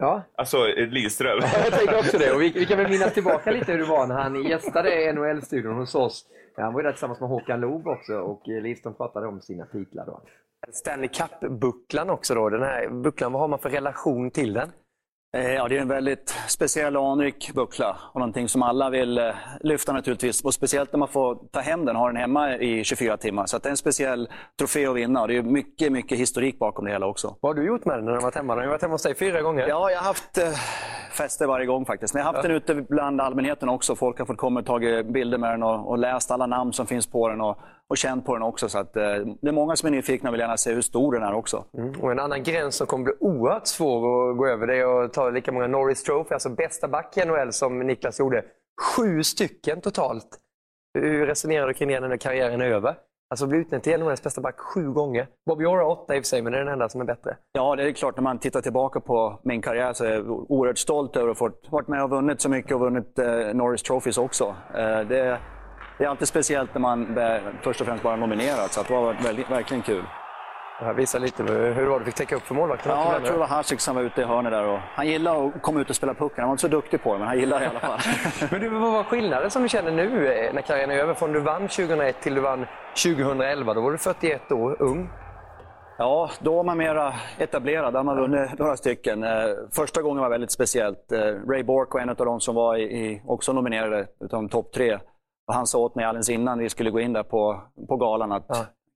Ja. 0.00 0.22
Alltså 0.36 0.66
Lidström. 0.76 1.40
Jag 1.64 1.72
tänker 1.72 1.98
också 1.98 2.18
det. 2.18 2.32
Och 2.32 2.40
vi, 2.40 2.50
vi 2.50 2.66
kan 2.66 2.78
väl 2.78 2.90
minnas 2.90 3.14
tillbaka 3.14 3.50
lite 3.50 3.72
hur 3.72 3.78
det 3.78 3.84
var 3.84 4.06
när 4.06 4.14
han 4.14 4.42
gästade 4.42 5.12
NHL-studion 5.12 5.74
hos 5.74 5.94
oss. 5.94 6.26
Han 6.56 6.72
var 6.72 6.80
ju 6.80 6.84
där 6.84 6.92
tillsammans 6.92 7.20
med 7.20 7.28
Håkan 7.28 7.60
Loob 7.60 7.86
också 7.88 8.14
och 8.14 8.42
Lidström 8.46 8.94
pratade 8.94 9.26
om 9.26 9.40
sina 9.40 9.66
titlar 9.66 10.06
då. 10.06 10.22
Stanley 10.72 11.08
Cup-bucklan 11.08 12.10
också 12.10 12.34
då. 12.34 12.48
Den 12.48 12.62
här 12.62 12.88
bucklan, 13.02 13.32
vad 13.32 13.40
har 13.40 13.48
man 13.48 13.58
för 13.58 13.70
relation 13.70 14.30
till 14.30 14.52
den? 14.52 14.72
Eh, 15.36 15.52
Ja, 15.52 15.68
det 15.68 15.76
är 15.76 15.80
en 15.80 15.88
väldigt 15.88 16.34
speciell 16.48 16.96
och 16.96 17.08
anrik 17.08 17.50
buckla 17.54 17.96
och 18.12 18.20
någonting 18.20 18.48
som 18.48 18.62
alla 18.62 18.90
vill 18.90 19.18
eh, 19.18 19.34
lyfta 19.60 19.92
naturligtvis. 19.92 20.44
Och 20.44 20.54
speciellt 20.54 20.92
när 20.92 20.98
man 20.98 21.08
får 21.08 21.34
ta 21.50 21.60
hem 21.60 21.84
den 21.84 21.96
och 21.96 22.02
ha 22.02 22.08
den 22.08 22.16
hemma 22.16 22.56
i 22.56 22.84
24 22.84 23.16
timmar. 23.16 23.46
Så 23.46 23.58
det 23.58 23.68
är 23.68 23.70
en 23.70 23.76
speciell 23.76 24.28
trofé 24.58 24.86
att 24.86 24.96
vinna 24.96 25.22
och 25.22 25.28
det 25.28 25.36
är 25.36 25.42
mycket, 25.42 25.92
mycket 25.92 26.18
historik 26.18 26.58
bakom 26.58 26.84
det 26.84 26.90
hela 26.90 27.06
också. 27.06 27.36
Vad 27.40 27.56
har 27.56 27.62
du 27.62 27.68
gjort 27.68 27.84
med 27.84 27.98
den 27.98 28.04
när 28.04 28.12
har 28.12 28.20
varit 28.20 28.34
hemma? 28.34 28.54
Den 28.54 28.64
har 28.64 28.70
varit 28.70 28.82
hemma 28.82 28.94
hos 28.94 29.02
dig 29.02 29.14
fyra 29.14 29.42
gånger. 29.42 29.68
Ja, 29.68 29.90
jag 29.90 29.98
har 29.98 30.06
haft 30.06 30.38
eh, 30.38 30.44
fester 31.12 31.46
varje 31.46 31.66
gång 31.66 31.84
faktiskt. 31.86 32.14
Men 32.14 32.20
jag 32.20 32.26
har 32.26 32.32
haft 32.32 32.42
den 32.42 32.56
ute 32.56 32.74
bland 32.74 33.20
allmänheten 33.20 33.68
också. 33.68 33.96
Folk 33.96 34.18
har 34.18 34.26
fått 34.26 34.38
komma 34.38 34.60
och 34.60 34.66
tagit 34.66 35.06
bilder 35.06 35.38
med 35.38 35.50
den 35.50 35.62
och, 35.62 35.88
och 35.90 35.98
läst 35.98 36.30
alla 36.30 36.46
namn 36.46 36.72
som 36.72 36.86
finns 36.86 37.06
på 37.06 37.28
den 37.28 37.40
och, 37.40 37.58
och 37.90 37.96
känt 37.96 38.24
på 38.26 38.34
den 38.34 38.42
också. 38.42 38.68
Så 38.68 38.78
att, 38.78 38.96
eh, 38.96 39.02
det 39.40 39.48
är 39.48 39.52
många 39.52 39.76
som 39.76 39.86
är 39.86 39.90
nyfikna 39.90 40.30
och 40.30 40.34
vill 40.34 40.40
gärna 40.40 40.56
se 40.56 40.72
hur 40.72 40.80
stor 40.80 41.12
den 41.12 41.22
är 41.22 41.34
också. 41.34 41.64
Mm. 41.78 42.00
Och 42.00 42.12
en 42.12 42.18
annan 42.18 42.42
gräns 42.42 42.74
som 42.74 42.86
kommer 42.86 43.04
bli 43.04 43.12
oerhört 43.20 43.66
svår 43.66 44.30
att 44.30 44.38
gå 44.38 44.46
över 44.46 44.66
det 44.66 44.76
är 44.76 45.04
att 45.04 45.12
ta 45.12 45.30
lika 45.30 45.52
många 45.52 45.66
Norris 45.66 46.02
Trophy, 46.02 46.34
alltså 46.34 46.48
bästa 46.48 46.88
back 46.88 47.16
i 47.16 47.24
NHL 47.24 47.52
som 47.52 47.78
Niklas 47.78 48.20
gjorde. 48.20 48.44
Sju 48.96 49.22
stycken 49.22 49.80
totalt. 49.80 50.38
Hur 50.98 51.26
resonerar 51.26 51.66
du 51.66 51.74
kring 51.74 51.88
det 51.88 52.00
när 52.00 52.16
karriären 52.16 52.60
är 52.60 52.66
över? 52.66 52.94
Alltså 53.30 53.46
bli 53.46 53.58
utnämnd 53.58 53.82
till 53.82 54.00
NHLs 54.00 54.22
bästa 54.22 54.40
back 54.40 54.58
sju 54.58 54.92
gånger. 54.92 55.26
Bobby 55.46 55.64
Orr 55.64 55.76
har 55.76 55.84
åtta 55.84 56.16
i 56.16 56.18
och 56.18 56.22
för 56.24 56.28
sig, 56.28 56.42
men 56.42 56.52
det 56.52 56.58
är 56.58 56.64
den 56.64 56.72
enda 56.72 56.88
som 56.88 57.00
är 57.00 57.04
bättre. 57.04 57.36
Ja, 57.52 57.76
det 57.76 57.82
är 57.82 57.92
klart 57.92 58.16
när 58.16 58.22
man 58.22 58.38
tittar 58.38 58.60
tillbaka 58.60 59.00
på 59.00 59.40
min 59.42 59.62
karriär 59.62 59.92
så 59.92 60.04
är 60.04 60.12
jag 60.12 60.50
oerhört 60.50 60.78
stolt 60.78 61.16
över 61.16 61.30
att 61.30 61.38
ha 61.38 61.50
varit 61.70 61.88
med 61.88 62.04
och 62.04 62.10
vunnit 62.10 62.40
så 62.40 62.48
mycket 62.48 62.72
och 62.72 62.80
vunnit 62.80 63.18
eh, 63.18 63.54
Norris 63.54 63.82
Trophies 63.82 64.18
också. 64.18 64.54
Eh, 64.74 65.00
det, 65.00 65.38
det 66.00 66.06
är 66.06 66.08
alltid 66.08 66.28
speciellt 66.28 66.74
när 66.74 66.80
man 66.80 67.18
först 67.62 67.80
och 67.80 67.86
främst 67.86 68.02
bara 68.02 68.16
nominerad, 68.16 68.70
så 68.70 68.82
det 68.82 68.92
var 68.92 69.16
väldigt, 69.22 69.50
verkligen 69.50 69.82
kul. 69.82 70.04
Det 70.78 70.84
här 70.86 70.94
visar 70.94 71.18
lite 71.18 71.42
hur 71.42 71.82
det 71.82 71.88
var 71.88 71.98
du 71.98 72.04
fick 72.04 72.14
täcka 72.14 72.36
upp 72.36 72.42
för 72.42 72.54
målvakten. 72.54 72.92
Ja, 72.92 73.12
jag 73.12 73.22
tror 73.22 73.32
det 73.32 73.38
var 73.38 73.46
Hasek 73.46 73.80
som 73.80 73.96
var 73.96 74.02
ute 74.02 74.20
i 74.20 74.24
hörnet 74.24 74.52
där. 74.52 74.66
Och 74.66 74.78
han 74.94 75.06
gillade 75.06 75.46
att 75.46 75.62
komma 75.62 75.80
ut 75.80 75.90
och 75.90 75.96
spela 75.96 76.14
pucken. 76.14 76.36
Han 76.36 76.48
var 76.48 76.52
inte 76.52 76.60
så 76.60 76.68
duktig 76.68 77.02
på 77.02 77.12
det, 77.12 77.18
men 77.18 77.28
han 77.28 77.38
gillade 77.38 77.60
det 77.60 77.66
i 77.66 77.68
alla 77.68 77.80
fall. 77.80 77.98
Men 78.50 78.60
du, 78.60 78.68
vad 78.68 78.92
var 78.92 79.04
skillnaden 79.04 79.50
som 79.50 79.62
du 79.62 79.68
känner 79.68 79.90
nu 79.90 80.32
eh, 80.32 80.54
när 80.54 80.62
karriären 80.62 80.90
är 80.90 80.96
över? 80.96 81.14
Från 81.14 81.32
du 81.32 81.40
vann 81.40 81.68
2001 81.68 82.20
till 82.20 82.34
du 82.34 82.40
vann 82.40 82.66
2011. 83.04 83.74
Då 83.74 83.80
var 83.80 83.90
du 83.90 83.98
41 83.98 84.52
år, 84.52 84.76
ung. 84.82 85.10
Ja, 85.98 86.30
då 86.40 86.56
var 86.56 86.64
man 86.64 86.78
mera 86.78 87.14
etablerad. 87.38 87.92
Där 87.92 87.98
har 87.98 88.04
man 88.04 88.16
vunnit 88.16 88.58
några 88.58 88.76
stycken. 88.76 89.24
Eh, 89.24 89.30
Första 89.72 90.02
gången 90.02 90.22
var 90.22 90.30
väldigt 90.30 90.52
speciellt. 90.52 91.12
Eh, 91.12 91.18
Ray 91.48 91.62
Bork 91.62 91.94
var 91.94 92.00
en 92.00 92.08
av 92.08 92.16
de 92.16 92.40
som 92.40 92.54
var 92.54 92.76
i, 92.76 92.82
i, 92.82 93.22
också 93.26 93.52
nominerade 93.52 94.06
utav 94.20 94.42
de 94.42 94.48
topp 94.48 94.72
tre. 94.72 94.98
Och 95.50 95.54
han 95.56 95.66
sa 95.66 95.78
åt 95.78 95.94
mig 95.94 96.04
alldeles 96.04 96.28
innan 96.30 96.58
vi 96.58 96.68
skulle 96.68 96.90
gå 96.90 97.00
in 97.00 97.12
där 97.12 97.22
på, 97.22 97.62
på 97.88 97.96
galan 97.96 98.32
att 98.32 98.48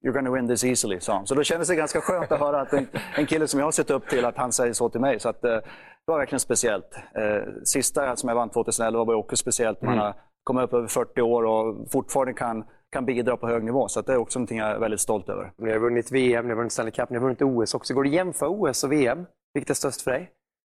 You're 0.07 0.13
gonna 0.13 0.31
win 0.31 0.49
this 0.49 0.65
easily, 0.65 1.01
sa 1.01 1.13
han. 1.15 1.27
Så 1.27 1.35
då 1.35 1.43
kändes 1.43 1.69
det 1.69 1.77
ganska 1.77 2.01
skönt 2.01 2.33
att 2.33 2.41
höra 2.41 2.61
att 2.61 2.73
en, 2.73 2.87
en 3.17 3.27
kille 3.27 3.47
som 3.49 3.61
jag 3.61 3.67
har 3.67 3.73
sett 3.73 3.91
upp 3.91 4.09
till, 4.09 4.25
att 4.25 4.37
han 4.37 4.53
säger 4.53 4.73
så 4.73 4.89
till 4.89 5.01
mig. 5.01 5.21
Så 5.21 5.29
att, 5.29 5.45
eh, 5.45 5.51
det 5.51 5.63
var 6.07 6.19
verkligen 6.19 6.41
speciellt. 6.41 6.95
Eh, 7.15 7.53
Sista 7.65 8.17
som 8.17 8.29
jag 8.29 8.37
vann 8.37 8.51
2011 8.51 9.05
var 9.05 9.15
också 9.15 9.37
speciellt. 9.37 9.83
Man 9.83 9.93
Mm. 9.95 10.05
har 10.05 10.15
kommit 10.45 10.65
upp 10.65 10.75
över 10.75 10.87
40 10.89 11.23
år 11.23 11.43
och 11.45 11.91
fortfarande 11.93 12.33
kan, 12.33 12.65
kan 12.93 13.05
bidra 13.05 13.37
på 13.37 13.47
hög 13.49 13.65
nivå. 13.65 13.89
Så 13.89 14.01
att 14.01 14.07
det 14.07 14.13
är 14.13 14.17
också 14.17 14.39
någonting 14.39 14.59
jag 14.59 14.69
är 14.71 14.79
väldigt 14.79 15.01
stolt 15.01 15.29
över. 15.29 15.53
Ni 15.59 15.73
har 15.73 15.79
vunnit 15.79 16.13
VM, 16.13 16.45
ni 16.45 16.51
har 16.51 16.57
vunnit 16.57 16.73
Stanley 16.73 16.93
Cup, 16.93 17.11
ni 17.11 17.17
har 17.17 17.23
vunnit 17.23 17.43
OS 17.43 17.75
också. 17.75 17.95
Går 17.95 18.05
det 18.05 18.09
att 18.11 18.15
jämföra 18.15 18.49
OS 18.49 18.85
och 18.85 18.93
VM? 18.93 19.27
Vilket 19.55 19.71
är 19.71 19.75
störst 19.75 20.03
för 20.03 20.11
dig? 20.11 20.31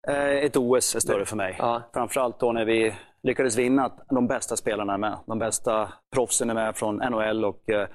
Eh, 0.07 0.45
Ett 0.45 0.57
OS 0.57 0.95
är 0.95 0.99
större 0.99 1.25
för 1.25 1.35
mig. 1.35 1.55
Framförallt 1.93 2.39
då 2.39 2.51
när 2.51 2.65
vi 2.65 2.93
lyckades 3.23 3.57
vinna 3.57 3.85
att 3.85 4.05
de 4.09 4.27
bästa 4.27 4.55
spelarna 4.55 4.93
är 4.93 4.97
med. 4.97 5.17
De 5.25 5.39
bästa 5.39 5.93
proffsen 6.13 6.49
är 6.49 6.53
med 6.53 6.75
från 6.75 6.95
NHL 6.95 7.45
och 7.45 7.69
eh, 7.69 7.87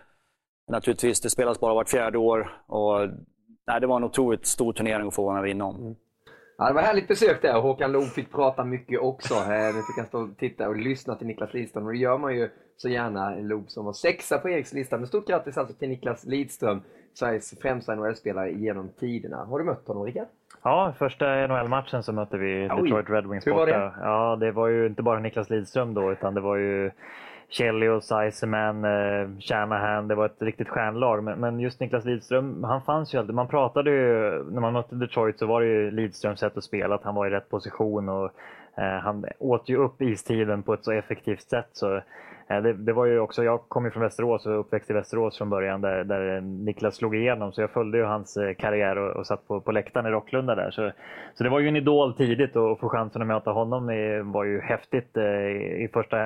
naturligtvis, 0.71 1.21
det 1.21 1.31
spelas 1.31 1.61
bara 1.61 1.75
vart 1.75 1.89
fjärde 1.89 2.19
år. 2.19 2.63
Och, 2.67 3.09
nej, 3.67 3.81
det 3.81 3.87
var 3.87 3.97
en 3.97 4.05
otroligt 4.05 4.47
stor 4.47 4.73
turnering 4.73 5.09
att 5.09 5.15
få 5.15 5.25
vara 5.25 5.35
med 5.35 5.41
och 5.41 5.47
vinna 5.47 5.65
om. 5.65 5.77
Mm. 5.77 5.95
Ja, 6.59 6.69
det 6.69 6.75
var 6.75 6.83
härligt 6.83 7.09
besök 7.09 7.43
där 7.43 7.57
och 7.57 7.63
Håkan 7.63 7.93
Loob 7.93 8.05
fick 8.05 8.33
prata 8.33 8.65
mycket 8.65 9.01
också. 9.01 9.35
Eh, 9.35 9.75
nu 9.75 9.83
fick 9.83 9.97
han 9.97 10.07
stå 10.07 10.21
och 10.21 10.39
titta 10.39 10.69
och 10.69 10.77
lyssna 10.77 11.15
till 11.15 11.27
Niklas 11.27 11.55
Lidström 11.55 11.87
och 11.87 11.93
det 11.93 11.99
gör 11.99 12.19
man 12.19 12.37
ju 12.37 12.51
så 12.77 12.89
gärna. 12.89 13.35
Loob 13.35 13.71
som 13.71 13.85
var 13.85 13.93
sexa 13.93 14.39
på 14.39 14.49
Eriks 14.49 14.73
lista. 14.73 14.99
Men 14.99 15.07
stort 15.07 15.27
grattis 15.27 15.59
alltså 15.59 15.75
till 15.75 15.89
Niklas 15.89 16.25
Lidström, 16.25 16.83
Sveriges 17.15 17.59
främsta 17.61 17.95
NHL-spelare 17.95 18.53
genom 18.53 18.89
tiderna. 18.89 19.37
Har 19.37 19.59
du 19.59 19.65
mött 19.65 19.89
honom 19.89 20.05
Rickard? 20.05 20.29
Ja, 20.65 20.93
första 20.99 21.47
NHL-matchen 21.47 22.03
så 22.03 22.13
mötte 22.13 22.37
vi 22.37 22.69
Oj. 22.73 22.83
Detroit 22.83 23.11
Red 23.11 23.27
Wings 23.27 23.45
borta. 23.45 23.65
det? 23.67 23.93
Ja, 24.01 24.37
det 24.41 24.51
var 24.53 24.69
ju 24.69 24.87
inte 24.87 25.03
bara 25.03 25.19
Niklas 25.21 25.51
Lidström 25.51 25.95
då, 25.95 26.13
utan 26.13 26.35
det 26.35 26.41
var 26.41 26.57
ju 26.57 26.91
Chelios, 27.49 28.13
Iceman, 28.29 28.85
eh, 28.85 29.29
Shanahan. 29.41 30.09
Det 30.09 30.15
var 30.15 30.27
ett 30.27 30.43
riktigt 30.43 30.69
stjärnlag. 30.69 31.25
Men, 31.25 31.41
men 31.41 31.61
just 31.61 31.81
Niklas 31.81 32.05
Lidström, 32.05 32.65
han 32.65 32.83
fanns 32.83 33.15
ju 33.15 33.19
alltid. 33.19 33.35
Man 33.35 33.49
pratade 33.49 33.91
ju, 33.91 34.31
när 34.51 34.61
man 34.61 34.73
mötte 34.73 34.95
Detroit 34.95 35.39
så 35.39 35.47
var 35.47 35.61
det 35.61 35.67
ju 35.67 35.91
Lidströms 35.91 36.41
sätt 36.41 36.57
att 36.57 36.65
spela, 36.65 36.95
att 36.95 37.05
han 37.05 37.15
var 37.15 37.27
i 37.27 37.31
rätt 37.31 37.49
position 37.49 38.09
och 38.09 38.31
eh, 38.77 38.99
han 39.03 39.25
åt 39.39 39.69
ju 39.69 39.77
upp 39.77 40.03
istiden 40.03 40.63
på 40.63 40.75
ett 40.75 40.85
så 40.85 40.93
effektivt 40.93 41.51
sätt. 41.51 41.69
Så 41.73 42.01
Det, 42.49 42.73
det 42.73 42.93
var 42.93 43.07
ju 43.07 43.21
också, 43.21 43.45
jag 43.45 43.61
kom 43.69 43.85
ju 43.85 43.91
från 43.91 44.03
Västerås 44.03 44.47
och 44.47 44.61
uppväxt 44.61 44.91
i 44.91 44.93
Västerås 44.93 45.39
från 45.39 45.51
början 45.51 45.81
där, 45.81 46.05
där 46.05 46.41
Niklas 46.41 46.97
slog 46.97 47.17
igenom. 47.17 47.53
Så 47.53 47.61
jag 47.61 47.71
följde 47.71 47.99
ju 47.99 48.05
hans 48.05 48.37
eh, 48.37 48.55
karriär 48.55 48.99
och, 48.99 49.17
och 49.17 49.27
satt 49.27 49.49
på, 49.49 49.61
på 49.61 49.73
läktaren 49.73 50.07
i 50.07 50.11
Rocklunda 50.11 50.55
där. 50.55 50.71
Så, 50.71 50.91
så 51.35 51.45
det 51.45 51.51
var 51.51 51.61
ju 51.61 51.69
en 51.69 51.77
idol 51.77 52.15
tidigt 52.15 52.57
och 52.57 52.73
att 52.73 52.81
få 52.81 52.89
chansen 52.89 53.23
att 53.23 53.29
möta 53.29 53.51
honom 53.51 53.91
i, 53.91 54.21
var 54.23 54.45
ju 54.45 54.61
häftigt 54.61 55.17
eh, 55.17 55.25
i 55.85 55.89
första 55.93 56.17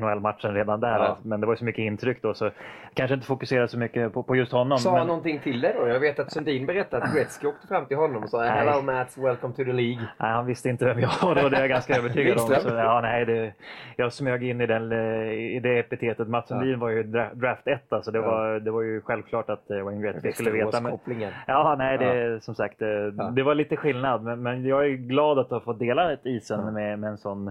NHL-matchen 0.00 0.54
redan 0.54 0.80
där. 0.80 0.98
Ja. 0.98 1.18
Men 1.22 1.40
det 1.40 1.46
var 1.46 1.54
ju 1.54 1.58
så 1.58 1.64
mycket 1.64 1.82
intryck 1.82 2.22
då 2.22 2.34
så 2.34 2.50
kanske 2.94 3.14
inte 3.14 3.26
fokusera 3.26 3.68
så 3.68 3.78
mycket 3.78 4.12
på, 4.12 4.22
på 4.22 4.36
just 4.36 4.52
honom. 4.52 4.78
Sa 4.78 4.90
men... 4.90 4.98
han 4.98 5.06
någonting 5.06 5.38
till 5.38 5.60
dig 5.60 5.74
då? 5.80 5.88
Jag 5.88 6.00
vet 6.00 6.18
att 6.18 6.32
Sundin 6.32 6.66
berättade 6.66 7.04
att 7.04 7.14
Gretzky 7.14 7.46
åkte 7.46 7.66
fram 7.66 7.86
till 7.86 7.96
honom 7.96 8.22
och 8.22 8.30
sa. 8.30 8.42
“Hello 8.42 8.82
Mats, 8.82 9.18
welcome 9.18 9.54
to 9.54 9.64
the 9.64 9.72
League”. 9.72 10.06
Nej, 10.18 10.30
han 10.30 10.46
visste 10.46 10.68
inte 10.68 10.84
vem 10.84 11.00
jag 11.00 11.10
var 11.22 11.34
då, 11.34 11.48
det 11.48 11.56
är 11.56 11.60
jag 11.60 11.68
ganska 11.68 11.96
övertygad 11.96 12.38
om. 12.38 12.46
Så, 12.46 12.68
ja, 12.68 13.00
nej, 13.02 13.26
det, 13.26 13.52
jag 13.96 14.12
smög 14.12 14.44
in 14.44 14.60
i, 14.60 14.66
den, 14.66 14.92
eh, 14.92 15.32
i 15.32 15.60
det 15.66 15.78
epitetet. 15.78 16.28
Mats 16.28 16.48
Sundin 16.48 16.78
var 16.78 16.88
ju 16.88 17.02
dra- 17.02 17.34
draft 17.34 17.66
1, 17.66 17.80
så 18.02 18.10
det, 18.10 18.18
Ja. 18.18 18.24
var, 18.26 18.60
det 18.60 18.70
var 18.70 18.82
ju 18.82 19.00
självklart 19.00 19.50
att 19.50 19.70
eh, 19.70 19.80
Wayne 19.82 20.02
Gretzky 20.02 20.32
skulle 20.32 20.50
veta. 20.50 20.80
Men, 20.80 20.98
ja, 21.46 21.74
nej, 21.78 21.98
det, 21.98 22.40
som 22.44 22.54
sagt, 22.54 22.82
eh, 22.82 23.06
det 23.36 23.42
var 23.42 23.54
lite 23.54 23.76
skillnad. 23.76 24.22
Men, 24.22 24.42
men 24.42 24.64
jag 24.64 24.84
är 24.86 24.90
glad 24.90 25.38
att 25.38 25.50
ha 25.50 25.60
fått 25.60 25.78
dela 25.78 26.12
ett 26.12 26.26
isen 26.26 26.74
med, 26.74 26.98
med 26.98 27.10
en 27.10 27.18
sån 27.18 27.48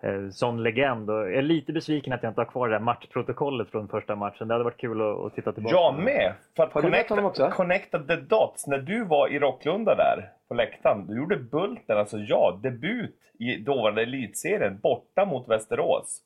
eh, 0.00 0.28
sån 0.30 0.62
legend. 0.62 1.10
Och 1.10 1.16
jag 1.16 1.34
är 1.34 1.42
lite 1.42 1.72
besviken 1.72 2.12
att 2.12 2.22
jag 2.22 2.30
inte 2.30 2.40
har 2.40 2.46
kvar 2.46 2.68
det 2.68 2.74
där 2.74 2.80
matchprotokollet 2.80 3.70
från 3.70 3.88
första 3.88 4.16
matchen. 4.16 4.48
Det 4.48 4.54
hade 4.54 4.64
varit 4.64 4.80
kul 4.80 5.00
att, 5.00 5.18
att 5.26 5.34
titta 5.34 5.52
tillbaka 5.52 5.76
Jag 5.76 5.94
på. 5.94 6.00
med! 6.00 6.32
För 6.56 6.62
att 6.62 6.72
Har 6.72 6.80
connecta, 6.82 7.24
också? 7.24 7.50
connecta 7.50 7.98
the 7.98 8.16
dots. 8.16 8.66
När 8.66 8.78
du 8.78 9.04
var 9.04 9.28
i 9.28 9.38
Rocklunda 9.38 9.94
där 9.94 10.28
på 10.48 10.54
läktaren, 10.54 11.06
du 11.06 11.16
gjorde 11.16 11.36
Bulten, 11.36 11.98
alltså 11.98 12.18
jag, 12.18 12.58
debut 12.62 13.18
i 13.38 13.56
dåvarande 13.56 14.02
elitserien 14.02 14.78
borta 14.82 15.24
mot 15.24 15.48
Västerås. 15.48 16.20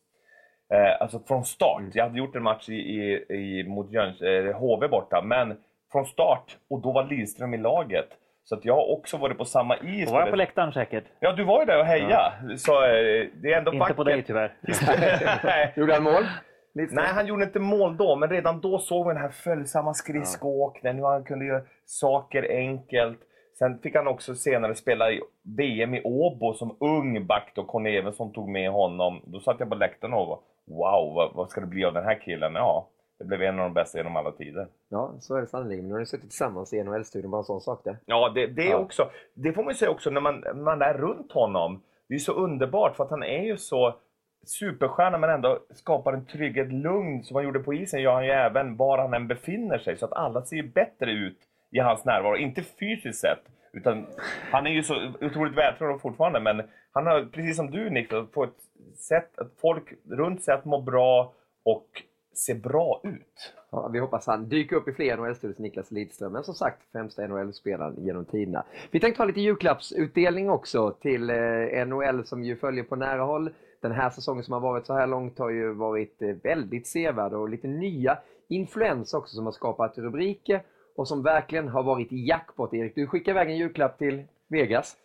Eh, 0.74 1.00
alltså 1.02 1.18
från 1.28 1.44
start. 1.44 1.80
Mm. 1.80 1.90
Jag 1.94 2.04
hade 2.04 2.18
gjort 2.18 2.36
en 2.36 2.42
match 2.42 2.68
i, 2.68 2.74
i, 2.74 3.24
i, 3.28 3.64
mot 3.68 3.92
Jöns, 3.92 4.20
eh, 4.22 4.56
HV 4.56 4.88
borta, 4.88 5.22
men 5.24 5.56
från 5.92 6.06
start. 6.06 6.56
Och 6.70 6.80
då 6.80 6.92
var 6.92 7.04
Lidström 7.04 7.54
i 7.54 7.58
laget. 7.58 8.08
Så 8.44 8.54
att 8.54 8.64
jag 8.64 8.74
har 8.74 8.92
också 8.98 9.16
varit 9.16 9.38
på 9.38 9.44
samma 9.44 9.76
is. 9.76 10.06
Då 10.06 10.12
var 10.12 10.20
jag 10.20 10.30
på 10.30 10.36
läktaren 10.36 10.72
säkert. 10.72 11.04
Ja, 11.20 11.32
du 11.32 11.44
var 11.44 11.60
ju 11.60 11.66
där 11.66 11.78
och 11.78 11.86
hejade. 11.86 12.58
Så 12.58 12.72
eh, 12.84 13.26
det 13.42 13.52
är 13.52 13.58
ändå 13.58 13.70
Inte 13.70 13.80
vackert. 13.80 13.96
på 13.96 14.04
dig 14.04 14.22
tyvärr. 14.22 14.54
Nej. 15.44 15.72
Gjorde 15.76 15.94
han 15.94 16.02
mål? 16.02 16.24
Nej, 16.72 17.06
han 17.06 17.26
gjorde 17.26 17.44
inte 17.44 17.58
mål 17.58 17.96
då, 17.96 18.16
men 18.16 18.30
redan 18.30 18.60
då 18.60 18.78
såg 18.78 19.06
vi 19.06 19.12
den 19.14 19.22
här 19.22 19.28
följsamma 19.28 19.94
skridskoåkningen, 19.94 20.96
hur 20.96 21.06
han 21.06 21.24
kunde 21.24 21.44
göra 21.44 21.62
saker 21.84 22.46
enkelt. 22.50 23.18
Sen 23.58 23.78
fick 23.78 23.94
han 23.94 24.06
också 24.06 24.34
senare 24.34 24.74
spela 24.74 25.10
i 25.10 25.20
VM 25.56 25.94
i 25.94 26.02
Åbo 26.04 26.54
som 26.54 26.76
ung 26.80 27.26
back 27.26 27.52
då, 27.54 27.64
Conny 27.64 27.96
Evensson 27.96 28.32
tog 28.32 28.48
med 28.48 28.70
honom. 28.70 29.22
Då 29.26 29.40
satt 29.40 29.60
jag 29.60 29.68
på 29.68 29.74
läktaren 29.74 30.14
och 30.14 30.42
wow, 30.66 31.14
vad, 31.14 31.34
vad 31.34 31.50
ska 31.50 31.60
det 31.60 31.66
bli 31.66 31.84
av 31.84 31.92
den 31.94 32.04
här 32.04 32.20
killen? 32.20 32.54
Ja, 32.54 32.88
det 33.18 33.24
blev 33.24 33.42
en 33.42 33.58
av 33.58 33.64
de 33.64 33.74
bästa 33.74 33.98
genom 33.98 34.16
alla 34.16 34.32
tider. 34.32 34.66
Ja, 34.88 35.14
så 35.20 35.36
är 35.36 35.40
det 35.40 35.46
sannerligen. 35.46 35.82
Men 35.84 35.88
nu 35.88 35.94
har 35.94 36.00
ni 36.00 36.06
suttit 36.06 36.30
tillsammans 36.30 36.72
i 36.72 36.82
NHL-studion, 36.84 37.30
bara 37.30 37.38
en 37.38 37.44
sån 37.44 37.60
sak 37.60 37.80
det. 37.84 37.96
Ja, 38.06 38.32
det, 38.34 38.46
det 38.46 38.66
är 38.66 38.70
Ja. 38.70 38.76
också, 38.76 39.10
det 39.34 39.52
får 39.52 39.62
man 39.62 39.72
ju 39.72 39.76
säga 39.76 39.90
också 39.90 40.10
när 40.10 40.20
man, 40.20 40.44
man 40.54 40.82
är 40.82 40.94
runt 40.94 41.32
honom. 41.32 41.82
Det 42.08 42.14
är 42.14 42.18
så 42.18 42.32
underbart 42.32 42.96
för 42.96 43.04
att 43.04 43.10
han 43.10 43.22
är 43.22 43.42
ju 43.42 43.56
så 43.56 43.94
superstjärna 44.46 45.18
men 45.18 45.30
ändå 45.30 45.58
skapar 45.70 46.12
en 46.12 46.26
trygghet, 46.26 46.72
lugn 46.72 47.24
som 47.24 47.34
han 47.36 47.44
gjorde 47.44 47.58
på 47.60 47.74
isen 47.74 48.02
gör 48.02 48.12
han 48.12 48.24
ju 48.24 48.30
även 48.30 48.76
var 48.76 48.98
han 48.98 49.14
än 49.14 49.28
befinner 49.28 49.78
sig. 49.78 49.96
Så 49.96 50.04
att 50.04 50.12
alla 50.12 50.42
ser 50.42 50.62
bättre 50.62 51.10
ut 51.10 51.38
i 51.70 51.78
hans 51.78 52.04
närvaro. 52.04 52.36
Inte 52.36 52.62
fysiskt 52.62 53.20
sett, 53.20 53.38
utan 53.72 54.06
han 54.50 54.66
är 54.66 54.70
ju 54.70 54.82
så 54.82 54.94
otroligt 55.20 55.56
vältränad 55.58 56.00
fortfarande. 56.00 56.40
Men 56.40 56.62
han 56.92 57.06
har, 57.06 57.24
precis 57.32 57.56
som 57.56 57.70
du 57.70 57.90
Niklas, 57.90 58.30
på 58.30 58.44
ett 58.44 58.54
sätt 59.00 59.38
att 59.38 59.52
folk 59.60 59.92
runt 60.10 60.42
sig 60.42 60.54
att 60.54 60.64
må 60.64 60.80
bra 60.80 61.32
och 61.64 62.02
se 62.34 62.54
bra 62.54 63.00
ut. 63.04 63.54
Ja, 63.70 63.88
vi 63.92 63.98
hoppas 63.98 64.26
han 64.26 64.48
dyker 64.48 64.76
upp 64.76 64.88
i 64.88 64.92
fler 64.92 65.16
NHL-studios, 65.16 65.58
Niklas 65.58 65.90
Lidström. 65.90 66.32
Men 66.32 66.44
som 66.44 66.54
sagt, 66.54 66.82
främsta 66.92 67.26
NHL-spelaren 67.26 68.04
genom 68.04 68.24
tiderna. 68.24 68.64
Vi 68.90 69.00
tänkte 69.00 69.22
ha 69.22 69.26
lite 69.26 69.40
julklappsutdelning 69.40 70.50
också 70.50 70.90
till 70.90 71.30
eh, 71.30 71.86
NHL 71.86 72.26
som 72.26 72.44
ju 72.44 72.56
följer 72.56 72.84
på 72.84 72.96
nära 72.96 73.22
håll. 73.22 73.50
Den 73.80 73.92
här 73.92 74.10
säsongen 74.10 74.44
som 74.44 74.52
har 74.52 74.60
varit 74.60 74.86
så 74.86 74.94
här 74.94 75.06
långt 75.06 75.38
har 75.38 75.50
ju 75.50 75.72
varit 75.72 76.22
eh, 76.22 76.28
väldigt 76.28 76.86
sevärd 76.86 77.32
och 77.32 77.48
lite 77.48 77.68
nya 77.68 78.18
influenser 78.48 79.18
också 79.18 79.34
som 79.36 79.44
har 79.44 79.52
skapat 79.52 79.98
rubriker 79.98 80.62
och 80.96 81.08
som 81.08 81.22
verkligen 81.22 81.68
har 81.68 81.82
varit 81.82 82.08
jackpot. 82.10 82.74
Erik, 82.74 82.94
du 82.94 83.06
skickar 83.06 83.32
iväg 83.32 83.50
en 83.50 83.56
julklapp 83.56 83.98
till 83.98 84.24
Vegas. 84.48 84.96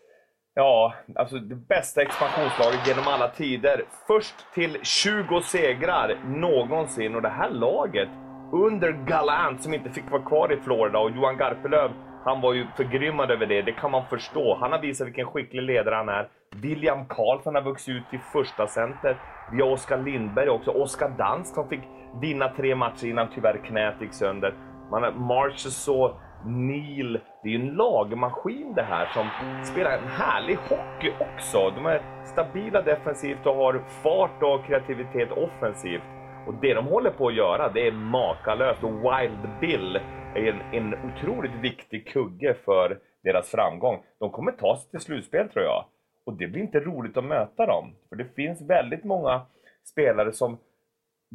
Ja, 0.53 0.93
alltså 1.15 1.39
det 1.39 1.55
bästa 1.55 2.01
expansionslaget 2.01 2.87
genom 2.87 3.07
alla 3.07 3.27
tider. 3.27 3.83
Först 4.07 4.35
till 4.53 4.77
20 4.83 5.41
segrar 5.41 6.17
någonsin 6.25 7.15
och 7.15 7.21
det 7.21 7.29
här 7.29 7.49
laget 7.49 8.09
under 8.51 8.91
Gallant 8.91 9.63
som 9.63 9.73
inte 9.73 9.89
fick 9.89 10.11
vara 10.11 10.21
kvar 10.21 10.53
i 10.53 10.57
Florida 10.57 10.99
och 10.99 11.11
Johan 11.11 11.37
Garpenlöv, 11.37 11.91
han 12.25 12.41
var 12.41 12.53
ju 12.53 12.67
förgrymmad 12.77 13.31
över 13.31 13.45
det. 13.45 13.61
Det 13.61 13.71
kan 13.71 13.91
man 13.91 14.05
förstå. 14.05 14.57
Han 14.61 14.71
har 14.71 14.79
visat 14.79 15.07
vilken 15.07 15.27
skicklig 15.27 15.63
ledare 15.63 15.95
han 15.95 16.09
är. 16.09 16.29
William 16.55 17.05
Karlsson 17.05 17.55
har 17.55 17.61
vuxit 17.61 17.95
ut 17.95 18.09
till 18.09 18.19
första 18.19 18.67
center. 18.67 19.17
Vi 19.51 19.61
har 19.61 19.69
Oskar 19.69 19.97
Lindberg 19.97 20.49
också. 20.49 20.71
Oskar 20.71 21.09
Dansk 21.09 21.53
som 21.55 21.69
fick 21.69 21.81
vinna 22.21 22.49
tre 22.49 22.75
matcher 22.75 23.05
innan 23.05 23.27
tyvärr 23.35 23.61
knät 23.65 24.01
gick 24.01 24.13
sönder. 24.13 24.53
Man 24.91 25.03
har 25.03 25.11
Marchessault, 25.11 26.15
Neil. 26.45 27.19
Det 27.43 27.49
är 27.49 27.53
ju 27.53 27.61
en 27.61 27.75
lagmaskin 27.75 28.73
det 28.75 28.83
här 28.83 29.05
som 29.05 29.29
spelar 29.65 29.97
en 29.97 30.07
härlig 30.07 30.55
hockey 30.55 31.13
också. 31.19 31.69
De 31.69 31.85
är 31.85 32.25
stabila 32.25 32.81
defensivt 32.81 33.45
och 33.45 33.55
har 33.55 33.83
fart 34.03 34.43
och 34.43 34.65
kreativitet 34.65 35.31
offensivt. 35.31 36.03
Och 36.47 36.53
det 36.61 36.73
de 36.73 36.85
håller 36.85 37.11
på 37.11 37.27
att 37.27 37.35
göra, 37.35 37.69
det 37.69 37.87
är 37.87 37.91
makalöst. 37.91 38.83
Och 38.83 38.93
Wild 38.93 39.49
Bill 39.61 39.95
är 40.35 40.47
en, 40.47 40.61
en 40.71 40.93
otroligt 40.93 41.55
viktig 41.61 42.07
kugge 42.07 42.53
för 42.65 42.99
deras 43.23 43.51
framgång. 43.51 44.03
De 44.19 44.31
kommer 44.31 44.51
ta 44.51 44.77
sig 44.77 44.91
till 44.91 44.99
slutspel 44.99 45.49
tror 45.49 45.65
jag. 45.65 45.85
Och 46.25 46.33
det 46.33 46.47
blir 46.47 46.61
inte 46.61 46.79
roligt 46.79 47.17
att 47.17 47.23
möta 47.23 47.65
dem. 47.65 47.95
För 48.09 48.15
det 48.15 48.35
finns 48.35 48.61
väldigt 48.61 49.03
många 49.03 49.41
spelare 49.85 50.31
som 50.31 50.57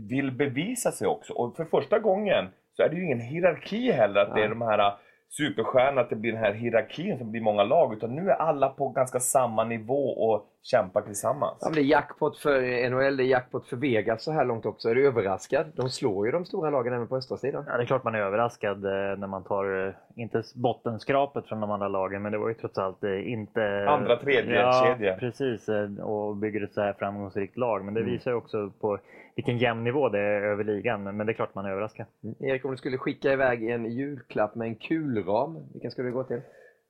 vill 0.08 0.32
bevisa 0.32 0.92
sig 0.92 1.08
också. 1.08 1.32
Och 1.32 1.56
för 1.56 1.64
första 1.64 1.98
gången 1.98 2.48
så 2.76 2.82
är 2.82 2.88
det 2.88 2.96
ju 2.96 3.04
ingen 3.04 3.20
hierarki 3.20 3.92
heller, 3.92 4.20
att 4.20 4.34
det 4.34 4.42
är 4.42 4.48
de 4.48 4.62
här 4.62 4.94
superstjärnorna, 5.28 6.00
att 6.00 6.10
det 6.10 6.16
blir 6.16 6.32
den 6.32 6.40
här 6.40 6.52
hierarkin 6.52 7.18
som 7.18 7.30
blir 7.30 7.40
många 7.40 7.64
lag. 7.64 7.94
Utan 7.94 8.14
nu 8.14 8.30
är 8.30 8.34
alla 8.34 8.68
på 8.68 8.88
ganska 8.88 9.20
samma 9.20 9.64
nivå 9.64 10.08
och 10.08 10.46
kämpar 10.70 11.00
tillsammans. 11.02 11.58
Ja, 11.60 11.66
men 11.68 11.74
det 11.74 11.80
är 11.80 11.90
jackpot 11.90 12.38
för 12.38 12.60
NHL, 12.90 13.16
det 13.16 13.22
är 13.24 13.26
jackpot 13.26 13.66
för 13.66 13.76
Vegas 13.76 14.24
så 14.24 14.32
här 14.32 14.44
långt 14.44 14.66
också. 14.66 14.88
Är 14.88 14.94
du 14.94 15.06
överraskad? 15.06 15.66
De 15.74 15.90
slår 15.90 16.26
ju 16.26 16.32
de 16.32 16.44
stora 16.44 16.70
lagen 16.70 16.92
även 16.92 17.06
på 17.08 17.16
östra 17.16 17.36
sidan. 17.36 17.64
Ja, 17.68 17.76
det 17.76 17.82
är 17.82 17.86
klart 17.86 18.04
man 18.04 18.14
är 18.14 18.18
överraskad 18.18 18.84
eh, 18.84 18.90
när 19.18 19.26
man 19.26 19.44
tar, 19.44 19.86
eh, 19.88 19.94
inte 20.22 20.42
bottenskrapet 20.54 21.46
från 21.46 21.60
de 21.60 21.70
andra 21.70 21.88
lagen, 21.88 22.22
men 22.22 22.32
det 22.32 22.38
var 22.38 22.48
ju 22.48 22.54
trots 22.54 22.78
allt 22.78 23.04
eh, 23.04 23.32
inte... 23.32 23.86
Andra, 23.88 24.16
tredje 24.16 24.60
ja, 24.60 24.84
kedja. 24.98 25.16
precis. 25.16 25.68
Och 26.02 26.36
bygger 26.36 26.64
ett 26.64 26.74
så 26.74 26.80
här 26.80 26.92
framgångsrikt 26.92 27.56
lag. 27.56 27.84
Men 27.84 27.94
det 27.94 28.00
Mm. 28.00 28.12
visar 28.12 28.30
ju 28.30 28.36
också 28.36 28.70
på 28.80 28.98
vilken 29.36 29.58
jämn 29.58 29.84
nivå 29.84 30.08
det 30.08 30.18
är 30.20 30.42
över 30.42 30.64
ligan. 30.64 31.16
Men 31.16 31.26
det 31.26 31.32
är 31.32 31.34
klart 31.34 31.54
man 31.54 31.64
är 31.66 31.70
överraskad. 31.70 32.06
Erik, 32.40 32.64
om 32.64 32.70
du 32.70 32.76
skulle 32.76 32.98
skicka 32.98 33.32
iväg 33.32 33.70
en 33.70 33.84
julklapp 33.92 34.54
med 34.54 34.68
en 34.68 34.74
kulram, 34.74 35.58
vilken 35.72 35.90
skulle 35.90 36.08
det 36.08 36.12
gå 36.12 36.24
till? 36.24 36.40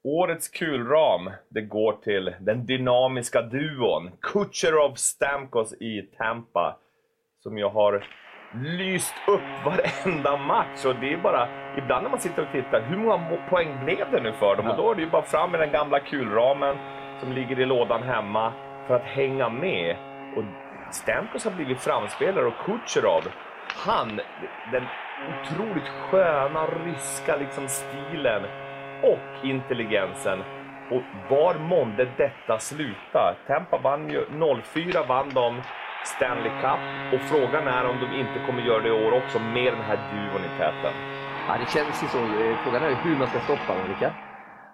Årets 0.09 0.48
kulram, 0.48 1.30
det 1.48 1.61
går 1.61 1.92
till 1.92 2.34
den 2.40 2.66
dynamiska 2.66 3.42
duon 3.42 4.11
Kucherov 4.20 4.94
Stamkos 4.94 5.72
i 5.80 6.02
Tampa. 6.02 6.76
Som 7.42 7.59
jag 7.59 7.70
har 7.70 8.04
lyst 8.64 9.14
upp 9.28 9.64
varenda 9.64 10.36
match. 10.36 10.84
Och 10.84 10.94
det 11.00 11.12
är 11.12 11.16
bara, 11.16 11.48
ibland 11.78 12.02
när 12.02 12.11
man 12.11 12.20
sitter 12.20 12.42
och 12.42 12.52
tittar, 12.52 12.80
hur 12.80 12.96
många 12.96 13.36
poäng 13.50 13.84
blev 13.84 14.11
det 14.11 14.22
nu 14.22 14.32
för 14.32 14.57
dem? 14.57 14.66
Och 14.66 14.76
då 14.76 14.90
är 14.90 14.94
det 14.94 15.02
ju 15.02 15.11
bara 15.11 15.22
fram 15.22 15.50
med 15.50 15.61
den 15.61 15.72
gamla 15.72 16.00
kulramen 16.00 16.76
som 17.20 17.32
ligger 17.32 17.61
i 17.61 17.66
lådan 17.66 18.02
hemma 18.02 18.52
för 18.86 18.94
att 18.94 19.04
hänga 19.04 19.48
med. 19.48 19.96
Och 20.36 20.44
Stamkos 20.94 21.44
har 21.44 21.52
blivit 21.52 21.80
framspelare 21.80 22.46
och 22.46 22.59
Kucherov, 22.64 23.22
han, 23.68 24.20
den 24.72 24.84
otroligt 25.28 25.88
sköna 25.88 26.66
ryska 26.66 27.36
liksom 27.36 27.68
stilen 27.68 28.42
och 29.12 29.44
intelligensen. 29.44 30.38
Och 30.90 31.02
var 31.30 31.54
månde 31.54 32.04
detta 32.16 32.59
sluta? 32.59 33.34
Tampa 33.46 33.78
vann 33.78 34.09
ju 34.09 34.24
04 34.62 35.02
vann 35.09 35.30
de 35.34 35.62
Stanley 36.04 36.52
Cup 36.62 36.80
och 37.14 37.20
frågan 37.30 37.68
är 37.68 37.84
om 37.90 37.96
de 38.00 38.20
inte 38.20 38.38
kommer 38.46 38.62
göra 38.62 38.82
det 38.82 38.88
i 38.88 39.07
år 39.07 39.12
också 39.12 39.38
med 39.38 39.72
den 39.72 39.82
här 39.82 39.98
duon 40.12 40.44
i 40.44 40.59
täten. 40.59 40.94
Ja, 41.48 41.57
det 41.61 41.70
känns 41.70 42.02
ju 42.02 42.07
så. 42.07 42.18
Eh, 42.18 42.57
frågan 42.64 42.82
är 42.82 42.94
hur 43.04 43.16
man 43.16 43.28
ska 43.28 43.40
stoppa 43.40 43.74
dem, 43.74 43.88
Rickard. 43.88 44.25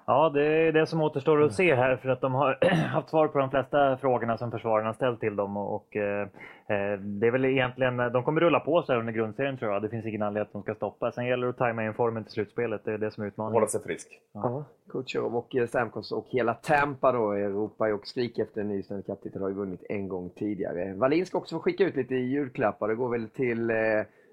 Ja, 0.07 0.31
det 0.35 0.45
är 0.45 0.73
det 0.73 0.87
som 0.87 1.01
återstår 1.01 1.43
att 1.43 1.55
se 1.55 1.75
här 1.75 1.97
för 1.97 2.09
att 2.09 2.21
de 2.21 2.35
har 2.35 2.59
haft 2.71 3.09
svar 3.09 3.29
på 3.29 3.39
de 3.39 3.51
flesta 3.51 3.97
frågorna 3.97 4.39
som 4.39 4.51
försvararna 4.51 4.95
ställt 4.95 5.21
till 5.21 5.37
dem. 5.37 5.57
Och, 5.57 5.97
eh, 5.97 6.23
eh, 6.67 6.99
det 6.99 7.27
är 7.27 7.31
väl 7.31 7.45
egentligen, 7.45 7.97
de 7.97 8.25
kommer 8.25 8.41
rulla 8.41 8.61
på 8.61 8.83
sig 8.83 8.97
under 8.97 9.13
grundserien 9.13 9.59
tror 9.59 9.73
jag. 9.73 9.83
Det 9.83 9.89
finns 9.89 10.07
ingen 10.07 10.23
anledning 10.23 10.47
att 10.47 10.53
de 10.53 10.63
ska 10.63 10.75
stoppa. 10.75 11.13
Sen 11.13 11.27
gäller 11.27 11.47
det 11.47 11.51
att 11.51 11.59
tajma 11.59 11.85
in 11.85 11.95
formen 11.95 12.25
till 12.25 12.33
slutspelet. 12.33 12.85
Det 12.85 12.93
är 12.93 12.99
det 12.99 13.11
som 13.11 13.23
är 13.23 13.29
utmaningen. 13.29 13.55
Hålla 13.55 13.67
sig 13.67 13.83
frisk. 13.83 14.09
Ja. 14.33 14.65
Kutjerov 14.89 15.37
och 15.37 15.57
eh, 15.57 15.67
Stamkos 15.67 16.13
och 16.13 16.27
hela 16.29 16.55
Tampa 16.55 17.13
då 17.13 17.33
ropar 17.33 17.87
ju 17.87 17.93
och 17.93 18.07
skriker 18.07 18.43
efter 18.43 18.61
en 18.61 18.69
ny 18.69 18.83
Stanley 18.83 19.03
Cup-titel. 19.03 19.43
Har 19.43 19.49
ju 19.49 19.55
vunnit 19.55 19.85
en 19.89 20.09
gång 20.09 20.31
tidigare. 20.31 20.95
Wallin 20.95 21.27
ska 21.27 21.39
också 21.39 21.57
få 21.57 21.63
skicka 21.63 21.85
ut 21.85 21.97
lite 21.97 22.15
julklappar. 22.15 22.89
Det 22.89 22.95
går 22.95 23.09
väl 23.09 23.29
till 23.29 23.71
eh, 23.71 23.77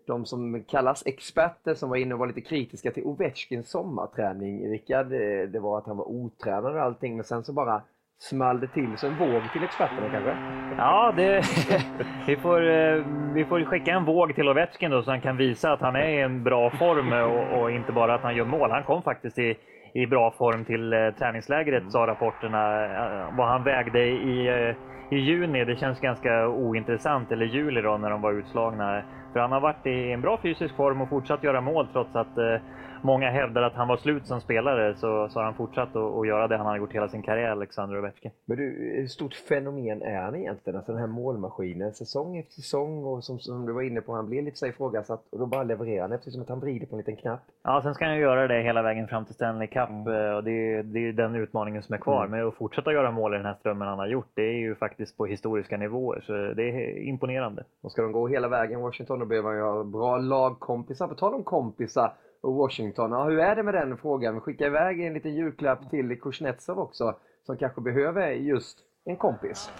de 0.09 0.25
som 0.25 0.63
kallas 0.63 1.03
experter 1.05 1.73
som 1.73 1.89
var 1.89 1.97
inne 1.97 2.13
och 2.13 2.19
var 2.19 2.27
lite 2.27 2.41
kritiska 2.41 2.91
till 2.91 3.03
Ovechkins 3.03 3.69
sommarträning. 3.69 4.71
Rickard, 4.71 5.07
det, 5.51 5.59
var 5.59 5.77
att 5.77 5.87
han 5.87 5.97
var 5.97 6.09
otränad 6.09 6.75
och 6.75 6.81
allting, 6.81 7.15
men 7.15 7.25
sen 7.25 7.43
så 7.43 7.53
bara 7.53 7.81
small 8.19 8.59
det 8.59 8.67
till. 8.67 8.97
Så 8.97 9.07
en 9.07 9.17
våg 9.17 9.41
till 9.53 9.63
experterna 9.63 10.09
kanske? 10.11 10.37
Ja, 10.77 11.13
det, 11.15 11.43
vi, 12.27 12.35
får, 12.35 12.69
eh, 12.69 13.05
vi 13.33 13.45
får 13.45 13.65
skicka 13.65 13.91
en 13.91 14.05
våg 14.05 14.35
till 14.35 14.49
Ovechkin 14.49 14.91
då 14.91 15.03
så 15.03 15.11
han 15.11 15.21
kan 15.21 15.37
visa 15.37 15.71
att 15.71 15.81
han 15.81 15.95
är 15.95 16.09
i 16.09 16.21
en 16.21 16.43
bra 16.43 16.69
form 16.69 17.13
och, 17.13 17.61
och 17.61 17.71
inte 17.71 17.91
bara 17.91 18.13
att 18.13 18.21
han 18.21 18.35
gör 18.35 18.45
mål. 18.45 18.71
Han 18.71 18.83
kom 18.83 19.01
faktiskt 19.01 19.39
i, 19.39 19.57
i 19.93 20.07
bra 20.07 20.31
form 20.31 20.65
till 20.65 20.93
eh, 20.93 21.09
träningslägret, 21.19 21.91
sa 21.91 22.07
rapporterna. 22.07 22.85
Eh, 22.85 23.37
vad 23.37 23.47
han 23.47 23.63
vägde 23.63 24.05
i, 24.05 24.47
eh, 24.47 24.75
i 25.11 25.17
juni, 25.17 25.65
det 25.65 25.75
känns 25.75 25.99
ganska 25.99 26.47
ointressant, 26.47 27.31
eller 27.31 27.45
juli 27.45 27.81
då 27.81 27.97
när 27.97 28.09
de 28.09 28.21
var 28.21 28.33
utslagna. 28.33 29.01
För 29.33 29.39
han 29.39 29.51
har 29.51 29.59
varit 29.59 29.85
i 29.85 30.11
en 30.11 30.21
bra 30.21 30.39
fysisk 30.41 30.75
form 30.75 31.01
och 31.01 31.09
fortsatt 31.09 31.43
göra 31.43 31.61
mål 31.61 31.87
trots 31.93 32.15
att 32.15 32.37
eh, 32.37 32.55
många 33.01 33.29
hävdar 33.29 33.61
att 33.61 33.73
han 33.73 33.87
var 33.87 33.97
slut 33.97 34.27
som 34.27 34.41
spelare 34.41 34.95
så, 34.95 35.29
så 35.29 35.39
har 35.39 35.43
han 35.43 35.53
fortsatt 35.53 35.95
att, 35.95 36.27
göra 36.27 36.47
det 36.47 36.57
han 36.57 36.65
har 36.65 36.77
gjort 36.77 36.93
hela 36.93 37.07
sin 37.07 37.21
karriär, 37.21 37.51
Alexander 37.51 37.99
Ovechkin. 37.99 38.31
Men 38.45 38.57
du, 38.57 38.63
hur 38.95 39.07
stort 39.07 39.33
fenomen 39.33 40.01
är 40.01 40.21
han 40.21 40.35
egentligen? 40.35 40.77
Alltså 40.77 40.91
den 40.91 41.01
här 41.01 41.07
målmaskinen, 41.07 41.93
säsong 41.93 42.37
efter 42.37 42.53
säsong 42.53 43.03
och 43.03 43.23
som, 43.23 43.39
som 43.39 43.65
du 43.65 43.73
var 43.73 43.81
inne 43.81 44.01
på, 44.01 44.13
han 44.13 44.29
blir 44.29 44.41
lite 44.41 44.57
så 44.57 44.67
ifrågasatt 44.67 45.23
och 45.31 45.39
då 45.39 45.45
bara 45.45 45.63
levererar 45.63 46.07
han, 46.07 46.17
precis 46.17 46.33
som 46.33 46.41
att 46.41 46.49
han 46.49 46.59
vrider 46.59 46.87
på 46.87 46.95
en 46.95 46.97
liten 46.97 47.15
knapp. 47.15 47.41
Ja, 47.63 47.81
sen 47.83 47.93
ska 47.93 48.05
han 48.05 48.15
ju 48.15 48.21
göra 48.21 48.47
det 48.47 48.61
hela 48.61 48.81
vägen 48.81 49.07
fram 49.07 49.25
till 49.25 49.35
Stanley 49.35 49.67
Cup 49.67 49.89
mm. 49.89 50.35
och 50.35 50.43
det 50.43 50.51
är, 50.51 50.83
det 50.83 50.99
är 50.99 51.13
den 51.13 51.35
utmaningen 51.35 51.83
som 51.83 51.93
är 51.93 51.99
kvar. 51.99 52.25
Mm. 52.25 52.39
Men 52.39 52.47
att 52.47 52.55
fortsätta 52.55 52.93
göra 52.93 53.11
mål 53.11 53.33
i 53.33 53.37
den 53.37 53.45
här 53.45 53.55
strömmen 53.59 53.87
han 53.87 53.99
har 53.99 54.07
gjort, 54.07 54.31
det 54.33 54.41
är 54.41 54.57
ju 54.57 54.75
faktiskt 54.75 55.17
på 55.17 55.25
historiska 55.25 55.77
nivåer, 55.77 56.23
så 56.25 56.33
det 56.33 56.63
är 56.69 56.97
imponerande. 56.97 57.63
Och 57.81 57.91
ska 57.91 58.01
de 58.01 58.11
gå 58.11 58.27
hela 58.27 58.47
vägen 58.47 58.81
Washington, 58.81 59.18
då 59.19 59.25
behöver 59.25 59.49
han 59.49 59.57
ju 59.57 59.63
ha 59.63 59.83
bra 59.83 60.17
lagkompisar. 60.17 61.07
På 61.07 61.15
tal 61.15 61.33
om 61.33 61.43
kompisar, 61.43 62.13
och 62.41 62.53
Washington. 62.53 63.11
Ja, 63.11 63.23
hur 63.23 63.39
är 63.39 63.55
det 63.55 63.63
med 63.63 63.73
den 63.73 63.97
frågan? 63.97 64.41
Skicka 64.41 64.65
iväg 64.65 65.01
en 65.01 65.13
liten 65.13 65.35
julklapp 65.35 65.89
till 65.89 66.21
Kuznetsov 66.21 66.79
också, 66.79 67.15
som 67.45 67.57
kanske 67.57 67.81
behöver 67.81 68.31
just 68.31 68.77
en 69.05 69.17
kompis. 69.17 69.71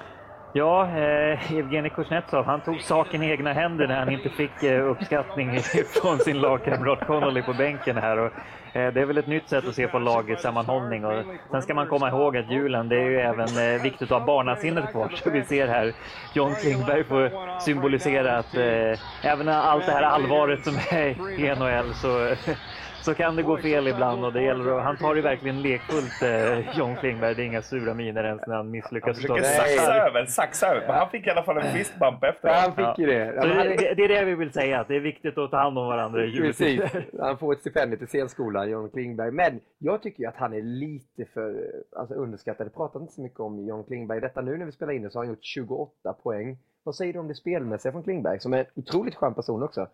Ja, 0.54 0.84
eh, 0.86 1.52
Evgenij 1.52 1.90
Kuznetsov, 1.90 2.46
han 2.46 2.62
tog 2.62 2.82
saken 2.82 3.24
i 3.24 3.30
egna 3.30 3.54
händer 3.54 3.88
när 3.88 4.00
han 4.00 4.10
inte 4.10 4.30
fick 4.30 4.64
eh, 4.64 4.90
uppskattning 4.90 5.60
från 6.02 6.20
sin 6.20 6.42
lagkamrat 6.42 7.08
Connolly 7.08 7.42
på 7.42 7.54
bänken 7.54 7.98
här. 7.98 8.18
Och, 8.18 8.32
eh, 8.74 8.94
det 8.94 9.02
är 9.02 9.06
väl 9.06 9.18
ett 9.18 9.28
nytt 9.28 9.50
sätt 9.50 9.68
att 9.68 9.76
se 9.76 9.88
på 9.88 10.00
lagsammanhållning. 10.00 11.06
Och 11.06 11.24
sen 11.52 11.62
ska 11.62 11.74
man 11.74 11.88
komma 11.88 12.10
ihåg 12.10 12.38
att 12.38 12.52
julen, 12.52 12.90
det 12.90 12.96
är 12.96 13.10
ju 13.10 13.20
även 13.20 13.74
eh, 13.74 13.82
viktigt 13.82 14.12
att 14.12 14.20
ha 14.20 14.26
barnasinnet 14.26 14.92
kvar. 14.92 15.12
Så 15.24 15.30
vi 15.30 15.44
ser 15.44 15.68
här 15.68 15.94
John 16.34 16.56
Klingberg 16.56 17.04
får 17.04 17.60
symbolisera 17.60 18.38
att 18.38 18.56
eh, 18.56 19.32
även 19.32 19.50
allt 19.50 19.86
det 19.86 19.92
här 19.92 20.04
allvaret 20.04 20.64
som 20.64 20.76
är 20.92 21.40
i 21.40 21.56
NHL 21.56 21.94
så 21.94 22.36
så 23.02 23.14
kan 23.14 23.36
det 23.36 23.44
gå 23.44 23.58
fel 23.58 23.88
ibland 23.88 24.26
och 24.26 24.34
det 24.34 24.42
gäller 24.42 24.78
att, 24.78 24.84
han 24.84 24.98
tar 24.98 25.16
det 25.16 25.22
verkligen 25.22 25.62
lekfullt 25.62 26.22
eh, 26.24 26.78
John 26.78 26.96
Klingberg. 26.96 27.36
Det 27.36 27.42
är 27.42 27.46
inga 27.46 27.62
sura 27.62 27.94
miner 27.94 28.24
ens 28.24 28.42
när 28.48 28.56
han 28.56 28.72
misslyckas. 28.72 29.08
Han 29.08 29.16
försöker 29.16 29.44
saxa 29.44 29.94
över, 30.08 30.26
saxa 30.26 30.68
över. 30.68 30.88
Men 30.88 30.96
han 30.96 31.10
fick 31.10 31.28
i 31.28 31.30
alla 31.30 31.44
fall 31.44 31.58
en 31.58 31.74
fist 31.74 32.00
bump 32.00 32.24
efter. 32.24 32.50
Han 32.50 32.76
fick 32.76 33.00
ju 33.00 33.06
det. 33.06 33.34
Ja. 33.36 33.64
det. 33.64 33.94
Det 33.94 34.04
är 34.04 34.08
det 34.08 34.26
vi 34.26 34.36
vill 34.36 34.52
säga, 34.52 34.80
att 34.80 34.88
det 34.88 34.96
är 34.96 35.00
viktigt 35.00 35.38
att 35.38 35.52
ta 35.52 35.58
hand 35.58 35.78
om 35.78 35.88
varandra 35.88 36.26
i 36.26 36.38
Precis. 36.38 36.82
Han 37.20 37.38
får 37.38 37.54
ett 37.54 37.60
stipendium 37.60 38.00
till 38.00 38.08
scenskolan, 38.08 38.70
John 38.70 38.90
Klingberg. 38.90 39.32
Men 39.32 39.60
jag 39.78 40.02
tycker 40.02 40.20
ju 40.24 40.30
att 40.30 40.38
han 40.38 40.54
är 40.54 40.62
lite 40.62 41.26
för 41.34 41.72
alltså, 41.98 42.16
underskattad. 42.16 42.68
Det 42.68 42.72
pratar 42.72 43.00
inte 43.00 43.14
så 43.14 43.22
mycket 43.22 43.40
om 43.40 43.68
John 43.68 43.84
Klingberg. 43.84 44.22
Detta 44.22 44.42
nu 44.42 44.58
när 44.58 44.66
vi 44.66 44.72
spelar 44.72 44.94
in 44.94 45.02
det 45.02 45.10
så 45.10 45.20
har 45.20 45.26
han 45.26 45.34
gjort 45.34 45.46
28 45.46 46.14
poäng. 46.14 46.58
Vad 46.84 46.96
säger 46.96 47.14
du 47.14 47.20
om 47.20 47.28
det 47.28 47.36
spelmässiga 47.36 47.92
från 47.92 48.04
Klingberg, 48.04 48.40
som 48.40 48.54
är 48.54 48.58
en 48.58 48.66
otroligt 48.76 49.16
skön 49.16 49.34
person 49.34 49.64
också? 49.64 49.88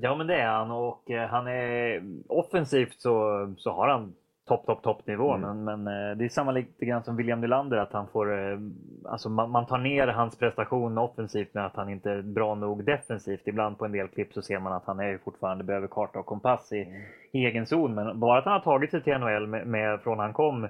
Ja, 0.00 0.14
men 0.14 0.26
det 0.26 0.36
är 0.36 0.48
han 0.48 0.70
och 0.70 1.10
eh, 1.10 1.28
han 1.28 1.46
är 1.46 2.02
offensivt 2.28 3.00
så, 3.00 3.46
så 3.58 3.70
har 3.72 3.88
han 3.88 4.14
topp, 4.50 4.66
topp, 4.66 4.82
toppnivå. 4.82 5.34
Mm. 5.34 5.64
Men, 5.64 5.84
men 5.84 6.10
eh, 6.10 6.16
det 6.16 6.24
är 6.24 6.28
samma 6.28 6.52
lite 6.52 6.84
grann 6.84 7.04
som 7.04 7.16
William 7.16 7.40
Nylander 7.40 7.76
att 7.76 7.92
han 7.92 8.08
får, 8.08 8.38
eh, 8.38 8.58
alltså 9.04 9.28
man, 9.28 9.50
man, 9.50 9.66
tar 9.66 9.78
ner 9.78 10.06
hans 10.06 10.38
prestation 10.38 10.98
offensivt 10.98 11.54
med 11.54 11.66
att 11.66 11.76
han 11.76 11.88
inte 11.88 12.10
är 12.10 12.22
bra 12.22 12.54
nog 12.54 12.84
defensivt. 12.84 13.48
Ibland 13.48 13.78
på 13.78 13.84
en 13.84 13.92
del 13.92 14.08
klipp 14.08 14.32
så 14.32 14.42
ser 14.42 14.58
man 14.58 14.72
att 14.72 14.86
han 14.86 15.00
är 15.00 15.18
fortfarande 15.18 15.64
behöver 15.64 15.88
karta 15.88 16.18
och 16.18 16.26
kompass 16.26 16.72
i, 16.72 16.82
mm. 16.82 17.02
i 17.32 17.46
egen 17.46 17.66
zon. 17.66 17.94
Men 17.94 18.20
bara 18.20 18.38
att 18.38 18.44
han 18.44 18.52
har 18.52 18.60
tagit 18.60 18.90
sig 18.90 19.02
till 19.02 19.18
NHL 19.18 19.46
med, 19.46 19.66
med 19.66 20.00
från 20.00 20.18
han 20.18 20.32
kom 20.32 20.68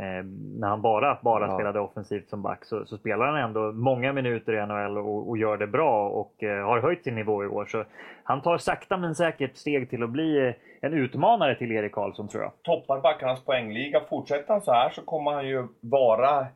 när 0.00 0.68
han 0.68 0.82
bara, 0.82 1.18
bara 1.22 1.46
ja. 1.46 1.54
spelade 1.54 1.80
offensivt 1.80 2.30
som 2.30 2.42
back 2.42 2.64
så, 2.64 2.86
så, 2.86 2.98
spelar 2.98 3.26
han 3.26 3.36
ändå 3.36 3.72
många 3.72 4.12
minuter 4.12 4.52
i 4.52 4.66
NHL 4.66 4.98
och, 4.98 5.28
och 5.28 5.38
gör 5.38 5.56
det 5.56 5.66
bra 5.66 6.08
och 6.08 6.42
eh, 6.42 6.66
har 6.66 6.80
höjt 6.80 7.04
sin 7.04 7.14
nivå 7.14 7.44
i 7.44 7.46
år. 7.46 7.64
Så 7.64 7.84
han 8.24 8.42
tar 8.42 8.58
sakta 8.58 8.96
men 8.96 9.14
säkert 9.14 9.56
steg 9.56 9.90
till 9.90 10.02
att 10.02 10.10
bli 10.10 10.46
eh, 10.46 10.54
en 10.80 10.94
utmanare 10.94 11.54
till 11.54 11.72
Erik 11.72 11.92
Karlsson 11.92 12.28
tror 12.28 12.42
jag. 12.42 12.52
Toppar 12.62 13.00
backarnas 13.00 13.44
poängliga. 13.44 14.00
Fortsätter 14.10 14.52
han 14.52 14.62
så 14.62 14.72
här 14.72 14.90
så 14.90 15.02
kommer 15.02 15.32
han 15.32 15.48
ju 15.48 15.66
vara 15.80 16.46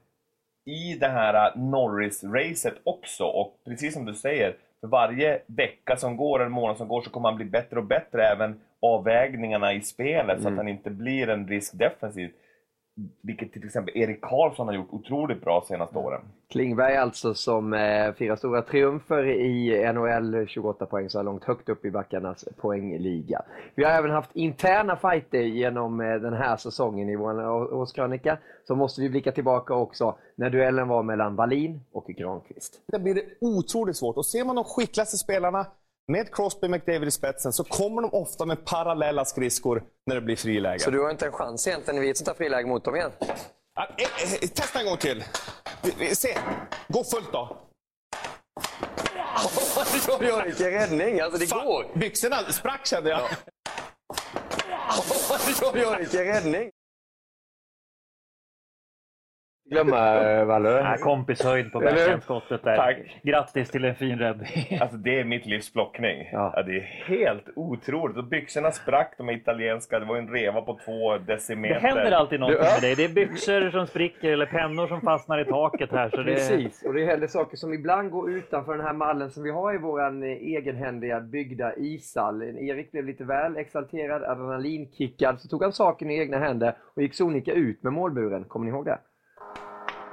i 0.67 0.95
det 1.01 1.09
här 1.09 1.53
Norris-racet 1.57 2.75
också. 2.85 3.25
Och 3.25 3.61
precis 3.65 3.95
som 3.95 4.05
du 4.05 4.15
säger, 4.15 4.57
för 4.81 4.89
varje 4.89 5.41
vecka 5.47 5.97
som 5.97 6.17
går, 6.17 6.41
eller 6.41 6.51
månad 6.51 6.77
som 6.77 6.89
går, 6.89 7.01
så 7.01 7.11
kommer 7.11 7.29
han 7.29 7.37
bli 7.37 7.45
bättre 7.45 7.79
och 7.79 7.87
bättre 7.87 8.27
även 8.27 8.61
avvägningarna 8.83 9.73
i 9.73 9.81
spelet 9.81 10.39
mm. 10.39 10.43
så 10.43 10.49
att 10.49 10.53
mm. 10.53 10.59
han 10.59 10.69
inte 10.69 10.91
blir 10.91 11.29
en 11.29 11.49
risk 11.49 11.79
defensivt 11.79 12.35
vilket 13.21 13.53
till 13.53 13.65
exempel 13.65 13.97
Erik 13.97 14.21
Karlsson 14.21 14.67
har 14.67 14.75
gjort 14.75 14.93
otroligt 14.93 15.41
bra 15.41 15.61
de 15.61 15.67
senaste 15.67 15.99
åren. 15.99 16.21
Klingberg 16.49 16.97
alltså 16.97 17.35
som 17.35 17.73
eh, 17.73 18.13
firar 18.13 18.37
stora 18.37 18.63
triumfer 18.63 19.25
i 19.25 19.93
NHL, 19.93 20.47
28 20.47 20.87
poäng 20.87 21.11
så 21.11 21.19
här 21.19 21.25
långt, 21.25 21.45
högt 21.45 21.69
upp 21.69 21.85
i 21.85 21.91
backarnas 21.91 22.45
poängliga. 22.57 23.43
Vi 23.75 23.85
har 23.85 23.91
även 23.91 24.11
haft 24.11 24.31
interna 24.37 24.97
fighter 24.97 25.43
genom 25.43 26.01
eh, 26.01 26.15
den 26.15 26.33
här 26.33 26.57
säsongen 26.57 27.09
i 27.09 27.17
vår 27.17 27.45
årskrönika. 27.75 28.39
Så 28.65 28.75
måste 28.75 29.01
vi 29.01 29.11
blicka 29.11 29.33
tillbaka 29.33 29.75
också 29.75 30.19
när 30.37 30.51
duellen 30.51 30.89
var 30.89 31.03
mellan 31.03 31.37
Wallin 31.37 31.81
och 31.93 32.07
Granqvist. 32.07 32.81
Det 32.87 32.99
blir 32.99 33.23
otroligt 33.41 33.97
svårt 33.97 34.17
och 34.17 34.27
ser 34.27 34.45
man 34.45 34.57
de 34.57 34.65
skickligaste 34.65 35.17
spelarna 35.17 35.67
med 36.13 36.35
Crosby 36.35 36.69
McDavid 36.69 37.09
i 37.09 37.11
spetsen 37.11 37.53
så 37.53 37.65
kommer 37.65 38.03
de 38.03 38.11
ofta 38.13 38.47
med 38.47 38.65
parallella 38.65 39.25
skridskor 39.25 39.83
när 40.07 40.15
det 40.15 40.21
blir 40.21 40.37
friläge. 40.37 40.79
Så 40.79 40.91
du 40.91 41.01
har 41.01 41.11
inte 41.11 41.27
en 41.27 41.33
chans 41.33 41.67
egentligen 41.67 42.01
vid 42.01 42.11
ett 42.11 42.17
sånt 42.17 42.29
här 42.29 42.35
friläge 42.35 42.69
mot 42.69 42.85
dem 42.85 42.97
igen? 42.97 43.11
Ja, 43.75 43.89
eh, 43.99 44.35
eh, 44.35 44.49
testa 44.49 44.81
en 44.81 44.87
gång 44.87 44.97
till. 44.97 45.25
Se, 46.13 46.39
gå 46.89 47.05
fullt 47.05 47.33
då. 47.33 47.57
oj, 50.21 50.33
oj, 50.33 50.43
vilken 50.47 50.71
räddning! 50.71 51.21
Alltså 51.21 51.39
det 51.39 51.47
Fan, 51.47 51.67
går! 51.67 51.87
Byxorna 51.95 52.37
sprack 52.53 52.87
kände 52.87 53.11
jag. 53.11 53.21
Ja. 53.21 53.29
oj, 55.47 55.71
oj, 55.75 55.87
oj, 55.87 55.97
vilken 55.99 56.25
räddning! 56.25 56.71
Glömma, 59.71 60.25
eh, 60.25 60.45
Valle. 60.45 60.69
Ja, 60.69 60.97
kompishöjd 61.01 61.73
på 61.73 61.81
backhandskottet 61.81 62.63
där. 62.63 62.77
Tack. 62.77 63.21
Grattis 63.23 63.71
till 63.71 63.85
en 63.85 63.95
fin 63.95 64.19
räddning. 64.19 64.79
Alltså 64.81 64.97
det 64.97 65.21
är 65.21 65.25
mitt 65.25 65.47
livs 65.47 65.73
blockning. 65.73 66.29
Ja. 66.33 66.53
ja. 66.57 66.63
det 66.63 66.77
är 66.77 66.81
helt 67.07 67.49
otroligt. 67.57 68.17
Och 68.17 68.25
byxorna 68.25 68.71
sprack, 68.71 69.15
de 69.19 69.31
italienska. 69.31 69.99
Det 69.99 70.07
var 70.07 70.17
en 70.17 70.29
reva 70.29 70.63
på 70.63 70.79
två 70.85 71.19
decimeter. 71.19 71.75
Det 71.75 71.81
händer 71.81 72.13
alltid 72.13 72.41
något 72.41 72.61
med 72.61 72.81
dig. 72.81 72.95
Det 72.95 73.05
är 73.05 73.15
byxor 73.15 73.71
som 73.71 73.87
spricker 73.87 74.33
eller 74.33 74.47
pennor 74.47 74.87
som 74.87 75.01
fastnar 75.01 75.41
i 75.41 75.45
taket 75.45 75.91
här. 75.93 76.09
Så 76.09 76.17
det... 76.17 76.35
Precis, 76.35 76.83
och 76.83 76.95
det 76.95 77.07
händer 77.07 77.27
saker 77.27 77.57
som 77.57 77.75
ibland 77.75 78.11
går 78.11 78.31
utanför 78.31 78.77
den 78.77 78.87
här 78.87 78.93
mallen 78.93 79.31
som 79.31 79.43
vi 79.43 79.51
har 79.51 79.75
i 79.75 79.79
vår 79.79 80.25
eh, 80.25 80.31
egenhändiga 80.31 81.21
byggda 81.21 81.77
ishall. 81.77 82.43
Erik 82.43 82.93
blev 82.93 83.05
lite 83.05 83.25
väl 83.25 83.57
exalterad, 83.57 84.25
adrenalinkickad, 84.25 85.41
så 85.41 85.49
tog 85.49 85.63
han 85.63 85.73
saken 85.73 86.11
i 86.11 86.19
egna 86.19 86.39
händer 86.39 86.77
och 86.95 87.03
gick 87.03 87.15
sonika 87.15 87.53
ut 87.53 87.83
med 87.83 87.93
målburen. 87.93 88.45
Kommer 88.45 88.67
ni 88.67 88.71
ihåg 88.71 88.85
det? 88.85 88.99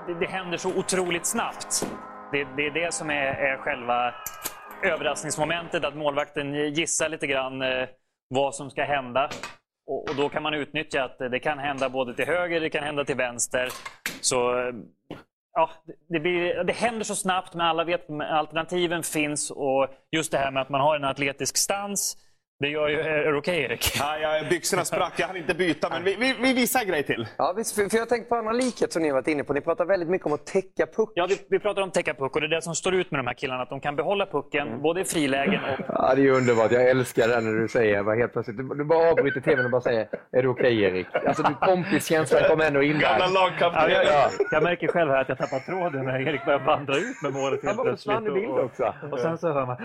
Det, 0.08 0.14
det 0.20 0.28
händer 0.28 0.58
så 0.58 0.78
otroligt 0.78 1.26
snabbt. 1.26 1.88
Det, 2.32 2.44
det 2.44 2.66
är 2.66 2.72
det 2.72 2.94
som 2.94 3.10
är, 3.10 3.26
är 3.26 3.58
själva 3.58 4.14
överraskningsmomentet, 4.84 5.86
att 5.86 5.96
målvakten 5.96 6.74
gissar 6.74 7.10
lite 7.10 7.28
grann 7.28 7.62
eh, 7.62 7.88
vad 8.30 8.56
som 8.56 8.70
ska 8.70 8.84
hända. 8.84 9.30
Och, 9.88 10.10
och, 10.10 10.16
då 10.16 10.30
kan 10.30 10.44
man 10.44 10.54
utnyttja 10.54 11.04
att 11.04 11.18
det 11.18 11.40
kan 11.40 11.60
hända 11.60 11.90
både 11.90 12.16
till 12.16 12.26
höger, 12.26 12.62
det 12.62 12.70
kan 12.70 12.84
hända 12.84 13.06
till 13.06 13.16
vänster. 13.16 13.70
Så 14.22 14.60
eh, 14.60 14.74
ja, 15.54 15.70
det, 16.10 16.20
blir, 16.20 16.64
det 16.64 16.74
händer 16.74 17.04
så 17.04 17.16
snabbt, 17.16 17.54
men 17.54 17.68
alla 17.68 17.84
vet 17.84 18.10
att 18.10 18.22
alternativen 18.22 19.04
finns. 19.04 19.52
Och 19.52 19.88
just 20.12 20.32
det 20.32 20.38
här 20.38 20.52
med 20.52 20.62
att 20.62 20.70
man 20.70 20.82
har 20.82 20.96
en 20.96 21.04
atletisk 21.04 21.58
stans 21.58 22.18
det 22.62 22.68
gör 22.68 22.88
ju... 22.88 23.00
Är 23.00 23.32
det 23.32 23.38
okej 23.38 23.62
Erik? 23.62 23.92
Ja, 24.00 24.18
ja, 24.18 24.44
byxorna 24.50 24.86
sprack, 24.86 25.14
jag 25.18 25.28
hann 25.28 25.38
inte 25.38 25.54
byta, 25.54 25.90
men 25.90 26.04
vi, 26.04 26.16
vi, 26.16 26.36
vi 26.42 26.54
visar 26.54 26.80
en 26.80 26.88
grej 26.88 27.04
till. 27.04 27.28
Ja, 27.38 27.54
visst, 27.58 27.76
för, 27.76 27.98
jag 27.98 28.10
tänkte 28.10 28.30
på 28.30 28.36
andra 28.36 28.52
likhet 28.52 28.94
som 28.94 29.02
ni 29.02 29.08
har 29.08 29.16
varit 29.16 29.28
inne 29.28 29.44
på. 29.44 29.54
Ni 29.54 29.62
pratar 29.62 29.86
väldigt 29.86 30.10
mycket 30.10 30.28
om 30.28 30.34
att 30.34 30.46
täcka 30.46 30.86
puck. 30.86 31.12
Ja, 31.16 31.26
vi, 31.30 31.38
vi 31.50 31.60
pratar 31.60 31.82
om 31.82 31.92
täcka 31.92 32.14
puck 32.14 32.36
och 32.36 32.42
det 32.42 32.48
är 32.48 32.50
det 32.50 32.62
som 32.62 32.76
står 32.76 32.96
ut 32.96 33.12
med 33.12 33.20
de 33.20 33.28
här 33.28 33.34
killarna. 33.34 33.64
Att 33.64 33.70
de 33.70 33.80
kan 33.80 33.96
behålla 33.96 34.26
pucken 34.26 34.82
både 34.82 35.02
i 35.02 35.06
frilägen 35.06 35.60
och... 35.64 35.86
Ja, 35.88 36.14
det 36.16 36.22
är 36.28 36.32
underbart. 36.32 36.72
Jag 36.72 36.90
älskar 36.90 37.28
det 37.28 37.42
när 37.42 37.62
du 37.62 37.68
säger 37.68 38.02
vad 38.04 38.18
helt 38.18 38.34
plötsligt. 38.34 38.58
Du, 38.58 38.64
du 38.64 38.84
bara 38.84 39.12
avbryter 39.12 39.42
tvn 39.42 39.66
och 39.66 39.72
bara 39.72 39.82
säger 39.82 40.08
Är 40.32 40.42
det 40.42 40.48
okej 40.48 40.82
Erik? 40.82 41.08
Alltså, 41.28 41.44
du 41.44 41.54
kompiskänslan 41.54 42.44
kom 42.50 42.62
ändå 42.62 42.84
in 42.84 43.00
där. 43.00 43.02
Gamla 43.02 43.28
lagkapten. 43.28 43.82
Ja, 43.82 43.90
jag, 43.90 44.06
jag, 44.06 44.32
jag 44.52 44.64
märker 44.64 44.88
själv 44.88 45.12
här 45.12 45.22
att 45.22 45.30
jag 45.30 45.38
tappar 45.38 45.60
tråden 45.60 46.06
när 46.06 46.28
Erik 46.28 46.46
börjar 46.46 46.60
vandra 46.60 46.96
ut 46.98 47.22
med 47.24 47.34
målet 47.34 47.64
helt 47.64 47.76
Han 47.78 47.86
bara 47.86 47.96
försvann 47.96 48.28
i 48.28 48.32
bild 48.32 48.52
också. 48.52 48.94
Och, 49.04 49.14
och 49.14 49.20
sen 49.20 49.38
så 49.38 49.54
hör 49.54 49.66
man... 49.66 49.78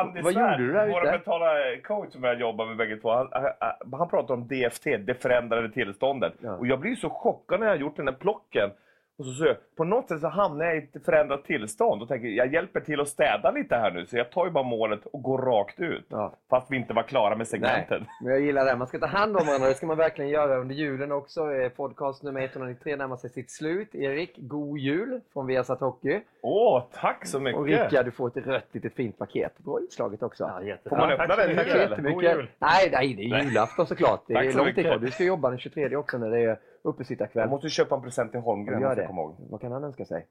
Andy 0.00 0.20
Vad 0.20 0.32
Svärd, 0.32 0.60
gjorde 0.60 0.72
du 0.72 0.78
där 0.78 0.88
vår 0.88 1.02
mentala 1.04 1.46
coach 1.84 2.12
som 2.12 2.24
jag 2.24 2.40
jobbar 2.40 2.66
med 2.66 2.76
bägge 2.76 2.96
två, 2.96 3.10
han, 3.10 3.28
han, 3.32 3.98
han 3.98 4.08
pratar 4.08 4.34
om 4.34 4.48
DFT, 4.48 4.84
det 4.96 5.22
förändrade 5.22 5.70
tillståndet. 5.70 6.32
Och 6.58 6.66
jag 6.66 6.80
blir 6.80 6.96
så 6.96 7.10
chockad 7.10 7.60
när 7.60 7.66
jag 7.66 7.74
har 7.74 7.80
gjort 7.80 7.96
den 7.96 8.08
här 8.08 8.14
plocken. 8.14 8.70
Och 9.18 9.24
så, 9.24 9.32
så, 9.32 9.54
på 9.76 9.84
något 9.84 10.08
sätt 10.08 10.20
så 10.20 10.28
hamnar 10.28 10.64
jag 10.64 10.76
i 10.76 10.78
ett 10.78 11.04
förändrat 11.04 11.44
tillstånd 11.44 12.02
och 12.02 12.08
tänker 12.08 12.28
jag 12.28 12.52
hjälper 12.52 12.80
till 12.80 13.00
att 13.00 13.08
städa 13.08 13.50
lite 13.50 13.74
här 13.76 13.90
nu. 13.90 14.06
Så 14.06 14.16
jag 14.16 14.30
tar 14.30 14.44
ju 14.44 14.50
bara 14.50 14.64
målet 14.64 15.06
och 15.06 15.22
går 15.22 15.38
rakt 15.38 15.80
ut. 15.80 16.06
Fast 16.50 16.70
vi 16.70 16.76
inte 16.76 16.94
var 16.94 17.02
klara 17.02 17.36
med 17.36 17.48
segmentet. 17.48 18.00
Nej, 18.00 18.08
men 18.22 18.32
jag 18.32 18.40
gillar 18.40 18.64
det. 18.64 18.76
Man 18.76 18.86
ska 18.86 18.98
ta 18.98 19.06
hand 19.06 19.36
om 19.36 19.46
varandra. 19.46 19.68
Det 19.68 19.74
ska 19.74 19.86
man 19.86 19.96
verkligen 19.96 20.30
göra 20.30 20.56
under 20.56 20.74
julen 20.74 21.12
också. 21.12 21.46
Podcast 21.76 22.22
nummer 22.22 22.40
193 22.40 22.96
närmar 22.96 23.16
sig 23.16 23.30
sitt 23.30 23.50
slut. 23.50 23.94
Erik, 23.94 24.34
god 24.36 24.78
jul 24.78 25.20
från 25.32 25.46
Viasat 25.46 25.80
Hockey. 25.80 26.20
Åh, 26.42 26.84
tack 26.92 27.26
så 27.26 27.40
mycket! 27.40 27.58
Och 27.58 27.66
Rickard, 27.66 28.04
du 28.04 28.10
får 28.10 28.28
ett 28.38 28.46
rött 28.46 28.68
litet 28.72 28.94
fint 28.94 29.18
paket. 29.18 29.58
Bra 29.58 29.80
inslaget 29.80 30.22
också. 30.22 30.50
Ja, 30.64 30.76
Får 30.88 30.96
man 30.96 31.10
öppna 31.10 31.36
den 31.36 31.48
nu, 31.48 31.54
Tack 31.54 31.70
så 31.70 31.76
jättemycket. 31.78 32.14
God 32.14 32.24
jul. 32.24 32.48
Nej, 32.58 32.88
nej, 32.92 33.14
det 33.14 33.22
är 33.22 33.42
julafton 33.42 33.86
såklart. 33.86 34.22
Det 34.26 34.34
är 34.34 34.50
så 34.50 34.58
långt 34.58 34.78
ifrån. 34.78 35.00
Du 35.00 35.10
ska 35.10 35.24
jobba 35.24 35.50
den 35.50 35.58
23 35.58 35.96
också 35.96 36.18
när 36.18 36.30
det 36.30 36.40
är 36.40 36.58
uppesittarkväll. 36.86 37.40
Jag 37.42 37.50
måste 37.50 37.68
köpa 37.68 37.94
en 37.94 38.02
present 38.02 38.30
till 38.30 38.40
Holmgren, 38.40 38.80
Gör 38.80 38.96
det. 38.96 39.06
komma 39.06 39.22
ihåg. 39.22 39.36
Vad 39.50 39.60
kan 39.60 39.72
han 39.72 39.84
önska 39.84 40.04
sig? 40.04 40.26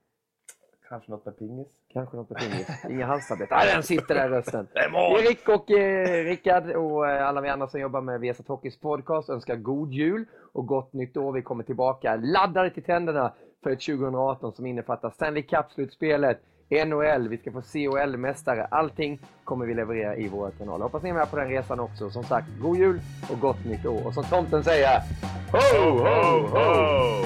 Kanske 0.89 1.11
något 1.11 1.25
med 1.25 1.37
pingis? 1.39 1.67
Kanske 1.93 2.17
något 2.17 2.29
med 2.29 2.39
pingis. 2.39 2.85
Inga 2.89 3.05
halstabletter. 3.05 3.55
Nej, 3.55 3.73
den 3.73 3.83
sitter 3.83 4.15
där 4.15 4.29
rösten. 4.29 4.67
Erik 4.73 5.49
och 5.49 5.71
eh, 5.71 6.23
Rickard 6.23 6.69
och 6.71 7.09
eh, 7.09 7.27
alla 7.27 7.41
vi 7.41 7.49
andra 7.49 7.67
som 7.67 7.79
jobbar 7.79 8.01
med 8.01 8.19
Viasat 8.19 8.47
Hockeys 8.47 8.79
podcast 8.79 9.29
önskar 9.29 9.55
god 9.55 9.91
jul 9.93 10.25
och 10.53 10.67
gott 10.67 10.93
nytt 10.93 11.17
år. 11.17 11.31
Vi 11.31 11.41
kommer 11.41 11.63
tillbaka 11.63 12.15
laddade 12.15 12.69
till 12.69 12.83
tänderna 12.83 13.33
för 13.63 13.69
ett 13.69 13.81
2018 13.81 14.53
som 14.53 14.65
innefattar 14.65 15.09
Stanley 15.09 15.43
Cup-slutspelet, 15.43 16.39
NHL, 16.69 17.27
vi 17.29 17.37
ska 17.37 17.51
få 17.51 17.61
CHL-mästare. 17.61 18.67
Allting 18.71 19.19
kommer 19.43 19.65
vi 19.65 19.73
leverera 19.73 20.15
i 20.15 20.27
våra 20.27 20.51
kanaler. 20.51 20.83
Hoppas 20.83 21.03
ni 21.03 21.09
är 21.09 21.13
med 21.13 21.31
på 21.31 21.37
den 21.37 21.49
resan 21.49 21.79
också. 21.79 22.09
Som 22.09 22.23
sagt, 22.23 22.47
god 22.61 22.77
jul 22.77 22.99
och 23.31 23.39
gott 23.39 23.65
nytt 23.65 23.85
år. 23.85 24.07
Och 24.07 24.13
som 24.13 24.23
tomten 24.23 24.63
säger, 24.63 25.01
ho, 25.51 25.89
ho, 25.89 26.47
ho! 26.47 27.25